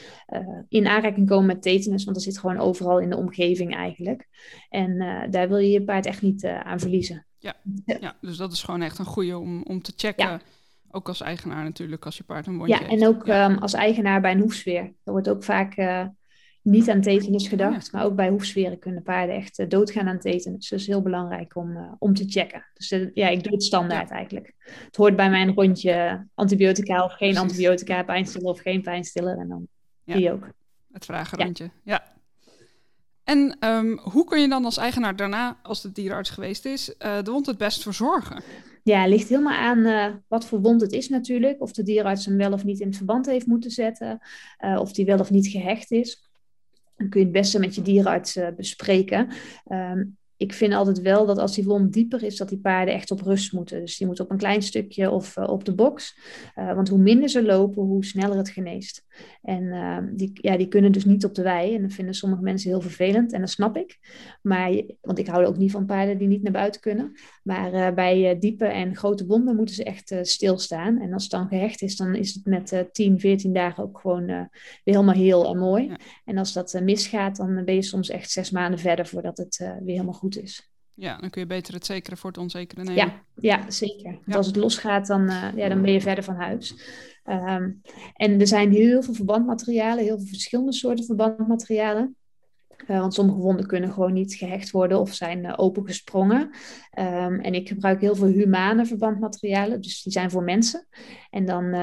in 0.68 0.88
aanraking 0.88 1.28
komen 1.28 1.46
met 1.46 1.62
tetanus. 1.62 2.04
Want 2.04 2.16
dat 2.16 2.26
zit 2.26 2.40
gewoon 2.40 2.60
overal 2.60 3.00
in 3.00 3.10
de 3.10 3.18
omgeving 3.18 3.76
eigenlijk. 3.76 4.28
En 4.70 4.98
daar 5.30 5.48
wil 5.48 5.58
je 5.58 5.72
je 5.72 5.84
paard 5.84 6.06
echt 6.06 6.22
niet 6.22 6.46
aan 6.46 6.80
verliezen. 6.80 7.28
Ja. 7.40 7.56
ja, 7.86 8.16
dus 8.22 8.38
dat 8.38 8.52
is 8.52 8.64
gewoon 8.64 8.82
echt 8.82 9.00
een 9.00 9.06
goede 9.06 9.38
om, 9.38 9.64
om 9.64 9.82
te 9.82 9.94
checken. 9.96 10.30
Ja. 10.30 10.40
Ook 10.92 11.08
als 11.08 11.22
eigenaar 11.22 11.64
natuurlijk, 11.64 12.06
als 12.06 12.18
je 12.18 12.24
paard 12.24 12.48
een 12.48 12.58
wondje 12.58 12.80
Ja, 12.80 12.88
en 12.88 13.08
ook 13.08 13.26
ja. 13.26 13.50
um, 13.50 13.58
als 13.58 13.74
eigenaar 13.74 14.22
bij 14.22 14.32
een 14.32 14.40
hoefsfeer. 14.40 14.84
Er 14.84 15.12
wordt 15.12 15.30
ook 15.30 15.44
vaak 15.44 15.78
uh, 15.78 16.06
niet 16.62 16.90
aan 16.90 17.02
tetanus 17.02 17.48
gedacht, 17.48 17.86
ja. 17.86 17.98
maar 17.98 18.06
ook 18.06 18.16
bij 18.16 18.30
hoefsferen 18.30 18.80
kunnen 18.80 19.04
paarden 19.04 19.36
echt 19.36 19.60
uh, 19.60 19.68
doodgaan 19.68 20.08
aan 20.08 20.20
tetanus. 20.20 20.70
Dus 20.70 20.88
heel 20.88 21.02
belangrijk 21.02 21.56
om, 21.56 21.78
uh, 21.78 21.92
om 22.00 22.14
te 22.14 22.26
checken. 22.28 22.66
Dus 22.74 22.90
ja, 23.14 23.28
ik 23.28 23.44
doe 23.44 23.54
het 23.54 23.64
standaard 23.64 24.10
eigenlijk. 24.10 24.54
Het 24.86 24.96
hoort 24.96 25.16
bij 25.16 25.30
mijn 25.30 25.54
rondje 25.54 26.28
antibiotica 26.34 27.04
of 27.04 27.12
geen 27.12 27.18
Precies. 27.18 27.38
antibiotica, 27.38 28.04
pijnstiller 28.04 28.50
of 28.50 28.60
geen 28.60 28.82
pijnstiller. 28.82 29.38
En 29.38 29.48
dan 29.48 29.68
die 30.04 30.32
ook. 30.32 30.48
Het 30.92 31.06
vragenrondje, 31.06 31.70
ja. 31.84 32.18
En 33.30 33.58
um, 33.60 34.00
hoe 34.00 34.26
kun 34.26 34.42
je 34.42 34.50
dan 34.50 34.66
als 34.66 34.78
eigenaar 34.78 35.16
daarna, 35.16 35.60
als 35.64 35.82
de 35.82 35.92
dierenarts 35.92 36.30
geweest 36.30 36.66
is, 36.66 36.90
uh, 36.90 37.24
de 37.24 37.32
wond 37.32 37.46
het 37.46 37.58
best 37.58 37.84
verzorgen? 37.84 38.44
Ja, 38.84 39.02
het 39.02 39.10
ligt 39.10 39.30
helemaal 39.30 39.58
aan 39.58 39.78
uh, 39.78 40.06
wat 40.28 40.46
voor 40.46 40.62
wond 40.62 40.82
het 40.82 40.92
is 40.92 41.10
natuurlijk. 41.10 41.62
Of 41.62 41.72
de 41.72 41.84
dierenarts 41.84 42.26
hem 42.26 42.38
wel 42.38 42.52
of 42.52 42.64
niet 42.64 42.80
in 42.80 42.88
het 42.88 42.96
verband 42.98 43.26
heeft 43.26 43.46
moeten 43.46 43.72
zetten. 43.72 44.20
Uh, 44.66 44.80
of 44.80 44.94
die 44.94 45.06
wel 45.06 45.20
of 45.20 45.30
niet 45.30 45.48
gehecht 45.48 45.92
is. 45.92 46.30
Dan 46.98 47.10
kun 47.10 47.20
je 47.20 47.26
het 47.26 47.36
beste 47.36 47.60
met 47.60 47.76
je 47.76 47.82
dierenarts 47.82 48.40
bespreken. 48.56 49.28
Um, 49.72 50.18
ik 50.38 50.54
vind 50.54 50.74
altijd 50.74 51.02
wel 51.02 51.26
dat 51.26 51.38
als 51.38 51.56
die 51.56 51.64
wond 51.64 51.94
dieper 51.94 52.24
is, 52.24 52.38
dat 52.38 52.50
die 52.50 52.60
paarden 52.60 52.94
echt 52.94 53.12
op 53.12 53.22
rust 53.22 53.54
moeten. 53.54 53.80
Dus 53.80 53.98
die 53.98 54.08
moeten 54.08 54.26
op 54.26 54.32
een 54.32 54.38
klein 54.38 54.62
stukje 54.62 55.12
of 55.12 55.38
op 55.38 55.66
de 55.66 55.76
box. 55.76 56.20
Want 56.56 56.90
hoe 56.90 57.00
minder 57.00 57.30
ze 57.30 57.44
lopen, 57.44 57.84
hoe 57.84 58.06
sneller 58.06 58.38
het 58.38 58.50
geneest. 58.50 59.06
En 59.42 59.64
uh, 59.64 59.98
die, 60.14 60.32
ja, 60.34 60.58
die 60.58 60.68
kunnen 60.68 60.92
dus 60.92 61.06
niet 61.06 61.26
op 61.26 61.36
de 61.36 61.42
wei. 61.42 61.76
En 61.76 61.82
dat 61.82 61.94
vinden 61.94 62.14
sommige 62.14 62.42
mensen 62.42 62.70
heel 62.70 62.82
vervelend. 62.82 63.34
En 63.34 63.40
dat 63.40 63.50
snap 63.50 63.78
ik. 63.78 63.98
Maar, 64.42 64.82
want 65.02 65.20
ik 65.20 65.28
hou 65.28 65.46
ook 65.46 65.58
niet 65.58 65.72
van 65.72 65.86
paarden 65.86 66.18
die 66.18 66.28
niet 66.28 66.44
naar 66.44 66.52
buiten 66.52 66.82
kunnen. 66.82 67.12
Maar 67.44 67.94
bij 67.94 68.40
diepe 68.40 68.66
en 68.66 68.96
grote 68.96 69.26
wonden 69.26 69.56
moeten 69.56 69.76
ze 69.76 69.84
echt 69.84 70.16
stilstaan. 70.22 71.00
En 71.00 71.14
als 71.14 71.24
het 71.24 71.32
dan 71.32 71.48
gehecht 71.48 71.82
is, 71.82 71.96
dan 71.96 72.16
is 72.16 72.34
het 72.34 72.46
met 72.46 72.90
10, 72.92 73.20
14 73.20 73.54
dagen 73.54 73.84
ook 73.84 74.00
gewoon 74.00 74.26
weer 74.26 74.50
helemaal 74.84 75.16
heel 75.16 75.50
en 75.50 75.58
mooi. 75.58 75.88
Ja. 75.88 75.98
En 76.26 76.38
als 76.38 76.54
dat 76.54 76.82
misgaat, 76.84 77.36
dan 77.36 77.66
ben 77.66 77.76
je 77.76 77.82
soms 77.82 78.10
echt 78.10 78.32
zes 78.32 78.52
maanden 78.52 78.80
verder 78.80 79.08
voordat 79.08 79.38
het 79.38 79.58
weer 79.58 79.80
helemaal 79.86 80.14
goed 80.14 80.38
is. 80.38 80.70
Ja, 81.00 81.18
dan 81.18 81.30
kun 81.30 81.42
je 81.42 81.48
beter 81.48 81.74
het 81.74 81.86
zekere 81.86 82.16
voor 82.16 82.30
het 82.30 82.40
onzekere 82.40 82.84
nemen. 82.84 83.06
Ja, 83.06 83.24
ja 83.36 83.72
zeker. 83.72 84.12
Want 84.12 84.26
ja. 84.26 84.36
als 84.36 84.48
het 84.48 84.56
losgaat, 84.56 85.08
dan, 85.08 85.22
uh, 85.22 85.48
ja, 85.56 85.70
dan 85.70 85.82
ben 85.82 85.92
je 85.92 86.02
verder 86.02 86.24
van 86.24 86.36
huis. 86.36 86.76
Um, 87.26 87.82
en 88.14 88.40
er 88.40 88.48
zijn 88.48 88.72
heel 88.72 89.04
veel 89.04 89.14
verbandmaterialen, 89.14 90.04
heel 90.04 90.18
veel 90.18 90.28
verschillende 90.28 90.74
soorten 90.74 91.06
verbandmaterialen. 91.06 92.16
Uh, 92.88 93.00
want 93.00 93.14
sommige 93.14 93.40
wonden 93.40 93.68
kunnen 93.68 93.92
gewoon 93.92 94.14
niet 94.14 94.34
gehecht 94.34 94.72
worden 94.72 95.00
of 95.00 95.14
zijn 95.14 95.44
uh, 95.44 95.54
opengesprongen. 95.56 96.42
Um, 97.00 97.40
en 97.40 97.54
ik 97.54 97.68
gebruik 97.68 98.02
heel 98.02 98.16
veel 98.16 98.28
humane 98.28 98.86
verbandmaterialen, 98.86 99.82
dus 99.82 100.04
die 100.04 100.12
zijn 100.12 100.32
voor 100.32 100.44
mensen. 100.44 100.88
En 101.30 101.46
dan 101.46 101.74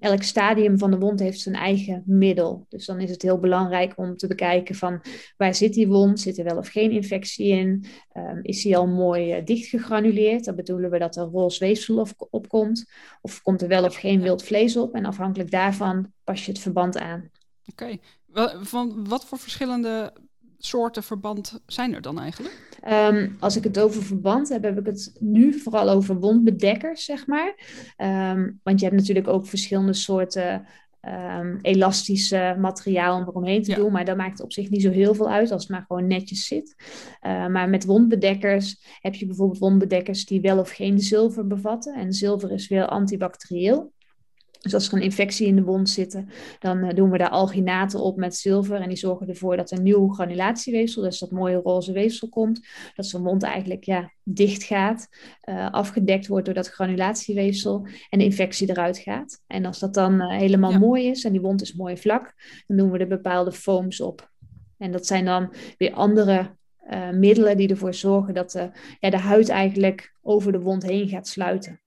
elk 0.00 0.22
stadium 0.22 0.78
van 0.78 0.90
de 0.90 0.98
wond 0.98 1.20
heeft 1.20 1.40
zijn 1.40 1.54
eigen 1.54 2.02
middel. 2.06 2.66
Dus 2.68 2.86
dan 2.86 3.00
is 3.00 3.10
het 3.10 3.22
heel 3.22 3.38
belangrijk 3.38 3.92
om 3.96 4.16
te 4.16 4.26
bekijken 4.26 4.74
van 4.74 5.00
waar 5.36 5.54
zit 5.54 5.74
die 5.74 5.88
wond? 5.88 6.20
Zit 6.20 6.38
er 6.38 6.44
wel 6.44 6.56
of 6.56 6.68
geen 6.68 6.90
infectie 6.90 7.46
in? 7.46 7.84
Um, 8.16 8.38
is 8.42 8.62
die 8.62 8.76
al 8.76 8.86
mooi 8.86 9.44
dicht 9.44 9.68
gegranuleerd? 9.68 10.44
Dan 10.44 10.56
bedoelen 10.56 10.90
we 10.90 10.98
dat 10.98 11.16
er 11.16 11.22
roze 11.22 11.58
weefsel 11.64 11.98
op, 11.98 12.08
op 12.30 12.48
komt. 12.48 12.90
Of 13.20 13.42
komt 13.42 13.62
er 13.62 13.68
wel 13.68 13.84
of 13.84 13.94
geen 13.94 14.20
wild 14.20 14.42
vlees 14.42 14.76
op? 14.76 14.94
En 14.94 15.04
afhankelijk 15.04 15.50
daarvan 15.50 16.12
pas 16.24 16.44
je 16.44 16.52
het 16.52 16.60
verband 16.60 16.98
aan. 16.98 17.30
Oké, 17.66 17.98
okay. 18.32 18.60
van 18.62 19.08
wat 19.08 19.24
voor 19.24 19.38
verschillende 19.38 20.12
soorten 20.66 21.02
verband 21.02 21.60
zijn 21.66 21.94
er 21.94 22.02
dan 22.02 22.18
eigenlijk? 22.18 22.70
Um, 22.88 23.36
als 23.40 23.56
ik 23.56 23.64
het 23.64 23.78
over 23.78 24.02
verband 24.02 24.48
heb, 24.48 24.62
heb 24.62 24.78
ik 24.78 24.86
het 24.86 25.16
nu 25.18 25.52
vooral 25.52 25.90
over 25.90 26.18
wondbedekkers, 26.18 27.04
zeg 27.04 27.26
maar. 27.26 27.54
Um, 27.96 28.60
want 28.62 28.80
je 28.80 28.86
hebt 28.86 28.98
natuurlijk 28.98 29.28
ook 29.28 29.46
verschillende 29.46 29.92
soorten 29.92 30.66
um, 31.08 31.58
elastische 31.62 32.56
materiaal 32.58 33.16
om 33.16 33.28
eromheen 33.28 33.62
te 33.62 33.70
ja. 33.70 33.76
doen. 33.76 33.92
Maar 33.92 34.04
dat 34.04 34.16
maakt 34.16 34.42
op 34.42 34.52
zich 34.52 34.70
niet 34.70 34.82
zo 34.82 34.90
heel 34.90 35.14
veel 35.14 35.30
uit 35.30 35.50
als 35.50 35.62
het 35.62 35.70
maar 35.70 35.84
gewoon 35.86 36.06
netjes 36.06 36.46
zit. 36.46 36.74
Uh, 37.26 37.46
maar 37.46 37.68
met 37.68 37.84
wondbedekkers 37.84 38.98
heb 39.00 39.14
je 39.14 39.26
bijvoorbeeld 39.26 39.58
wondbedekkers 39.58 40.26
die 40.26 40.40
wel 40.40 40.58
of 40.58 40.70
geen 40.70 40.98
zilver 40.98 41.46
bevatten. 41.46 41.94
En 41.94 42.12
zilver 42.12 42.52
is 42.52 42.68
weer 42.68 42.86
antibacterieel. 42.86 43.92
Dus 44.62 44.74
als 44.74 44.88
er 44.88 44.94
een 44.94 45.02
infectie 45.02 45.46
in 45.46 45.56
de 45.56 45.62
wond 45.62 45.90
zit, 45.90 46.24
dan 46.58 46.84
uh, 46.84 46.94
doen 46.94 47.10
we 47.10 47.18
daar 47.18 47.28
alginaten 47.28 48.00
op 48.00 48.16
met 48.16 48.36
zilver. 48.36 48.80
En 48.80 48.88
die 48.88 48.96
zorgen 48.96 49.28
ervoor 49.28 49.56
dat 49.56 49.70
er 49.70 49.80
nieuw 49.80 50.08
granulatieweefsel, 50.08 51.02
dus 51.02 51.18
dat 51.18 51.30
mooie 51.30 51.56
roze 51.56 51.92
weefsel 51.92 52.28
komt. 52.28 52.66
Dat 52.94 53.06
zo'n 53.06 53.22
wond 53.22 53.42
eigenlijk 53.42 53.84
ja, 53.84 54.12
dicht 54.22 54.62
gaat, 54.62 55.08
uh, 55.48 55.70
afgedekt 55.70 56.26
wordt 56.26 56.44
door 56.44 56.54
dat 56.54 56.68
granulatieweefsel 56.68 57.86
en 58.08 58.18
de 58.18 58.24
infectie 58.24 58.70
eruit 58.70 58.98
gaat. 58.98 59.40
En 59.46 59.64
als 59.64 59.78
dat 59.78 59.94
dan 59.94 60.14
uh, 60.14 60.28
helemaal 60.28 60.70
ja. 60.70 60.78
mooi 60.78 61.06
is 61.06 61.24
en 61.24 61.32
die 61.32 61.40
wond 61.40 61.62
is 61.62 61.74
mooi 61.74 61.96
vlak, 61.96 62.34
dan 62.66 62.76
doen 62.76 62.90
we 62.90 62.98
er 62.98 63.08
bepaalde 63.08 63.52
foams 63.52 64.00
op. 64.00 64.30
En 64.78 64.92
dat 64.92 65.06
zijn 65.06 65.24
dan 65.24 65.52
weer 65.78 65.92
andere 65.92 66.56
middelen 67.12 67.56
die 67.56 67.68
ervoor 67.68 67.94
zorgen 67.94 68.34
dat 68.34 68.50
de, 68.50 68.70
ja, 69.00 69.10
de 69.10 69.18
huid 69.18 69.48
eigenlijk 69.48 70.14
over 70.22 70.52
de 70.52 70.60
wond 70.60 70.82
heen 70.82 71.08
gaat 71.08 71.28
sluiten. 71.28 71.80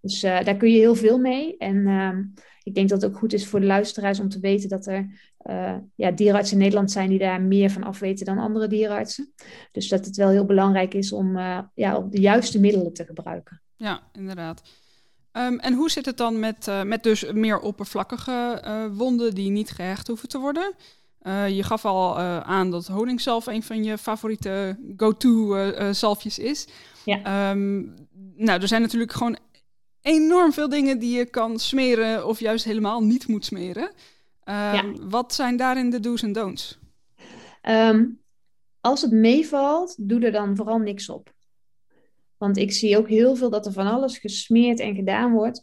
Dus 0.00 0.24
uh, 0.24 0.44
daar 0.44 0.56
kun 0.56 0.70
je 0.70 0.78
heel 0.78 0.94
veel 0.94 1.18
mee. 1.18 1.56
En 1.56 1.76
uh, 1.76 2.18
ik 2.62 2.74
denk 2.74 2.88
dat 2.88 3.02
het 3.02 3.10
ook 3.10 3.18
goed 3.18 3.32
is 3.32 3.46
voor 3.46 3.60
de 3.60 3.66
luisteraars 3.66 4.20
om 4.20 4.28
te 4.28 4.40
weten 4.40 4.68
dat 4.68 4.86
er 4.86 5.30
uh, 5.46 5.76
ja, 5.94 6.10
dierenartsen 6.10 6.56
in 6.56 6.62
Nederland 6.62 6.90
zijn 6.90 7.08
die 7.08 7.18
daar 7.18 7.42
meer 7.42 7.70
van 7.70 7.82
afweten 7.82 8.26
dan 8.26 8.38
andere 8.38 8.66
dierenartsen. 8.66 9.32
Dus 9.72 9.88
dat 9.88 10.04
het 10.04 10.16
wel 10.16 10.28
heel 10.28 10.44
belangrijk 10.44 10.94
is 10.94 11.12
om 11.12 11.36
uh, 11.36 11.58
ja, 11.74 12.00
de 12.10 12.20
juiste 12.20 12.60
middelen 12.60 12.92
te 12.92 13.04
gebruiken. 13.04 13.60
Ja, 13.76 14.00
inderdaad. 14.12 14.62
Um, 15.32 15.58
en 15.58 15.74
hoe 15.74 15.90
zit 15.90 16.06
het 16.06 16.16
dan 16.16 16.38
met, 16.38 16.70
met 16.84 17.02
dus 17.02 17.32
meer 17.32 17.60
oppervlakkige 17.60 18.62
wonden 18.94 19.34
die 19.34 19.50
niet 19.50 19.70
gehecht 19.70 20.06
hoeven 20.06 20.28
te 20.28 20.38
worden? 20.38 20.74
je 21.48 21.62
gaf 21.62 21.84
al 21.84 22.18
aan 22.42 22.70
dat 22.70 22.86
honing 22.86 23.20
zelf 23.20 23.46
een 23.46 23.62
van 23.62 23.84
je 23.84 23.98
favoriete 23.98 24.78
go-to 24.96 25.92
zalfjes 25.92 26.38
is. 26.38 26.68
Ja. 27.04 27.50
Um, 27.50 27.94
nou, 28.36 28.60
er 28.60 28.68
zijn 28.68 28.82
natuurlijk 28.82 29.12
gewoon 29.12 29.38
enorm 30.02 30.52
veel 30.52 30.68
dingen 30.68 30.98
die 30.98 31.16
je 31.16 31.24
kan 31.24 31.58
smeren 31.58 32.26
of 32.26 32.40
juist 32.40 32.64
helemaal 32.64 33.02
niet 33.02 33.28
moet 33.28 33.44
smeren. 33.44 33.84
Um, 33.84 34.54
ja. 34.54 34.92
Wat 35.00 35.34
zijn 35.34 35.56
daarin 35.56 35.90
de 35.90 36.00
do's 36.00 36.22
en 36.22 36.32
don'ts? 36.32 36.78
Um, 37.62 38.20
als 38.80 39.02
het 39.02 39.10
meevalt, 39.10 40.08
doe 40.08 40.20
er 40.20 40.32
dan 40.32 40.56
vooral 40.56 40.78
niks 40.78 41.08
op. 41.08 41.32
Want 42.36 42.56
ik 42.56 42.72
zie 42.72 42.98
ook 42.98 43.08
heel 43.08 43.36
veel 43.36 43.50
dat 43.50 43.66
er 43.66 43.72
van 43.72 43.86
alles 43.86 44.18
gesmeerd 44.18 44.80
en 44.80 44.94
gedaan 44.94 45.32
wordt. 45.32 45.58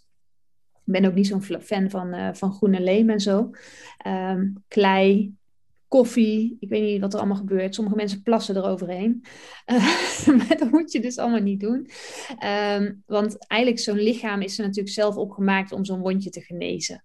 Ik 0.74 0.93
ben 0.93 1.06
ook 1.06 1.13
niet 1.13 1.28
zo'n 1.28 1.62
fan 1.62 1.89
van, 1.89 2.15
uh, 2.15 2.30
van 2.34 2.54
groene 2.54 2.82
leem 2.82 3.10
en 3.10 3.19
zo. 3.19 3.50
Um, 4.08 4.63
klei, 4.67 5.36
koffie. 5.88 6.58
Ik 6.60 6.69
weet 6.69 6.82
niet 6.82 7.02
wat 7.02 7.13
er 7.13 7.19
allemaal 7.19 7.38
gebeurt. 7.38 7.76
Sommige 7.76 7.95
mensen 7.95 8.21
plassen 8.21 8.56
eroverheen. 8.56 9.24
Uh, 9.65 10.28
maar 10.38 10.58
dat 10.58 10.71
moet 10.71 10.91
je 10.91 11.00
dus 11.00 11.17
allemaal 11.17 11.41
niet 11.41 11.60
doen. 11.60 11.89
Um, 12.78 13.04
want 13.06 13.48
eigenlijk 13.48 13.82
zo'n 13.82 14.00
lichaam 14.00 14.41
is 14.41 14.58
er 14.58 14.65
natuurlijk 14.65 14.95
zelf 14.95 15.15
opgemaakt 15.15 15.71
om 15.71 15.86
zo'n 15.86 16.00
wondje 16.00 16.30
te 16.30 16.41
genezen. 16.41 17.04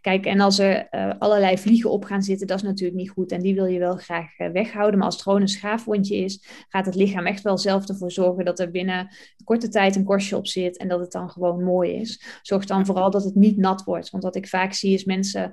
Kijk, 0.00 0.26
en 0.26 0.40
als 0.40 0.58
er 0.58 0.88
uh, 0.90 1.12
allerlei 1.18 1.58
vliegen 1.58 1.90
op 1.90 2.04
gaan 2.04 2.22
zitten, 2.22 2.46
dat 2.46 2.56
is 2.56 2.62
natuurlijk 2.62 2.98
niet 2.98 3.10
goed. 3.10 3.32
En 3.32 3.40
die 3.40 3.54
wil 3.54 3.66
je 3.66 3.78
wel 3.78 3.96
graag 3.96 4.38
uh, 4.38 4.48
weghouden. 4.50 4.96
Maar 4.96 5.06
als 5.06 5.14
het 5.14 5.24
gewoon 5.24 5.40
een 5.40 5.48
schaafwondje 5.48 6.16
is, 6.16 6.44
gaat 6.68 6.86
het 6.86 6.94
lichaam 6.94 7.26
echt 7.26 7.42
wel 7.42 7.58
zelf 7.58 7.88
ervoor 7.88 8.12
zorgen 8.12 8.44
dat 8.44 8.58
er 8.58 8.70
binnen 8.70 9.08
korte 9.44 9.68
tijd 9.68 9.96
een 9.96 10.04
korstje 10.04 10.36
op 10.36 10.46
zit 10.46 10.76
en 10.76 10.88
dat 10.88 11.00
het 11.00 11.12
dan 11.12 11.30
gewoon 11.30 11.64
mooi 11.64 11.92
is. 11.92 12.38
Zorg 12.42 12.64
dan 12.64 12.86
vooral 12.86 13.10
dat 13.10 13.24
het 13.24 13.34
niet 13.34 13.56
nat 13.56 13.84
wordt. 13.84 14.10
Want 14.10 14.22
wat 14.22 14.36
ik 14.36 14.48
vaak 14.48 14.72
zie 14.72 14.94
is 14.94 15.04
mensen, 15.04 15.52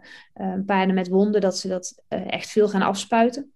paarden 0.65 0.95
met 0.95 1.07
wonden, 1.07 1.41
dat 1.41 1.57
ze 1.57 1.67
dat 1.67 2.03
echt 2.07 2.49
veel 2.49 2.69
gaan 2.69 2.76
afspuiten 2.81 3.51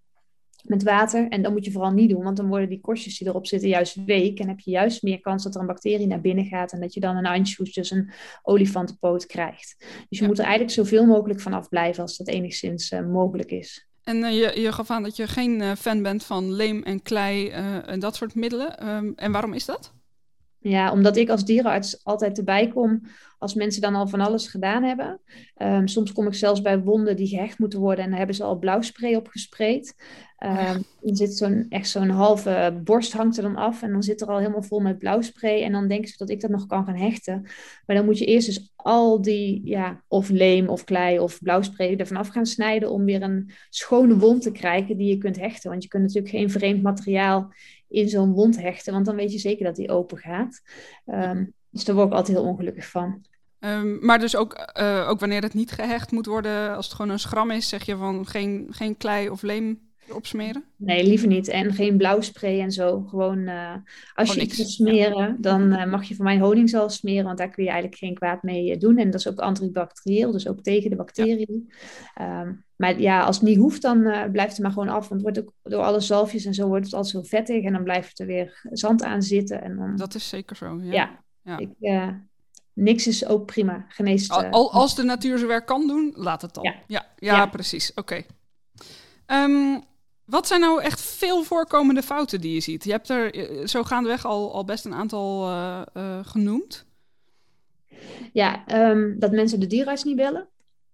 met 0.64 0.84
water. 0.84 1.28
En 1.30 1.42
dat 1.42 1.52
moet 1.52 1.66
je 1.66 1.72
vooral 1.72 1.92
niet 1.92 2.10
doen, 2.10 2.24
want 2.24 2.38
dan 2.38 2.48
worden 2.48 2.70
die 2.70 2.82
korstjes 2.82 3.18
die 3.18 3.28
erop 3.28 3.48
zitten 3.48 3.70
juist 3.70 4.06
week. 4.06 4.40
En 4.40 4.48
heb 4.48 4.60
je 4.60 4.72
juist 4.72 5.02
meer 5.02 5.20
kans 5.20 5.44
dat 5.44 5.56
er 5.56 5.62
een 5.62 5.68
bacterie 5.68 6.08
naar 6.08 6.22
binnen 6.22 6.46
gaat 6.46 6.72
en 6.72 6.80
dat 6.80 6.94
je 6.94 7.00
dan 7.00 7.16
een 7.16 7.26
anchoes, 7.26 7.74
dus 7.74 7.92
een 7.92 8.12
olifantenpoot 8.42 9.26
krijgt. 9.26 9.76
Dus 9.80 10.18
je 10.18 10.22
ja. 10.22 10.28
moet 10.28 10.40
er 10.40 10.46
eigenlijk 10.46 10.74
zoveel 10.74 11.06
mogelijk 11.06 11.42
van 11.42 11.54
afblijven 11.54 12.02
als 12.02 12.18
dat 12.18 12.28
enigszins 12.28 12.92
uh, 12.92 13.06
mogelijk 13.06 13.52
is. 13.52 13.90
En 14.04 14.18
uh, 14.18 14.32
je, 14.32 14.62
je 14.62 14.72
gaf 14.72 14.90
aan 14.90 15.04
dat 15.04 15.16
je 15.16 15.28
geen 15.28 15.60
uh, 15.60 15.72
fan 15.72 16.02
bent 16.02 16.24
van 16.24 16.54
leem 16.54 16.84
en 16.84 17.02
klei 17.02 17.50
en 17.50 18.00
dat 18.00 18.16
soort 18.16 18.36
middelen. 18.36 18.88
Um, 18.88 19.14
en 19.16 19.32
waarom 19.32 19.54
is 19.54 19.66
dat? 19.66 19.94
Ja, 20.62 20.92
omdat 20.92 21.18
ik 21.18 21.30
als 21.30 21.46
dierenarts 21.46 22.04
altijd 22.06 22.38
erbij 22.38 22.68
kom 22.68 23.02
als 23.42 23.54
mensen 23.54 23.82
dan 23.82 23.96
al 23.96 24.08
van 24.08 24.20
alles 24.20 24.48
gedaan 24.48 24.84
hebben. 24.84 25.22
Ehm, 25.56 25.88
soms 25.88 26.12
kom 26.12 26.28
ik 26.28 26.34
zelfs 26.34 26.62
bij 26.62 26.80
wonden 26.80 27.16
die 27.16 27.28
gehecht 27.28 27.60
moeten 27.60 27.80
worden 27.80 28.04
en 28.04 28.10
daar 28.10 28.18
hebben 28.18 28.36
ze 28.36 28.44
al 28.44 28.60
blauwspray 28.60 29.16
op 29.16 29.28
gespreid. 29.28 29.96
Um, 30.44 30.84
Dan 31.02 31.16
zit 31.16 31.38
zo'n 31.38 31.66
echt 31.70 31.90
zo'n 31.90 32.10
halve 32.10 32.80
borst 32.84 33.14
hangt 33.14 33.38
er 33.38 33.44
dan 33.44 33.56
af 33.56 33.82
en 33.82 33.92
dan 33.92 34.04
zit 34.04 34.22
er 34.22 34.28
al 34.28 34.38
helemaal 34.38 34.62
vol 34.62 34.80
met 34.80 34.98
blauwspray 34.98 35.64
en 35.64 35.72
dan 35.72 35.88
denken 35.88 36.10
ze 36.10 36.18
dat 36.18 36.30
ik 36.30 36.42
dat 36.42 36.50
nog 36.50 36.66
kan 36.66 36.86
gaan 36.86 36.96
hechten. 36.96 37.42
Maar 37.86 37.96
dan 37.96 38.06
moet 38.06 38.18
je 38.18 38.26
eerst 38.26 38.48
dus 38.48 38.72
al 38.76 39.22
die, 39.22 39.62
ja, 39.64 40.04
of 40.08 40.30
leem 40.30 40.68
of 40.68 40.84
klei 40.84 41.20
of 41.20 41.40
blauwspray 41.42 41.96
ervan 41.96 42.18
af 42.18 42.28
gaan 42.28 42.46
snijden 42.46 42.92
om 42.92 43.06
weer 43.06 43.22
een 43.22 43.52
schone 43.70 44.18
wond 44.18 44.42
te 44.42 44.52
krijgen 44.52 44.98
die 44.98 45.08
je 45.08 45.18
kunt 45.18 45.40
hechten. 45.40 45.70
Want 45.70 45.84
je 45.84 45.90
kunt 45.90 46.04
natuurlijk 46.04 46.34
geen 46.34 46.50
vreemd 46.50 46.82
materiaal 46.82 47.54
in 47.92 48.10
zo'n 48.10 48.34
wond 48.34 48.62
hechten, 48.62 48.94
want 48.94 49.06
dan 49.06 49.16
weet 49.16 49.32
je 49.32 49.40
zeker 49.40 49.66
dat 49.66 49.76
die 49.76 49.90
open 49.90 50.18
gaat. 50.18 50.62
Um, 51.06 51.54
dus 51.70 51.84
daar 51.84 51.96
word 51.96 52.08
ik 52.08 52.14
altijd 52.14 52.38
heel 52.38 52.48
ongelukkig 52.48 52.88
van. 52.88 53.26
Um, 53.60 54.06
maar 54.06 54.20
dus 54.20 54.36
ook, 54.36 54.72
uh, 54.80 55.10
ook 55.10 55.20
wanneer 55.20 55.42
het 55.42 55.54
niet 55.54 55.72
gehecht 55.72 56.12
moet 56.12 56.26
worden, 56.26 56.76
als 56.76 56.86
het 56.86 56.96
gewoon 56.96 57.12
een 57.12 57.20
schram 57.20 57.52
is, 57.52 57.70
zeg 57.70 57.86
je 57.86 57.96
van 57.96 58.28
geen, 58.28 58.68
geen 58.70 58.98
klei 58.98 59.30
of 59.30 59.42
leem 59.42 59.92
opsmeren? 60.14 60.64
Nee, 60.76 61.04
liever 61.04 61.28
niet. 61.28 61.48
En 61.48 61.74
geen 61.74 61.98
blauwspray 61.98 62.60
en 62.60 62.72
zo. 62.72 63.02
Gewoon 63.02 63.38
uh, 63.38 63.76
als 64.14 64.34
je 64.34 64.40
niks. 64.40 64.60
iets 64.60 64.76
smeren, 64.76 65.38
dan 65.40 65.62
uh, 65.62 65.86
mag 65.86 66.04
je 66.04 66.16
van 66.16 66.26
mij 66.26 66.40
honingsal 66.40 66.90
smeren, 66.90 67.26
want 67.26 67.38
daar 67.38 67.50
kun 67.50 67.64
je 67.64 67.70
eigenlijk 67.70 68.00
geen 68.00 68.16
kwaad 68.16 68.44
mee 68.44 68.78
doen. 68.78 68.98
En 68.98 69.12
dat 69.12 69.20
is 69.20 69.28
ook 69.28 69.40
antibacterieel, 69.40 70.32
dus 70.32 70.48
ook 70.48 70.62
tegen 70.62 70.90
de 70.90 70.96
bacteriën. 70.96 71.72
Ehm, 72.14 72.54
maar 72.82 73.00
ja, 73.00 73.24
als 73.24 73.36
het 73.36 73.46
niet 73.46 73.58
hoeft, 73.58 73.82
dan 73.82 73.98
uh, 73.98 74.24
blijft 74.32 74.52
het 74.52 74.62
maar 74.62 74.72
gewoon 74.72 74.90
af. 74.90 75.08
Want 75.08 75.10
het 75.10 75.22
wordt 75.22 75.40
ook 75.40 75.72
door 75.72 75.82
alle 75.84 76.00
zalfjes 76.00 76.46
en 76.46 76.54
zo 76.54 76.68
wordt 76.68 76.86
het 76.86 76.94
altijd 76.94 77.14
zo 77.14 77.22
vettig. 77.38 77.64
En 77.64 77.74
dan 77.74 77.84
blijft 77.84 78.20
er 78.20 78.26
weer 78.26 78.62
zand 78.72 79.04
aan 79.04 79.22
zitten. 79.22 79.62
En 79.62 79.76
dan, 79.76 79.96
Dat 79.96 80.16
is 80.16 80.30
zeker 80.30 80.56
zo. 80.56 80.80
Ja. 80.82 80.92
ja, 80.94 81.20
Ja. 81.44 81.58
Ik, 81.58 81.70
eh, 81.80 82.08
niks 82.74 83.08
is 83.08 83.26
ook 83.26 83.46
prima. 83.46 83.86
Geneest. 83.90 84.32
Al, 84.32 84.44
eh, 84.44 84.50
al- 84.52 84.72
als 84.72 84.96
de 84.96 85.04
natuur 85.04 85.38
zijn 85.38 85.50
werk 85.50 85.66
kan 85.66 85.88
doen, 85.88 86.12
laat 86.16 86.42
het 86.42 86.54
dan. 86.54 86.74
Ja. 86.88 87.06
Ja, 87.16 87.46
precies. 87.46 87.94
Oké. 87.94 88.22
Ehm, 89.26 89.80
wat 90.26 90.48
zijn 90.48 90.60
nou 90.62 90.82
echt 90.82 91.02
veel 91.02 91.44
voorkomende 91.44 92.02
fouten 92.04 92.42
die 92.42 92.54
je 92.54 92.60
ziet? 92.62 92.84
Je 92.84 92.92
hebt 92.92 93.10
er 93.10 93.34
eh, 93.34 93.68
zo 93.68 93.84
gaandeweg 93.84 94.26
al, 94.26 94.54
al 94.54 94.66
best 94.66 94.86
een 94.86 94.94
aantal 94.94 95.48
eh, 95.50 95.82
eh, 95.94 96.20
genoemd. 96.26 96.86
Ja, 98.34 98.66
ehm, 98.66 99.20
dat 99.20 99.32
mensen 99.32 99.60
de 99.60 99.68
dierenarts 99.68 100.04
niet 100.04 100.16
bellen. 100.16 100.48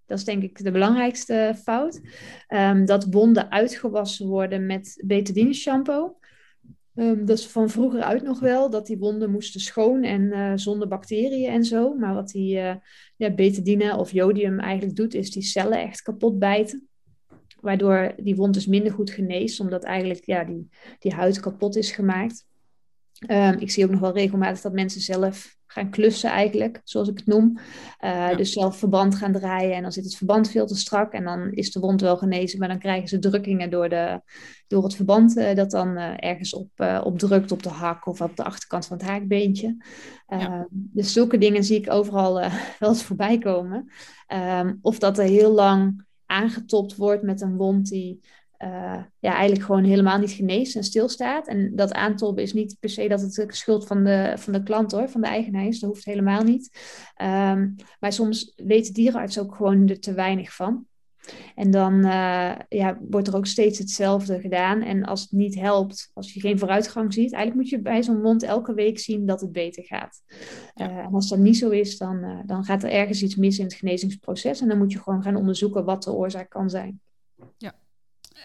Dat 0.07 0.17
is 0.17 0.23
denk 0.23 0.43
ik 0.43 0.63
de 0.63 0.71
belangrijkste 0.71 1.55
fout. 1.63 2.01
Ehm, 2.47 2.85
dat 2.85 3.07
wonden 3.09 3.51
uitgewassen 3.51 4.27
worden 4.27 4.65
met 4.65 5.01
betadine 5.05 5.53
shampoo. 5.53 6.17
Ehm, 6.95 7.25
dat 7.25 7.37
is 7.37 7.47
van 7.47 7.69
vroeger 7.69 8.01
uit 8.01 8.23
nog 8.23 8.39
wel, 8.39 8.69
dat 8.69 8.87
die 8.87 8.97
wonden 8.97 9.31
moesten 9.31 9.61
schoon 9.61 10.03
en 10.03 10.31
eh, 10.31 10.51
zonder 10.55 10.87
bacteriën 10.87 11.49
en 11.49 11.63
zo. 11.63 11.93
Maar 11.93 12.13
wat 12.13 12.29
die 12.29 12.59
eh, 12.59 12.75
ja, 13.15 13.31
betadine 13.31 13.97
of 13.97 14.11
jodium 14.11 14.59
eigenlijk 14.59 14.95
doet, 14.95 15.13
is 15.13 15.31
die 15.31 15.43
cellen 15.43 15.79
echt 15.81 16.01
kapot 16.01 16.39
bijten. 16.39 16.87
Waardoor 17.61 18.13
die 18.17 18.35
wond 18.35 18.53
dus 18.53 18.67
minder 18.67 18.91
goed 18.91 19.09
geneest, 19.09 19.59
omdat 19.59 19.83
eigenlijk 19.83 20.25
ja, 20.25 20.43
die, 20.43 20.69
die 20.99 21.13
huid 21.13 21.39
kapot 21.39 21.75
is 21.75 21.91
gemaakt. 21.91 22.45
Ehm, 23.19 23.57
ik 23.59 23.71
zie 23.71 23.83
ook 23.83 23.91
nog 23.91 23.99
wel 23.99 24.13
regelmatig 24.13 24.61
dat 24.61 24.73
mensen 24.73 25.01
zelf 25.01 25.56
gaan 25.77 25.89
klussen 25.89 26.29
eigenlijk, 26.29 26.81
zoals 26.83 27.07
ik 27.07 27.17
het 27.17 27.27
noem. 27.27 27.57
Uh, 28.05 28.35
Dus 28.35 28.51
zelf 28.51 28.77
verband 28.77 29.15
gaan 29.15 29.31
draaien 29.31 29.75
en 29.75 29.81
dan 29.81 29.91
zit 29.91 30.03
het 30.03 30.15
verband 30.15 30.49
veel 30.49 30.65
te 30.65 30.75
strak 30.75 31.13
en 31.13 31.23
dan 31.23 31.51
is 31.51 31.71
de 31.71 31.79
wond 31.79 32.01
wel 32.01 32.17
genezen, 32.17 32.59
maar 32.59 32.67
dan 32.67 32.79
krijgen 32.79 33.07
ze 33.07 33.19
drukkingen 33.19 33.69
door, 33.69 33.89
de, 33.89 34.21
door 34.67 34.83
het 34.83 34.95
verband 34.95 35.37
uh, 35.37 35.55
dat 35.55 35.71
dan 35.71 35.97
uh, 35.97 36.13
ergens 36.15 36.53
op, 36.53 36.69
op 37.03 37.19
drukt 37.19 37.51
op 37.51 37.63
de 37.63 37.69
hak 37.69 38.07
of 38.07 38.21
op 38.21 38.35
de 38.35 38.43
achterkant 38.43 38.85
van 38.85 38.97
het 38.97 39.05
haakbeentje. 39.05 39.77
Ja. 40.27 40.67
Dus 40.71 41.13
zulke 41.13 41.37
dingen 41.37 41.63
zie 41.63 41.77
ik 41.77 41.91
overal 41.91 42.33
wel 42.79 42.89
eens 42.89 43.03
voorbij 43.03 43.37
komen. 43.37 43.91
Um, 44.33 44.79
of 44.81 44.99
dat 44.99 45.17
er 45.17 45.25
heel 45.25 45.51
lang 45.51 46.05
aangetopt 46.25 46.95
wordt 46.95 47.23
met 47.23 47.41
een 47.41 47.55
wond 47.55 47.89
die 47.89 48.19
uh, 48.63 49.03
ja, 49.19 49.33
eigenlijk 49.33 49.65
gewoon 49.65 49.83
helemaal 49.83 50.19
niet 50.19 50.31
geneest 50.31 50.75
en 50.75 50.83
stilstaat. 50.83 51.47
En 51.47 51.75
dat 51.75 51.93
aantoppen 51.93 52.43
is 52.43 52.53
niet 52.53 52.77
per 52.79 52.89
se 52.89 53.07
dat 53.07 53.21
het 53.21 53.33
de 53.33 53.45
schuld 53.47 53.87
van 53.87 54.03
de, 54.03 54.33
van 54.35 54.53
de 54.53 54.63
klant 54.63 54.91
hoor, 54.91 55.09
van 55.09 55.21
de 55.21 55.27
eigenaar 55.27 55.65
is. 55.65 55.79
Dat 55.79 55.89
hoeft 55.89 56.05
helemaal 56.05 56.43
niet. 56.43 56.79
Um, 57.21 57.75
maar 57.99 58.13
soms 58.13 58.53
weet 58.55 58.85
de 58.85 58.93
dierenarts 58.93 59.39
ook 59.39 59.55
gewoon 59.55 59.87
er 59.87 59.99
te 59.99 60.13
weinig 60.13 60.53
van. 60.53 60.85
En 61.55 61.71
dan 61.71 61.93
uh, 61.93 62.55
ja, 62.69 62.99
wordt 63.09 63.27
er 63.27 63.35
ook 63.35 63.45
steeds 63.45 63.79
hetzelfde 63.79 64.39
gedaan. 64.39 64.81
En 64.81 65.03
als 65.03 65.21
het 65.21 65.31
niet 65.31 65.55
helpt, 65.55 66.11
als 66.13 66.33
je 66.33 66.39
geen 66.39 66.59
vooruitgang 66.59 67.13
ziet, 67.13 67.33
eigenlijk 67.33 67.55
moet 67.55 67.69
je 67.69 67.81
bij 67.81 68.03
zo'n 68.03 68.21
wond 68.21 68.43
elke 68.43 68.73
week 68.73 68.99
zien 68.99 69.25
dat 69.25 69.41
het 69.41 69.51
beter 69.51 69.83
gaat. 69.83 70.21
Ja. 70.73 70.89
Uh, 70.89 70.97
en 70.97 71.13
als 71.13 71.29
dat 71.29 71.39
niet 71.39 71.57
zo 71.57 71.69
is, 71.69 71.97
dan, 71.97 72.15
uh, 72.23 72.39
dan 72.45 72.63
gaat 72.63 72.83
er 72.83 72.91
ergens 72.91 73.21
iets 73.21 73.35
mis 73.35 73.57
in 73.57 73.65
het 73.65 73.73
genezingsproces. 73.73 74.61
En 74.61 74.67
dan 74.67 74.77
moet 74.77 74.91
je 74.91 74.99
gewoon 74.99 75.23
gaan 75.23 75.35
onderzoeken 75.35 75.85
wat 75.85 76.03
de 76.03 76.13
oorzaak 76.13 76.49
kan 76.49 76.69
zijn. 76.69 77.01
Ja. 77.57 77.73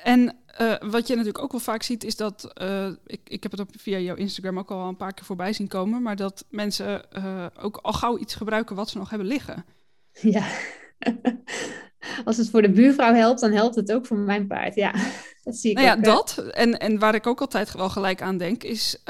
En 0.02 0.36
uh, 0.60 0.74
wat 0.80 1.06
je 1.06 1.14
natuurlijk 1.14 1.44
ook 1.44 1.52
wel 1.52 1.60
vaak 1.60 1.82
ziet, 1.82 2.04
is 2.04 2.16
dat. 2.16 2.52
Uh, 2.62 2.86
ik, 3.06 3.20
ik 3.24 3.42
heb 3.42 3.52
het 3.52 3.60
op, 3.60 3.68
via 3.78 3.98
jouw 3.98 4.14
Instagram 4.14 4.58
ook 4.58 4.70
al 4.70 4.88
een 4.88 4.96
paar 4.96 5.14
keer 5.14 5.24
voorbij 5.24 5.52
zien 5.52 5.68
komen. 5.68 6.02
Maar 6.02 6.16
dat 6.16 6.44
mensen 6.50 7.02
uh, 7.18 7.46
ook 7.60 7.76
al 7.76 7.92
gauw 7.92 8.18
iets 8.18 8.34
gebruiken 8.34 8.76
wat 8.76 8.90
ze 8.90 8.98
nog 8.98 9.10
hebben 9.10 9.28
liggen. 9.28 9.64
Ja. 10.12 10.46
Als 12.24 12.36
het 12.36 12.50
voor 12.50 12.62
de 12.62 12.70
buurvrouw 12.70 13.14
helpt, 13.14 13.40
dan 13.40 13.52
helpt 13.52 13.74
het 13.74 13.92
ook 13.92 14.06
voor 14.06 14.16
mijn 14.16 14.46
paard. 14.46 14.74
Ja, 14.74 14.94
dat 15.44 15.56
zie 15.56 15.70
ik 15.70 15.76
nou 15.76 15.88
ja, 15.88 15.96
dat. 15.96 16.38
En, 16.38 16.78
en 16.78 16.98
waar 16.98 17.14
ik 17.14 17.26
ook 17.26 17.40
altijd 17.40 17.72
wel 17.72 17.88
gelijk 17.88 18.22
aan 18.22 18.36
denk, 18.36 18.62
is 18.62 19.02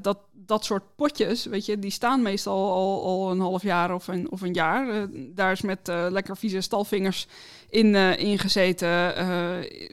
dat 0.00 0.18
dat 0.50 0.64
soort 0.64 0.82
potjes, 0.96 1.44
weet 1.44 1.66
je, 1.66 1.78
die 1.78 1.90
staan 1.90 2.22
meestal 2.22 2.70
al, 2.72 3.04
al 3.04 3.30
een 3.30 3.40
half 3.40 3.62
jaar 3.62 3.94
of 3.94 4.08
een, 4.08 4.30
of 4.30 4.40
een 4.40 4.52
jaar. 4.52 4.94
Uh, 4.94 5.02
daar 5.34 5.52
is 5.52 5.60
met 5.60 5.88
uh, 5.88 6.06
lekker 6.10 6.36
vieze 6.36 6.60
stalvingers 6.60 7.26
in, 7.68 7.94
in 7.94 8.38
gezeten. 8.38 8.88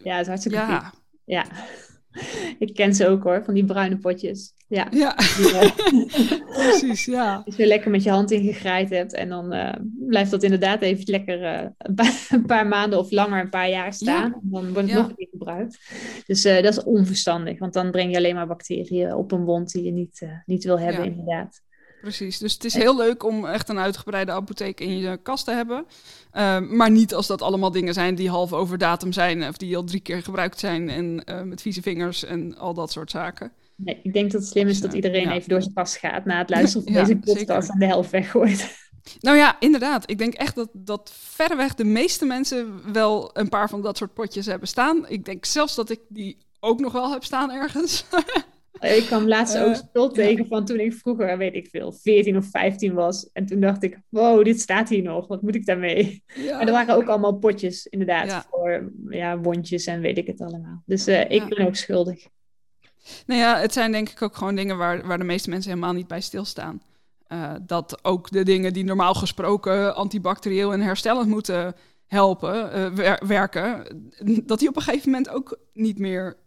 ja, 0.04 0.16
het 0.16 0.22
is 0.22 0.28
hartstikke 0.28 0.58
ja. 0.58 0.94
Ja, 1.26 1.46
ik 2.60 2.74
ken 2.74 2.96
ze 2.96 3.08
ook 3.08 3.24
hoor, 3.24 3.44
van 3.44 3.54
die 3.54 3.66
bruine 3.66 3.98
potjes. 3.98 4.56
Ja, 4.68 4.88
ja. 4.92 5.16
precies, 6.54 7.06
ja. 7.06 7.42
Als 7.46 7.56
je 7.56 7.66
lekker 7.66 7.92
met 7.92 8.04
je 8.04 8.10
hand 8.10 8.32
ingegraaid 8.32 8.90
hebt 8.90 9.14
en 9.14 9.30
dan 9.30 9.56
blijft 10.00 10.32
dat 10.32 10.44
inderdaad 10.44 10.82
even 10.82 11.04
lekker 11.06 11.44
een 11.78 11.96
paar, 11.96 12.28
een, 12.30 12.46
paar, 12.46 12.68
maanden 12.68 13.00
of 13.00 13.12
langer, 13.12 13.42
een 13.42 13.50
paar 13.50 13.70
jaar 13.70 13.94
staan. 13.94 14.30
Ja. 14.30 14.36
En 14.36 14.50
dan 14.50 14.64
wordt 14.64 14.78
het 14.78 14.90
ja. 14.90 14.96
nog 14.96 15.10
een 15.10 15.16
keer 15.16 15.28
gebruikt. 15.32 15.80
Dus 16.26 16.42
dat 16.42 16.66
is 16.66 16.84
onverstandig, 16.84 17.60
want 17.60 17.74
dan 17.74 17.92
breng 17.92 18.12
je 18.12 18.18
alleen 18.18 18.36
maar 18.36 18.48
bacteriën 18.48 19.14
op 19.14 19.32
een 19.32 19.44
wond 19.44 19.72
die 19.72 19.84
je 19.84 19.92
niet, 19.92 20.28
niet 20.46 20.64
wil 20.64 20.80
hebben, 20.80 21.06
inderdaad. 21.06 21.62
Precies, 22.02 22.38
dus 22.38 22.54
het 22.54 22.64
is 22.64 22.74
heel 22.74 22.98
leuk 22.98 23.24
om 23.24 23.46
echt 23.46 23.70
een 23.70 23.80
uitgebreide 23.80 24.32
apotheek 24.32 24.80
in 24.80 24.98
je 24.98 25.18
kast 25.18 25.46
te 25.46 25.52
hebben. 25.52 25.86
Uh, 26.34 26.60
maar 26.60 26.92
niet 26.92 27.14
als 27.14 27.28
dat 27.28 27.42
allemaal 27.42 27.72
dingen 27.72 27.94
zijn 27.94 28.16
die 28.16 28.30
half 28.30 28.54
over 28.54 28.78
datum 28.78 29.12
zijn 29.12 29.48
of 29.48 29.58
die 29.58 29.78
al 29.78 29.84
drie 29.84 30.00
keer 30.00 30.24
gebruikt 30.24 30.60
zijn 30.60 30.90
en 30.90 31.24
uh, 31.26 31.42
met 31.42 31.62
vieze 31.62 31.82
vingers 31.82 32.24
en 32.24 32.58
al 32.58 32.74
dat 32.74 32.92
soort 32.92 33.12
zaken. 33.12 33.52
Nee, 33.76 34.00
ik 34.04 34.14
denk 34.14 34.32
dat 34.32 34.42
het 34.42 34.50
slim 34.50 34.68
is 34.68 34.82
dat 34.82 34.94
iedereen 34.94 35.28
ja. 35.28 35.34
even 35.34 35.50
door 35.50 35.62
zijn 35.62 35.74
kast 35.74 35.96
gaat 35.96 36.26
na 36.26 36.38
het 36.38 36.50
luisteren 36.50 36.86
van 36.86 36.94
ja, 37.02 37.04
deze 37.04 37.18
podcast 37.18 37.70
en 37.70 37.80
de 37.80 37.86
helft 37.86 38.10
weggooit. 38.10 38.70
Nou 39.20 39.38
ja, 39.38 39.56
inderdaad. 39.60 40.10
Ik 40.10 40.18
denk 40.18 40.34
echt 40.34 40.56
dat, 40.56 40.70
dat 40.74 41.12
verreweg 41.14 41.76
de 41.76 41.84
meeste 41.84 42.26
mensen 42.26 42.92
wel 42.94 43.30
een 43.34 43.50
paar 43.50 43.70
van 43.70 43.82
dat 43.82 43.98
soort 43.98 44.14
potjes 44.14 44.46
hebben 44.46 44.68
staan. 44.68 45.10
Ik 45.10 45.26
denk 45.26 45.46
zelfs 45.46 45.76
dat 45.76 45.90
ik 45.90 46.00
die 46.10 46.38
ook 46.60 46.80
nog 46.80 46.92
wel 46.92 47.12
heb 47.12 47.24
staan 47.24 47.52
ergens. 47.52 48.06
Ik 48.80 49.04
kwam 49.06 49.28
laatst 49.28 49.58
ook 49.58 49.76
spul 49.76 50.10
tegen 50.10 50.44
ja. 50.44 50.50
van 50.50 50.66
toen 50.66 50.80
ik 50.80 50.94
vroeger, 50.94 51.38
weet 51.38 51.56
ik 51.56 51.68
veel, 51.68 51.92
14 51.92 52.38
of 52.38 52.46
15 52.50 52.94
was. 52.94 53.30
En 53.34 53.46
toen 53.46 53.60
dacht 53.60 53.84
ik, 53.84 54.00
wow, 54.10 54.44
dit 54.44 54.60
staat 54.60 54.90
hier 54.90 55.04
nog. 55.04 55.28
Wat 55.28 55.42
moet 55.42 55.56
ik 55.56 55.66
daarmee? 55.66 56.24
Ja. 56.36 56.60
En 56.60 56.68
er 56.68 56.74
waren 56.74 56.96
ook 56.96 57.08
allemaal 57.08 57.38
potjes, 57.38 57.86
inderdaad, 57.86 58.28
ja. 58.28 58.46
voor 58.50 58.92
ja, 59.10 59.40
wondjes 59.40 59.86
en 59.86 60.02
weet 60.02 60.18
ik 60.18 60.28
het 60.28 60.42
allemaal. 60.42 60.84
Dus 60.86 61.08
uh, 61.08 61.30
ik 61.30 61.46
ben 61.48 61.68
ook 61.68 61.76
schuldig. 61.76 62.28
Nou 63.26 63.40
ja, 63.40 63.60
het 63.60 63.74
zijn 63.74 63.92
denk 63.92 64.10
ik 64.10 64.22
ook 64.22 64.36
gewoon 64.36 64.56
dingen 64.56 64.78
waar, 64.78 65.08
waar 65.08 65.18
de 65.18 65.24
meeste 65.24 65.50
mensen 65.50 65.72
helemaal 65.72 65.94
niet 65.94 66.08
bij 66.08 66.22
stilstaan. 66.22 66.82
Uh, 67.30 67.54
dat 67.62 68.00
ook 68.04 68.32
de 68.32 68.44
dingen 68.44 68.74
die 68.74 68.84
normaal 68.84 69.14
gesproken 69.14 69.96
antibacterieel 69.96 70.74
en 70.74 70.82
herstellend 70.82 71.28
moeten 71.28 71.76
helpen, 72.06 72.80
uh, 72.80 72.94
wer 72.94 73.24
werken, 73.28 73.84
dat 74.46 74.60
die 74.60 74.70
op 74.70 74.76
een 74.76 74.82
gegeven 74.82 75.12
moment 75.12 75.30
ook 75.30 75.60
niet 75.74 76.00
meer, 76.00 76.38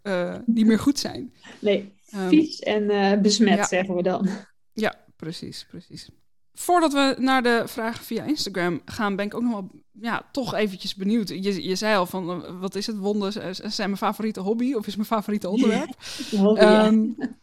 niet 0.45 0.65
meer 0.65 0.79
goed 0.79 0.99
zijn. 0.99 1.33
Nee, 1.59 1.93
vies 2.11 2.67
um, 2.67 2.73
en 2.73 2.83
uh, 2.83 3.21
besmet, 3.21 3.57
ja. 3.57 3.65
zeggen 3.65 3.95
we 3.95 4.03
dan. 4.03 4.29
Ja, 4.73 4.95
precies, 5.15 5.65
precies. 5.69 6.09
Voordat 6.53 6.93
we 6.93 7.15
naar 7.19 7.43
de 7.43 7.63
vragen 7.65 8.05
via 8.05 8.23
Instagram 8.23 8.81
gaan, 8.85 9.15
ben 9.15 9.25
ik 9.25 9.33
ook 9.33 9.41
nog 9.41 9.51
wel 9.51 9.69
ja, 9.91 10.29
toch 10.31 10.53
eventjes 10.53 10.95
benieuwd. 10.95 11.29
Je, 11.29 11.67
je 11.67 11.75
zei 11.75 11.95
al 11.95 12.05
van, 12.05 12.59
wat 12.59 12.75
is 12.75 12.87
het, 12.87 12.97
wonden 12.97 13.55
zijn 13.71 13.89
mijn 13.89 13.97
favoriete 13.97 14.39
hobby 14.39 14.73
of 14.73 14.87
is 14.87 14.95
mijn 14.95 15.07
favoriete 15.07 15.49
onderwerp? 15.49 15.95
hobby, 16.31 16.61
um, 16.61 17.15
ja. 17.17 17.27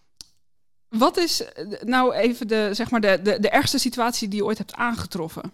Wat 0.89 1.17
is 1.17 1.45
nou 1.81 2.15
even 2.15 2.49
de, 2.49 2.71
zeg 2.73 2.91
maar 2.91 3.01
de, 3.01 3.21
de, 3.23 3.41
de 3.41 3.49
ergste 3.49 3.79
situatie 3.79 4.29
die 4.29 4.39
je 4.39 4.45
ooit 4.45 4.59
hebt 4.59 4.75
aangetroffen? 4.75 5.53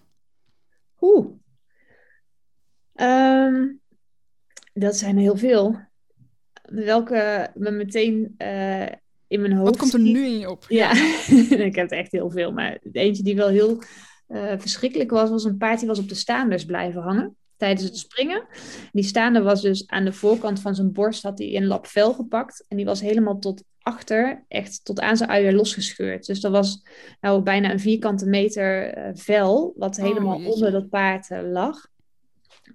Oeh. 1.01 1.27
Um, 2.95 3.81
dat 4.73 4.97
zijn 4.97 5.19
heel 5.19 5.37
veel. 5.37 5.81
Welke 6.63 7.51
me 7.55 7.71
meteen 7.71 8.35
uh, 8.39 8.87
in 9.35 9.41
mijn 9.41 9.53
hoofd... 9.53 9.71
Wat 9.71 9.79
komt 9.79 9.93
er 9.93 10.01
nu 10.01 10.25
in 10.25 10.39
je 10.39 10.51
op? 10.51 10.65
Ja, 10.69 10.91
ik 11.69 11.75
heb 11.75 11.91
er 11.91 11.99
echt 11.99 12.13
heel 12.13 12.31
veel. 12.31 12.53
Maar 12.53 12.79
eentje 12.93 13.23
die 13.23 13.37
wel 13.37 13.49
heel 13.49 13.83
uh, 14.29 14.53
verschrikkelijk 14.57 15.11
was, 15.11 15.31
was 15.31 15.45
een 15.45 15.57
paard 15.57 15.79
die 15.79 15.89
was 15.89 15.99
op 15.99 16.09
de 16.09 16.15
staanders 16.15 16.65
blijven 16.65 17.03
hangen 17.03 17.37
tijdens 17.57 17.83
het 17.83 17.99
springen. 17.99 18.47
Die 18.93 19.05
staande 19.05 19.43
was 19.43 19.63
dus 19.63 19.87
aan 19.87 20.05
de 20.05 20.13
voorkant 20.13 20.61
van 20.61 20.75
zijn 20.75 20.93
borst, 20.93 21.23
had 21.23 21.39
hij 21.39 21.57
een 21.57 21.67
lap 21.67 21.87
vel 21.87 22.13
gepakt. 22.13 22.65
En 22.69 22.77
die 22.77 22.87
was 22.87 23.01
helemaal 23.01 23.39
tot 23.39 23.65
achter, 23.81 24.45
echt 24.49 24.85
tot 24.85 25.01
aan 25.01 25.17
zijn 25.17 25.31
uier 25.31 25.53
losgescheurd. 25.53 26.27
Dus 26.27 26.41
dat 26.41 26.53
was 26.53 26.83
nou 27.21 27.43
bijna 27.43 27.71
een 27.71 27.81
vierkante 27.81 28.27
meter 28.27 28.99
uh, 28.99 29.11
vel, 29.15 29.75
wat 29.77 29.99
Oh, 29.99 30.05
helemaal 30.05 30.45
onder 30.47 30.71
dat 30.71 30.89
paard 30.89 31.31
uh, 31.31 31.39
lag. 31.43 31.87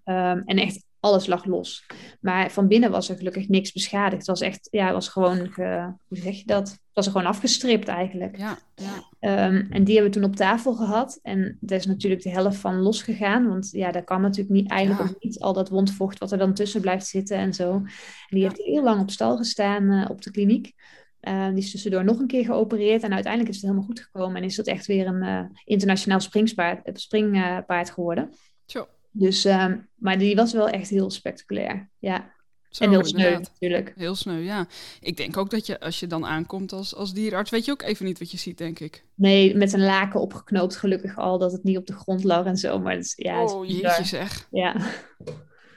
Um, 0.06 0.42
en 0.46 0.58
echt 0.58 0.86
alles 1.00 1.28
lag 1.28 1.46
los. 1.46 1.86
Maar 2.22 2.52
van 2.52 2.68
binnen 2.68 2.92
was 2.92 3.10
er 3.10 3.18
gelukkig 3.18 3.48
niks 3.48 3.72
beschadigd. 3.72 4.18
Het 4.18 4.28
was 4.28 4.42
echt, 4.42 4.68
ja, 4.72 4.86
het 4.86 4.94
was 4.94 5.08
gewoon, 5.08 5.50
ge, 5.50 5.94
hoe 6.08 6.18
zeg 6.18 6.38
je 6.38 6.46
dat? 6.46 6.70
Het 6.70 6.80
was 6.94 7.06
er 7.06 7.12
gewoon 7.12 7.28
afgestript 7.28 7.88
eigenlijk. 7.88 8.38
Ja, 8.38 8.58
ja. 8.76 9.46
Um, 9.46 9.68
en 9.70 9.84
die 9.84 9.94
hebben 9.96 10.14
we 10.14 10.20
toen 10.20 10.30
op 10.30 10.36
tafel 10.36 10.74
gehad. 10.74 11.20
En 11.22 11.58
daar 11.60 11.78
is 11.78 11.86
natuurlijk 11.86 12.22
de 12.22 12.30
helft 12.30 12.58
van 12.58 12.76
losgegaan. 12.76 13.48
Want 13.48 13.70
ja, 13.72 13.92
daar 13.92 14.04
kan 14.04 14.22
natuurlijk 14.22 14.50
niet, 14.56 14.70
eigenlijk 14.70 15.02
Ja. 15.02 15.10
ook 15.10 15.24
niet 15.24 15.40
al 15.40 15.54
dat 15.54 15.70
wondvocht 15.70 16.20
wat 16.20 16.32
er 16.32 16.38
dan 16.38 16.54
tussen 16.54 16.82
blijft 16.82 17.06
zitten 17.06 17.38
en 17.38 17.54
zo. 17.54 17.74
En 17.74 17.86
die 18.30 18.44
heeft 18.44 18.58
heel 18.58 18.84
lang 18.84 19.02
op 19.02 19.12
stal 19.12 19.38
gestaan 19.38 19.84
uh, 19.84 20.06
op 20.10 20.22
de 20.22 20.32
kliniek. 20.32 20.74
Uh, 21.22 21.48
die 21.48 21.58
is 21.58 21.72
tussendoor 21.72 22.04
nog 22.04 22.20
een 22.20 22.28
keer 22.28 22.46
geopereerd. 22.46 23.04
En 23.04 23.14
uiteindelijk 23.14 23.54
is 23.54 23.62
het 23.62 23.66
helemaal 23.66 23.88
goed 23.88 24.00
gekomen. 24.00 24.36
En 24.36 24.44
is 24.44 24.56
dat 24.56 24.68
echt 24.68 24.86
weer 24.86 25.08
een 25.08 25.24
uh, 25.24 25.42
internationaal 25.64 26.20
springspaard, 26.20 27.00
springpaard 27.00 27.90
geworden. 27.90 28.34
Tjo. 28.66 28.88
Dus, 29.12 29.46
um, 29.46 29.88
maar 29.96 30.18
die 30.18 30.36
was 30.36 30.54
wel 30.54 30.70
echt 30.70 30.90
heel 30.90 31.10
spectaculair. 31.10 31.90
Ja. 32.00 32.38
Zo, 32.70 32.84
en 32.84 32.90
heel 32.90 33.06
sneu 33.06 33.26
inderdaad. 33.26 33.52
natuurlijk. 33.52 33.94
Heel 33.96 34.16
sneu, 34.16 34.38
ja. 34.38 34.68
Ik 35.00 35.18
denk 35.18 35.38
ook 35.38 35.50
dat 35.50 35.66
je, 35.66 35.80
als 35.80 36.00
je 36.00 36.08
dan 36.08 36.26
aankomt 36.26 36.72
als, 36.72 36.96
als 36.96 37.14
dierenarts, 37.14 37.52
weet 37.52 37.66
je 37.66 37.72
ook 37.72 37.82
even 37.82 38.06
niet 38.06 38.20
wat 38.20 38.32
je 38.32 38.38
ziet, 38.38 38.58
denk 38.58 38.80
ik. 38.80 39.06
Nee, 39.16 39.56
met 39.56 39.74
een 39.74 39.84
laken 39.84 40.20
opgeknoopt 40.20 40.76
gelukkig 40.76 41.18
al, 41.18 41.38
dat 41.38 41.52
het 41.52 41.64
niet 41.64 41.78
op 41.78 41.88
de 41.88 41.94
grond 41.94 42.24
lag 42.24 42.46
en 42.46 42.58
zo. 42.58 42.80
Maar 42.80 42.94
het 42.96 43.06
is, 43.06 43.14
ja, 43.16 43.42
het 43.42 43.52
oh, 43.52 43.62
bizar. 43.62 43.82
jeetje 43.82 44.04
zeg. 44.04 44.48
Ja. 44.52 44.76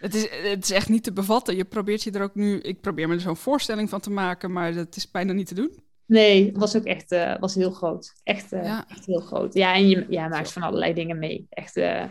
Het 0.01 0.15
is, 0.15 0.29
het 0.31 0.65
is 0.65 0.71
echt 0.71 0.89
niet 0.89 1.05
te 1.05 1.13
bevatten. 1.13 1.57
Je 1.57 1.65
probeert 1.65 2.03
je 2.03 2.11
er 2.11 2.23
ook 2.23 2.35
nu... 2.35 2.61
Ik 2.61 2.81
probeer 2.81 3.09
me 3.09 3.15
er 3.15 3.21
zo'n 3.21 3.37
voorstelling 3.37 3.89
van 3.89 4.01
te 4.01 4.11
maken, 4.11 4.53
maar 4.53 4.75
dat 4.75 4.97
is 4.97 5.11
bijna 5.11 5.33
niet 5.33 5.47
te 5.47 5.55
doen. 5.55 5.83
Nee, 6.07 6.47
het 6.47 6.57
was 6.57 6.77
ook 6.77 6.85
echt 6.85 7.13
uh, 7.13 7.39
was 7.39 7.55
heel 7.55 7.71
groot. 7.71 8.13
Echt, 8.23 8.53
uh, 8.53 8.65
Ja. 8.65 8.85
echt 8.89 9.07
heel 9.07 9.21
groot. 9.21 9.55
Ja, 9.55 9.75
en 9.75 9.89
je 9.89 10.07
ja, 10.09 10.29
maakt 10.29 10.53
van 10.53 10.63
allerlei 10.63 10.95
dingen 10.95 11.19
mee. 11.19 11.47
Echt 11.49 11.77
uh, 11.77 12.05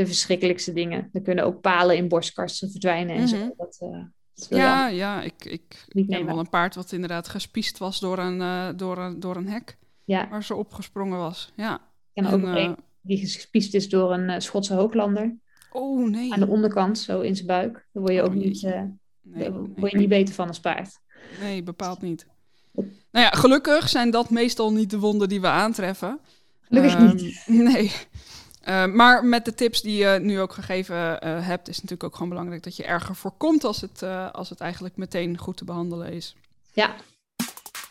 de 0.00 0.06
verschrikkelijkste 0.06 0.72
dingen. 0.72 1.08
Er 1.12 1.20
kunnen 1.22 1.44
ook 1.44 1.60
palen 1.60 1.96
in 1.96 2.08
borstkasten 2.08 2.70
verdwijnen 2.70 3.14
en 3.16 3.22
Mhm. 3.22 3.28
zo. 3.28 3.54
Dat, 3.56 3.78
uh, 3.82 4.02
dat 4.34 4.48
wil 4.48 4.58
Ja, 4.58 4.88
ja, 4.88 5.22
ik, 5.22 5.44
ik 5.44 6.06
ken 6.08 6.26
wel 6.26 6.38
een 6.38 6.48
paard 6.48 6.74
wat 6.74 6.92
inderdaad 6.92 7.28
gespiest 7.28 7.78
was 7.78 8.00
door 8.00 8.18
een, 8.18 8.40
eh, 8.40 8.68
door 8.76 8.98
een, 8.98 9.20
door 9.20 9.36
een 9.36 9.48
hek 9.48 9.76
Ja, 10.04 10.28
waar 10.28 10.44
ze 10.44 10.54
opgesprongen 10.54 11.18
was. 11.18 11.52
Ja. 11.56 11.80
En, 12.12 12.26
ook 12.26 12.42
eh, 12.42 12.54
een 12.54 12.76
die 13.02 13.18
gespiest 13.18 13.74
is 13.74 13.88
door 13.88 14.12
een 14.12 14.42
Schotse 14.42 14.74
hooklander. 14.74 15.36
Oh, 15.72 16.08
nee. 16.08 16.32
Aan 16.32 16.40
de 16.40 16.46
onderkant, 16.48 16.98
zo 16.98 17.20
in 17.20 17.34
zijn 17.34 17.46
buik. 17.46 17.72
Daar 17.92 18.02
word 18.02 18.12
je 18.14 18.20
Oh, 18.20 18.26
ook 18.26 18.34
niet, 18.34 18.62
uh, 18.62 18.70
nee, 18.70 18.90
daar 19.22 19.50
nee, 19.52 19.72
word 19.76 19.92
je 19.92 19.98
niet 19.98 20.08
beter 20.08 20.34
van 20.34 20.48
als 20.48 20.60
paard. 20.60 20.98
nee, 21.40 21.62
bepaald 21.62 22.02
niet. 22.02 22.26
Nou 23.12 23.24
ja, 23.26 23.30
gelukkig 23.30 23.88
zijn 23.88 24.10
dat 24.10 24.30
meestal 24.30 24.72
niet 24.72 24.90
de 24.90 24.98
wonden 24.98 25.28
die 25.28 25.40
we 25.40 25.46
aantreffen. 25.46 26.18
Gelukkig 26.60 26.94
Ehm, 26.94 27.14
niet. 27.14 27.44
Nee. 27.72 27.92
Eh, 28.60 28.86
maar 28.86 29.24
met 29.24 29.44
de 29.44 29.54
tips 29.54 29.80
die 29.80 29.96
je 29.96 30.18
nu 30.22 30.40
ook 30.40 30.52
gegeven 30.52 31.20
eh, 31.20 31.46
hebt, 31.46 31.68
is 31.68 31.74
het 31.74 31.82
natuurlijk 31.82 32.04
ook 32.04 32.14
gewoon 32.14 32.28
belangrijk 32.28 32.62
dat 32.62 32.76
je 32.76 32.84
erger 32.84 33.16
voorkomt 33.16 33.64
als 33.64 33.80
het, 33.80 34.02
eh, 34.02 34.30
als 34.30 34.48
het 34.48 34.60
eigenlijk 34.60 34.96
meteen 34.96 35.38
goed 35.38 35.56
te 35.56 35.64
behandelen 35.64 36.12
is. 36.12 36.36
Ja, 36.72 36.94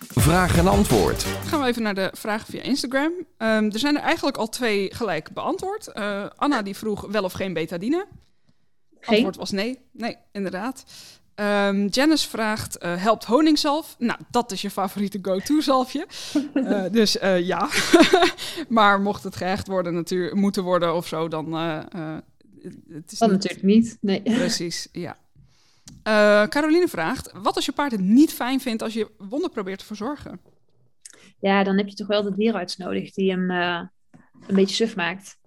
Vraag 0.07 0.57
en 0.57 0.67
antwoord. 0.67 1.23
Dan 1.23 1.47
gaan 1.47 1.61
we 1.61 1.67
even 1.67 1.81
naar 1.81 1.93
de 1.93 2.09
vragen 2.13 2.47
via 2.47 2.61
Instagram. 2.61 3.11
Ehm, 3.37 3.63
er 3.63 3.79
zijn 3.79 3.97
er 3.97 4.03
eigenlijk 4.03 4.37
al 4.37 4.49
twee 4.49 4.95
gelijk 4.95 5.31
beantwoord. 5.33 5.87
Eh, 5.87 6.25
Anna 6.35 6.61
die 6.61 6.75
vroeg 6.75 7.01
wel 7.01 7.23
of 7.23 7.33
geen 7.33 7.53
betadine. 7.53 8.05
geen. 8.99 9.15
Antwoord 9.15 9.35
was 9.35 9.51
nee. 9.51 9.79
Nee, 9.91 10.17
inderdaad. 10.31 10.83
Ehm, 11.39 11.87
Janice 11.89 12.29
vraagt, 12.29 12.77
eh, 12.77 12.95
helpt 13.03 13.23
honingsalf? 13.25 13.95
Nou, 13.97 14.19
dat 14.31 14.51
is 14.51 14.61
je 14.61 14.69
favoriete 14.69 15.19
go-to 15.21 15.61
zalfje. 15.61 16.05
Eh, 16.53 16.83
dus 16.91 17.17
eh, 17.17 17.45
ja. 17.45 17.69
maar 18.69 19.01
mocht 19.01 19.23
het 19.23 19.35
gehecht 19.35 19.67
worden, 19.67 19.93
natuur, 19.93 20.35
moeten 20.35 20.63
worden 20.63 20.95
of 20.95 21.07
zo, 21.07 21.27
dan... 21.27 21.53
het 21.53 23.11
is 23.11 23.19
Dat 23.19 23.31
niet- 23.31 23.43
natuurlijk 23.43 23.63
niet. 23.63 23.97
Nee. 24.01 24.21
Precies, 24.43 24.87
ja. 24.91 25.17
Caroline 26.47 26.87
vraagt, 26.87 27.31
wat 27.33 27.55
als 27.55 27.65
je 27.65 27.71
paard 27.71 27.91
het 27.91 28.01
niet 28.01 28.33
fijn 28.33 28.61
vindt 28.61 28.81
als 28.81 28.93
je 28.93 29.11
wonden 29.17 29.49
probeert 29.51 29.79
te 29.79 29.85
verzorgen? 29.85 30.39
Ja, 31.39 31.63
dan 31.63 31.77
heb 31.77 31.87
je 31.87 31.95
toch 31.95 32.07
wel 32.07 32.23
de 32.23 32.35
dierenarts 32.35 32.77
nodig 32.77 33.13
die 33.13 33.31
hem 33.31 33.49
een 33.49 34.55
beetje 34.55 34.75
suf 34.75 34.95
maakt. 34.95 35.37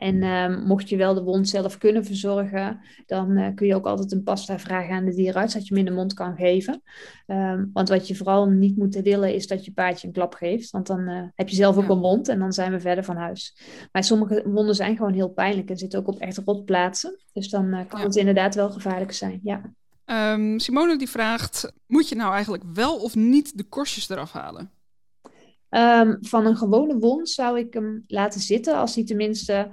En 0.00 0.22
ehm, 0.22 0.62
mocht 0.66 0.88
je 0.88 0.96
wel 0.96 1.14
de 1.14 1.22
wond 1.22 1.48
zelf 1.48 1.78
kunnen 1.78 2.04
verzorgen, 2.04 2.80
dan 3.06 3.36
eh, 3.36 3.54
kun 3.54 3.66
je 3.66 3.74
ook 3.74 3.86
altijd 3.86 4.12
een 4.12 4.22
pasta 4.22 4.58
vragen 4.58 4.94
aan 4.94 5.04
de 5.04 5.14
dierenarts 5.14 5.54
dat 5.54 5.66
je 5.66 5.74
hem 5.74 5.86
in 5.86 5.90
de 5.90 5.96
mond 5.98 6.14
kan 6.14 6.36
geven. 6.36 6.82
Ehm, 7.26 7.64
want 7.72 7.88
wat 7.88 8.08
je 8.08 8.14
vooral 8.16 8.46
niet 8.46 8.76
moet 8.76 8.94
willen 8.94 9.34
is 9.34 9.46
dat 9.46 9.64
je 9.64 9.72
paardje 9.72 10.06
een 10.06 10.12
klap 10.12 10.34
geeft, 10.34 10.70
want 10.70 10.86
dan 10.86 11.08
eh, 11.08 11.22
heb 11.34 11.48
je 11.48 11.56
zelf 11.56 11.76
ook 11.76 11.82
Ja. 11.82 11.90
een 11.90 11.98
wond 11.98 12.28
en 12.28 12.38
dan 12.38 12.52
zijn 12.52 12.72
we 12.72 12.80
verder 12.80 13.04
van 13.04 13.16
huis. 13.16 13.56
Maar 13.92 14.04
sommige 14.04 14.42
wonden 14.46 14.74
zijn 14.74 14.96
gewoon 14.96 15.12
heel 15.12 15.28
pijnlijk 15.30 15.70
en 15.70 15.76
zitten 15.76 15.98
ook 15.98 16.08
op 16.08 16.18
echt 16.18 16.38
rotplaatsen. 16.44 17.18
Dus 17.32 17.48
dan 17.48 17.72
eh, 17.72 17.80
kan 17.88 18.00
Ja. 18.00 18.06
het 18.06 18.16
inderdaad 18.16 18.54
wel 18.54 18.70
gevaarlijk 18.70 19.12
zijn. 19.12 19.40
Ja. 19.42 19.62
Ehm, 20.04 20.58
Simone 20.58 20.98
die 20.98 21.08
vraagt, 21.08 21.72
moet 21.86 22.08
je 22.08 22.14
nou 22.14 22.32
eigenlijk 22.32 22.62
wel 22.74 22.96
of 22.96 23.14
niet 23.14 23.56
de 23.58 23.64
korstjes 23.64 24.08
eraf 24.08 24.32
halen? 24.32 24.70
Ehm, 25.70 26.16
van 26.20 26.46
een 26.46 26.56
gewone 26.56 26.98
wond 26.98 27.28
zou 27.28 27.58
ik 27.58 27.74
hem 27.74 28.04
laten 28.06 28.40
zitten 28.40 28.76
als 28.76 28.94
hij 28.94 29.04
tenminste 29.04 29.68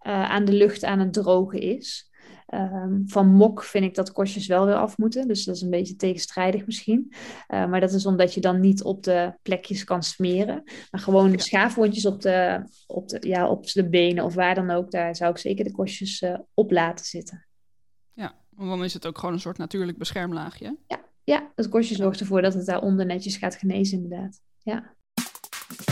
eh, 0.00 0.30
aan 0.30 0.44
de 0.44 0.52
lucht 0.52 0.84
aan 0.84 0.98
het 0.98 1.12
drogen 1.12 1.60
is. 1.60 2.10
Ehm, 2.46 3.00
van 3.06 3.26
mok 3.28 3.62
vind 3.62 3.84
ik 3.84 3.94
dat 3.94 4.12
korstjes 4.12 4.46
wel 4.46 4.66
weer 4.66 4.74
af 4.74 4.98
moeten. 4.98 5.28
Dus 5.28 5.44
dat 5.44 5.54
is 5.56 5.62
een 5.62 5.70
beetje 5.70 5.96
tegenstrijdig 5.96 6.66
misschien. 6.66 7.12
Eh, 7.46 7.66
maar 7.68 7.80
dat 7.80 7.92
is 7.92 8.06
omdat 8.06 8.34
je 8.34 8.40
dan 8.40 8.60
niet 8.60 8.82
op 8.82 9.02
de 9.02 9.32
plekjes 9.42 9.84
kan 9.84 10.02
smeren. 10.02 10.62
Maar 10.90 11.00
gewoon 11.00 11.30
Ja. 11.30 11.38
schaafwondjes 11.38 12.06
op 12.06 12.20
de, 12.22 12.64
op, 12.86 13.08
de, 13.08 13.18
ja, 13.28 13.48
op 13.48 13.72
de 13.72 13.88
benen 13.88 14.24
of 14.24 14.34
waar 14.34 14.54
dan 14.54 14.70
ook. 14.70 14.90
Daar 14.90 15.16
zou 15.16 15.30
ik 15.30 15.38
zeker 15.38 15.64
de 15.64 15.72
korstjes 15.72 16.20
eh, 16.22 16.38
op 16.54 16.70
laten 16.70 17.04
zitten. 17.04 17.46
Ja, 18.12 18.34
want 18.50 18.70
dan 18.70 18.84
is 18.84 18.94
het 18.94 19.06
ook 19.06 19.18
gewoon 19.18 19.34
een 19.34 19.40
soort 19.40 19.58
natuurlijk 19.58 19.98
beschermlaagje. 19.98 20.76
Ja, 21.24 21.52
het 21.54 21.68
korstje 21.68 21.94
zorgt 21.94 22.20
ervoor 22.20 22.42
dat 22.42 22.54
het 22.54 22.66
daaronder 22.66 23.06
netjes 23.06 23.36
gaat 23.36 23.54
genezen 23.54 24.02
inderdaad. 24.02 24.40
Ja. 24.62 24.95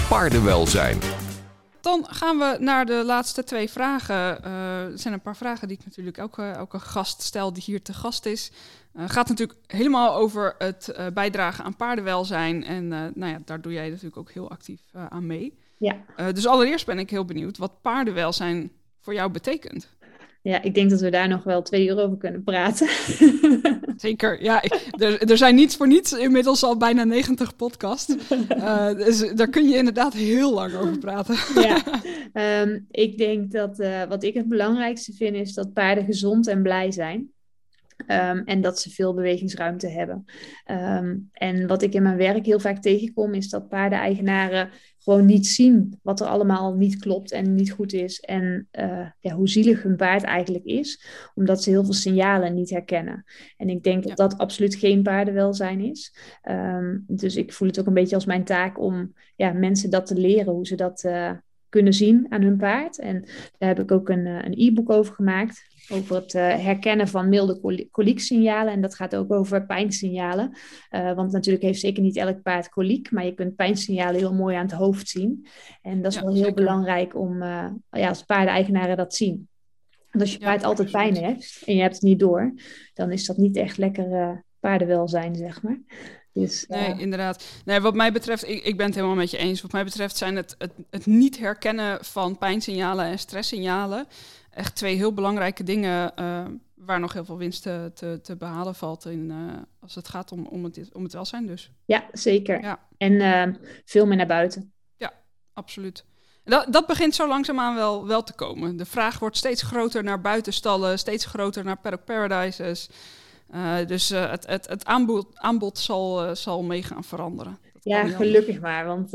Paardenwelzijn. 0.08 0.98
Dan 1.80 2.06
gaan 2.08 2.38
we 2.38 2.56
naar 2.60 2.86
de 2.86 3.02
laatste 3.06 3.44
twee 3.44 3.70
vragen. 3.70 4.44
Eh, 4.44 4.84
er 4.84 4.98
zijn 4.98 5.14
een 5.14 5.20
paar 5.20 5.36
vragen 5.36 5.68
die 5.68 5.76
ik 5.78 5.84
natuurlijk 5.84 6.18
elke, 6.18 6.42
elke 6.42 6.78
gast 6.78 7.22
stel 7.22 7.52
die 7.52 7.62
hier 7.66 7.82
te 7.82 7.92
gast 7.92 8.26
is. 8.26 8.52
Het 8.92 9.10
gaat 9.12 9.28
natuurlijk 9.28 9.58
helemaal 9.66 10.14
over 10.14 10.54
het 10.58 10.88
eh, 10.88 11.06
bijdragen 11.14 11.64
aan 11.64 11.76
paardenwelzijn. 11.76 12.64
En 12.64 12.92
eh, 12.92 13.00
nou 13.14 13.32
ja, 13.32 13.38
daar 13.44 13.60
doe 13.60 13.72
jij 13.72 13.88
natuurlijk 13.88 14.16
ook 14.16 14.30
heel 14.30 14.50
actief 14.50 14.80
eh, 14.92 15.06
aan 15.06 15.26
mee. 15.26 15.58
Ja. 15.78 15.96
Eh, 16.16 16.26
dus 16.32 16.46
allereerst 16.46 16.86
ben 16.86 16.98
ik 16.98 17.10
heel 17.10 17.24
benieuwd 17.24 17.58
wat 17.58 17.80
paardenwelzijn 17.82 18.70
voor 19.00 19.14
jou 19.14 19.30
betekent. 19.30 19.88
ja, 20.42 20.62
ik 20.62 20.74
denk 20.74 20.90
dat 20.90 21.00
we 21.00 21.10
daar 21.10 21.28
nog 21.28 21.44
wel 21.44 21.62
twee 21.62 21.86
uur 21.86 21.98
over 21.98 22.16
kunnen 22.16 22.44
praten. 22.44 22.88
Zeker, 24.04 24.42
ja. 24.42 24.62
ik- 24.62 24.86
er, 24.98 25.30
er 25.30 25.36
zijn 25.36 25.54
niets 25.54 25.76
voor 25.76 25.86
niets 25.86 26.12
inmiddels 26.12 26.62
al 26.62 26.76
bijna 26.76 27.04
90 27.04 27.56
podcasts. 27.56 28.14
Eh, 28.48 28.94
dus 28.94 29.32
daar 29.34 29.48
kun 29.48 29.68
je 29.68 29.76
inderdaad 29.76 30.12
heel 30.14 30.52
lang 30.54 30.74
over 30.74 30.98
praten. 30.98 31.36
ja, 31.62 31.82
Ehm, 32.32 32.78
ik 32.90 33.18
denk 33.18 33.52
dat 33.52 33.78
eh, 33.78 34.02
wat 34.04 34.22
ik 34.22 34.34
het 34.34 34.48
belangrijkste 34.48 35.12
vind 35.12 35.36
is 35.36 35.54
dat 35.54 35.72
paarden 35.72 36.04
gezond 36.04 36.46
en 36.46 36.62
blij 36.62 36.90
zijn. 36.92 37.30
Ehm, 38.06 38.42
en 38.44 38.60
dat 38.60 38.80
ze 38.80 38.90
veel 38.90 39.14
bewegingsruimte 39.14 39.88
hebben. 39.88 40.24
Ehm, 40.64 41.16
en 41.32 41.66
wat 41.66 41.82
ik 41.82 41.94
in 41.94 42.02
mijn 42.02 42.16
werk 42.16 42.46
heel 42.46 42.60
vaak 42.60 42.82
tegenkom, 42.82 43.34
is 43.34 43.48
dat 43.48 43.68
paardeneigenaren 43.68 44.70
gewoon 45.04 45.26
niet 45.26 45.46
zien 45.46 45.98
wat 46.02 46.20
er 46.20 46.26
allemaal 46.26 46.74
niet 46.74 46.96
klopt 46.98 47.32
en 47.32 47.54
niet 47.54 47.72
goed 47.72 47.92
is. 47.92 48.20
En 48.20 48.68
eh, 48.70 49.06
ja, 49.20 49.34
hoe 49.34 49.48
zielig 49.48 49.82
hun 49.82 49.96
paard 49.96 50.22
eigenlijk 50.22 50.64
is, 50.64 51.04
omdat 51.34 51.62
ze 51.62 51.70
heel 51.70 51.84
veel 51.84 51.92
signalen 51.92 52.54
niet 52.54 52.70
herkennen. 52.70 53.24
En 53.56 53.68
ik 53.68 53.82
denk 53.82 54.02
dat 54.02 54.18
Ja. 54.18 54.28
dat 54.28 54.38
absoluut 54.38 54.74
geen 54.74 55.02
paardenwelzijn 55.02 55.80
is. 55.80 56.14
Ehm, 56.42 56.98
dus 57.06 57.36
ik 57.36 57.52
voel 57.52 57.68
het 57.68 57.80
ook 57.80 57.86
een 57.86 57.94
beetje 57.94 58.14
als 58.14 58.24
mijn 58.24 58.44
taak 58.44 58.80
om 58.80 59.12
ja, 59.36 59.52
mensen 59.52 59.90
dat 59.90 60.06
te 60.06 60.14
leren, 60.16 60.52
hoe 60.52 60.66
ze 60.66 60.74
dat 60.76 61.04
eh, 61.04 61.30
kunnen 61.74 61.92
zien 61.92 62.26
aan 62.28 62.42
hun 62.42 62.56
paard. 62.56 62.98
En 62.98 63.24
daar 63.58 63.68
heb 63.68 63.80
ik 63.80 63.90
ook 63.92 64.08
een, 64.08 64.26
eh, 64.26 64.38
een 64.44 64.54
e-book 64.56 64.90
over 64.90 65.14
gemaakt. 65.14 65.62
Over 65.92 66.16
het 66.16 66.34
eh, 66.34 66.42
herkennen 66.58 67.08
van 67.08 67.28
milde 67.28 67.60
koli- 67.60 67.88
kolieksignalen. 67.90 68.72
En 68.72 68.80
dat 68.80 68.94
gaat 68.94 69.16
ook 69.16 69.32
over 69.32 69.66
pijnsignalen. 69.66 70.56
Eh, 70.88 71.14
want 71.14 71.32
natuurlijk 71.32 71.64
heeft 71.64 71.80
zeker 71.80 72.02
niet 72.02 72.16
elk 72.16 72.42
paard 72.42 72.68
koliek. 72.68 73.10
Maar 73.10 73.24
je 73.24 73.34
kunt 73.34 73.56
pijnsignalen 73.56 74.14
heel 74.20 74.34
mooi 74.34 74.56
aan 74.56 74.66
het 74.66 74.74
hoofd 74.74 75.08
zien. 75.08 75.46
En 75.82 76.02
dat 76.02 76.12
is 76.12 76.18
Ja, 76.18 76.24
wel 76.24 76.34
heel 76.34 76.44
zeker. 76.44 76.54
belangrijk 76.64 77.16
om 77.18 77.42
ja, 77.42 78.08
als 78.08 78.22
paardeneigenaren 78.22 78.96
dat 78.96 79.14
zien. 79.14 79.48
Want 80.10 80.24
als 80.24 80.32
je 80.32 80.40
Ja, 80.40 80.46
paard 80.46 80.64
altijd 80.64 80.90
pijn 80.90 81.16
heeft 81.16 81.62
en 81.66 81.74
je 81.74 81.80
hebt 81.82 81.94
het 81.94 82.02
niet 82.02 82.18
door, 82.18 82.54
dan 82.94 83.10
is 83.12 83.26
dat 83.26 83.36
niet 83.36 83.56
echt 83.56 83.76
lekker 83.78 84.44
paardenwelzijn, 84.60 85.34
zeg 85.36 85.62
maar. 85.62 85.80
Dus, 86.34 86.64
Nee, 86.68 86.98
inderdaad. 86.98 87.44
Nee, 87.64 87.80
wat 87.80 87.94
mij 87.94 88.12
betreft, 88.12 88.48
ik, 88.48 88.64
ik 88.64 88.76
ben 88.76 88.86
het 88.86 88.94
helemaal 88.94 89.16
met 89.16 89.30
je 89.30 89.36
eens. 89.36 89.62
Wat 89.62 89.72
mij 89.72 89.84
betreft 89.84 90.16
zijn 90.16 90.36
het, 90.36 90.54
het, 90.58 90.72
het 90.90 91.06
niet 91.06 91.38
herkennen 91.38 92.04
van 92.04 92.38
pijnsignalen 92.38 93.04
en 93.04 93.18
stresssignalen 93.18 94.06
echt 94.50 94.76
twee 94.76 94.96
heel 94.96 95.12
belangrijke 95.12 95.62
dingen 95.62 96.16
eh, 96.16 96.44
waar 96.74 97.00
nog 97.00 97.12
heel 97.12 97.24
veel 97.24 97.36
winst 97.36 97.62
te, 97.62 97.90
te, 97.94 98.20
te 98.22 98.36
behalen 98.36 98.74
valt 98.74 99.06
in, 99.06 99.30
eh, 99.30 99.62
als 99.80 99.94
het 99.94 100.08
gaat 100.08 100.32
om, 100.32 100.46
om, 100.46 100.64
het, 100.64 100.88
om 100.92 101.02
het 101.02 101.12
welzijn 101.12 101.46
dus. 101.46 101.70
ja, 101.84 102.04
zeker. 102.12 102.62
Ja. 102.62 102.78
En 102.96 103.20
eh, 103.20 103.54
veel 103.84 104.06
meer 104.06 104.16
naar 104.16 104.26
buiten. 104.26 104.74
Absoluut. 105.54 106.04
En 106.44 106.50
Dat, 106.50 106.72
dat 106.72 106.86
begint 106.86 107.14
zo 107.14 107.28
langzaamaan 107.28 107.74
wel, 107.74 108.06
wel 108.06 108.22
te 108.22 108.32
komen. 108.32 108.76
De 108.76 108.84
vraag 108.84 109.18
wordt 109.18 109.36
steeds 109.36 109.62
groter 109.62 110.04
naar 110.04 110.20
buitenstallen, 110.20 110.98
steeds 110.98 111.24
groter 111.24 111.64
naar 111.64 111.78
paddock 111.78 112.04
paradises. 112.04 112.88
Eh, 113.54 113.86
dus 113.86 114.10
eh, 114.10 114.30
het, 114.30 114.46
het, 114.46 114.66
het 114.66 114.84
aanbod, 114.84 115.26
aanbod 115.34 115.78
zal, 115.78 116.24
eh, 116.24 116.34
zal 116.34 116.62
mee 116.62 116.82
gaan 116.82 117.04
veranderen. 117.04 117.58
Dat 117.72 117.82
Ja, 117.84 118.06
gelukkig 118.06 118.60
maar. 118.60 118.86
Want 118.86 119.10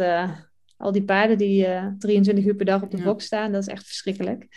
al 0.78 0.92
die 0.92 1.04
paarden 1.04 1.38
die 1.38 1.66
eh 1.66 1.86
23 2.00 2.46
uur 2.46 2.56
per 2.56 2.66
dag 2.66 2.82
op 2.82 2.92
de 2.92 2.98
Ja. 2.98 3.04
bok 3.04 3.22
staan, 3.22 3.52
dat 3.52 3.62
is 3.62 3.68
echt 3.68 3.86
verschrikkelijk. 3.86 4.48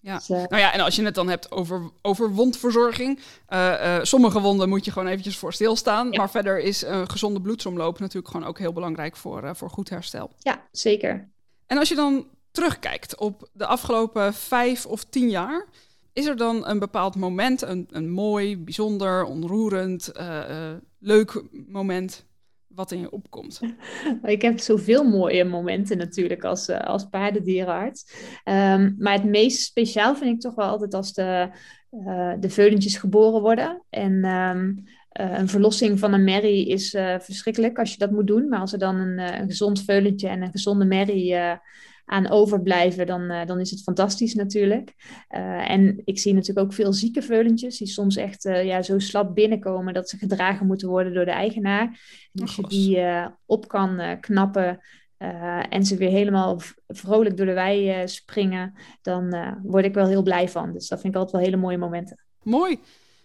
Ja. 0.00 0.14
Dus, 0.16 0.28
Nou 0.28 0.56
ja, 0.56 0.72
en 0.72 0.80
als 0.80 0.96
je 0.96 1.04
het 1.04 1.14
dan 1.14 1.28
hebt 1.28 1.50
over, 1.50 1.90
over 2.02 2.30
wondverzorging. 2.30 3.20
sommige 4.02 4.40
wonden 4.40 4.68
moet 4.68 4.84
je 4.84 4.90
gewoon 4.90 5.08
eventjes 5.08 5.38
voor 5.38 5.52
stilstaan. 5.52 6.10
Ja. 6.10 6.18
Maar 6.18 6.30
verder 6.30 6.60
is 6.60 6.82
een 6.82 7.10
gezonde 7.10 7.40
bloedsomloop 7.40 7.98
natuurlijk 7.98 8.32
gewoon 8.32 8.46
ook 8.46 8.58
heel 8.58 8.72
belangrijk 8.72 9.16
voor, 9.16 9.56
voor 9.56 9.70
goed 9.70 9.90
herstel. 9.90 10.30
ja, 10.38 10.68
zeker. 10.70 11.30
En 11.66 11.78
als 11.78 11.88
je 11.88 11.94
dan 11.94 12.26
terugkijkt 12.50 13.18
op 13.18 13.48
de 13.52 13.66
afgelopen 13.66 14.34
vijf 14.34 14.86
of 14.86 15.04
tien 15.04 15.28
jaar, 15.28 15.66
is 16.20 16.26
er 16.26 16.36
dan 16.36 16.66
een 16.68 16.78
bepaald 16.78 17.16
moment, 17.16 17.62
een, 17.62 17.88
een 17.90 18.10
mooi, 18.10 18.58
bijzonder, 18.58 19.24
onroerend, 19.24 20.08
eh, 20.08 20.70
eh, 20.70 20.76
leuk 20.98 21.44
moment 21.66 22.28
wat 22.66 22.92
in 22.92 23.00
je 23.00 23.10
opkomt? 23.10 23.60
Ik 24.22 24.42
heb 24.42 24.58
zoveel 24.58 25.04
mooie 25.04 25.44
momenten 25.44 25.98
natuurlijk 25.98 26.44
als, 26.44 26.68
eh, 26.68 26.80
als 26.80 27.08
paardendierenarts. 27.08 28.12
Ehm, 28.44 28.92
maar 28.98 29.12
het 29.12 29.24
meest 29.24 29.60
speciaal 29.60 30.16
vind 30.16 30.34
ik 30.34 30.40
toch 30.40 30.54
wel 30.54 30.68
altijd 30.68 30.94
als 30.94 31.12
de, 31.12 31.48
de 32.40 32.50
veulentjes 32.50 32.96
geboren 32.96 33.40
worden. 33.40 33.82
En 33.90 34.24
ehm, 34.24 34.74
eh, 35.08 35.38
een 35.38 35.48
verlossing 35.48 35.98
van 35.98 36.12
een 36.12 36.24
merrie 36.24 36.68
is 36.68 36.90
verschrikkelijk 37.18 37.78
als 37.78 37.92
je 37.92 37.98
dat 37.98 38.10
moet 38.10 38.26
doen. 38.26 38.48
Maar 38.48 38.60
als 38.60 38.72
er 38.72 38.78
dan 38.78 38.96
een, 38.96 39.18
een 39.18 39.48
gezond 39.48 39.84
veulentje 39.84 40.28
en 40.28 40.42
een 40.42 40.50
gezonde 40.50 40.84
merrie 40.84 41.34
aan 42.10 42.30
overblijven, 42.30 43.06
dan, 43.06 43.30
eh, 43.30 43.46
dan 43.46 43.60
is 43.60 43.70
het 43.70 43.82
fantastisch 43.82 44.34
natuurlijk. 44.34 44.94
Eh, 45.28 45.70
en 45.70 46.02
ik 46.04 46.18
zie 46.18 46.34
natuurlijk 46.34 46.66
ook 46.66 46.72
veel 46.72 46.92
zieke 46.92 47.22
veulentjes 47.22 47.78
die 47.78 47.86
soms 47.86 48.16
echt 48.16 48.44
eh, 48.44 48.64
ja, 48.64 48.82
zo 48.82 48.98
slap 48.98 49.34
binnenkomen 49.34 49.94
dat 49.94 50.08
ze 50.08 50.16
gedragen 50.16 50.66
moeten 50.66 50.88
worden 50.88 51.14
door 51.14 51.24
de 51.24 51.30
eigenaar. 51.30 51.82
En 52.32 52.42
als 52.42 52.56
je 52.56 52.62
Och, 52.62 52.68
die 52.68 53.00
eh, 53.00 53.26
op 53.46 53.68
kan 53.68 54.18
knappen 54.20 54.78
en 55.70 55.84
ze 55.84 55.96
weer 55.96 56.10
helemaal 56.10 56.60
vrolijk 56.86 57.36
door 57.36 57.46
de 57.46 57.52
wei 57.52 58.08
springen, 58.08 58.74
dan 59.02 59.56
word 59.62 59.84
ik 59.84 59.94
wel 59.94 60.06
heel 60.06 60.22
blij 60.22 60.48
van. 60.48 60.72
Dus 60.72 60.88
dat 60.88 61.00
vind 61.00 61.14
ik 61.14 61.18
altijd 61.20 61.36
wel 61.36 61.50
hele 61.50 61.62
mooie 61.62 61.78
momenten. 61.78 62.24
Mooi, 62.42 62.78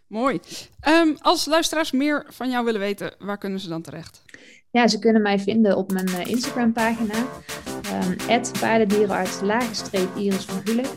mooi. 0.07 0.39
Ehm, 0.79 1.15
als 1.19 1.45
luisteraars 1.45 1.91
meer 1.91 2.25
van 2.27 2.49
jou 2.49 2.65
willen 2.65 2.79
weten, 2.79 3.15
waar 3.19 3.37
kunnen 3.37 3.59
ze 3.59 3.69
dan 3.69 3.81
terecht? 3.81 4.23
Ja, 4.75 4.87
ze 4.87 4.99
kunnen 4.99 5.21
mij 5.21 5.39
vinden 5.39 5.77
op 5.77 5.91
mijn 5.91 6.07
eh, 6.07 6.25
Instagram-pagina. 6.25 7.13
Um, 8.29 8.41
paardendierenarts 8.59 9.41
lagenstreep 9.41 10.15
Iris 10.15 10.45
van 10.45 10.61
Gulik. 10.63 10.87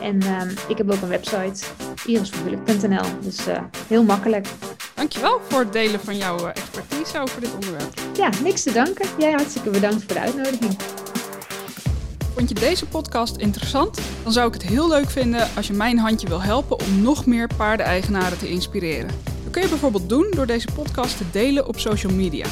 En 0.00 0.20
ehm, 0.20 0.48
ik 0.68 0.78
heb 0.78 0.90
ook 0.90 1.02
een 1.02 1.08
website, 1.08 1.64
irisvangulik.nl. 2.06 3.04
Dus 3.20 3.46
eh, 3.46 3.62
heel 3.88 4.02
makkelijk. 4.02 4.46
Dankjewel 4.94 5.40
voor 5.48 5.60
het 5.60 5.72
delen 5.72 6.00
van 6.00 6.16
jouw 6.16 6.38
eh, 6.38 6.48
expertise 6.48 7.18
over 7.18 7.40
dit 7.40 7.54
onderwerp. 7.54 7.92
Ja, 8.16 8.30
niks 8.42 8.62
te 8.62 8.72
danken. 8.72 9.06
Jij 9.18 9.30
hartstikke 9.30 9.70
bedankt 9.70 10.04
voor 10.04 10.14
de 10.14 10.20
uitnodiging. 10.20 10.76
Vond 12.34 12.48
je 12.48 12.54
deze 12.54 12.86
podcast 12.86 13.36
interessant? 13.36 13.98
Dan 14.22 14.32
zou 14.32 14.48
ik 14.48 14.54
het 14.54 14.62
heel 14.62 14.88
leuk 14.88 15.10
vinden 15.10 15.48
als 15.56 15.66
je 15.66 15.72
mijn 15.72 15.98
handje 15.98 16.28
wil 16.28 16.42
helpen 16.42 16.78
om 16.80 17.02
nog 17.02 17.26
meer 17.26 17.50
paardeneigenaren 17.56 18.38
te 18.38 18.48
inspireren. 18.48 19.10
Dat 19.42 19.52
kun 19.52 19.62
je 19.62 19.68
bijvoorbeeld 19.68 20.08
doen 20.08 20.26
door 20.30 20.46
deze 20.46 20.68
podcast 20.74 21.16
te 21.16 21.24
delen 21.32 21.68
op 21.68 21.78
social 21.78 22.12
media. 22.12 22.46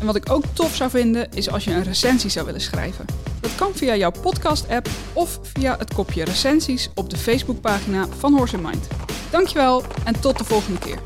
En 0.00 0.06
wat 0.06 0.16
ik 0.16 0.30
ook 0.30 0.44
tof 0.52 0.74
zou 0.74 0.90
vinden 0.90 1.28
is 1.32 1.50
als 1.50 1.64
je 1.64 1.70
een 1.70 1.82
recensie 1.82 2.30
zou 2.30 2.46
willen 2.46 2.60
schrijven. 2.60 3.04
Dat 3.40 3.54
kan 3.54 3.70
via 3.74 3.96
jouw 3.96 4.12
podcast-app 4.22 4.88
of 5.12 5.40
via 5.42 5.76
het 5.78 5.94
kopje 5.94 6.24
recensies 6.24 6.90
op 6.94 7.10
de 7.10 7.16
Facebookpagina 7.16 8.06
van 8.18 8.34
Horse 8.34 8.56
in 8.56 8.62
Mind. 8.62 8.88
Dankjewel 9.30 9.82
en 10.04 10.20
tot 10.20 10.38
de 10.38 10.44
volgende 10.44 10.78
keer. 10.78 10.98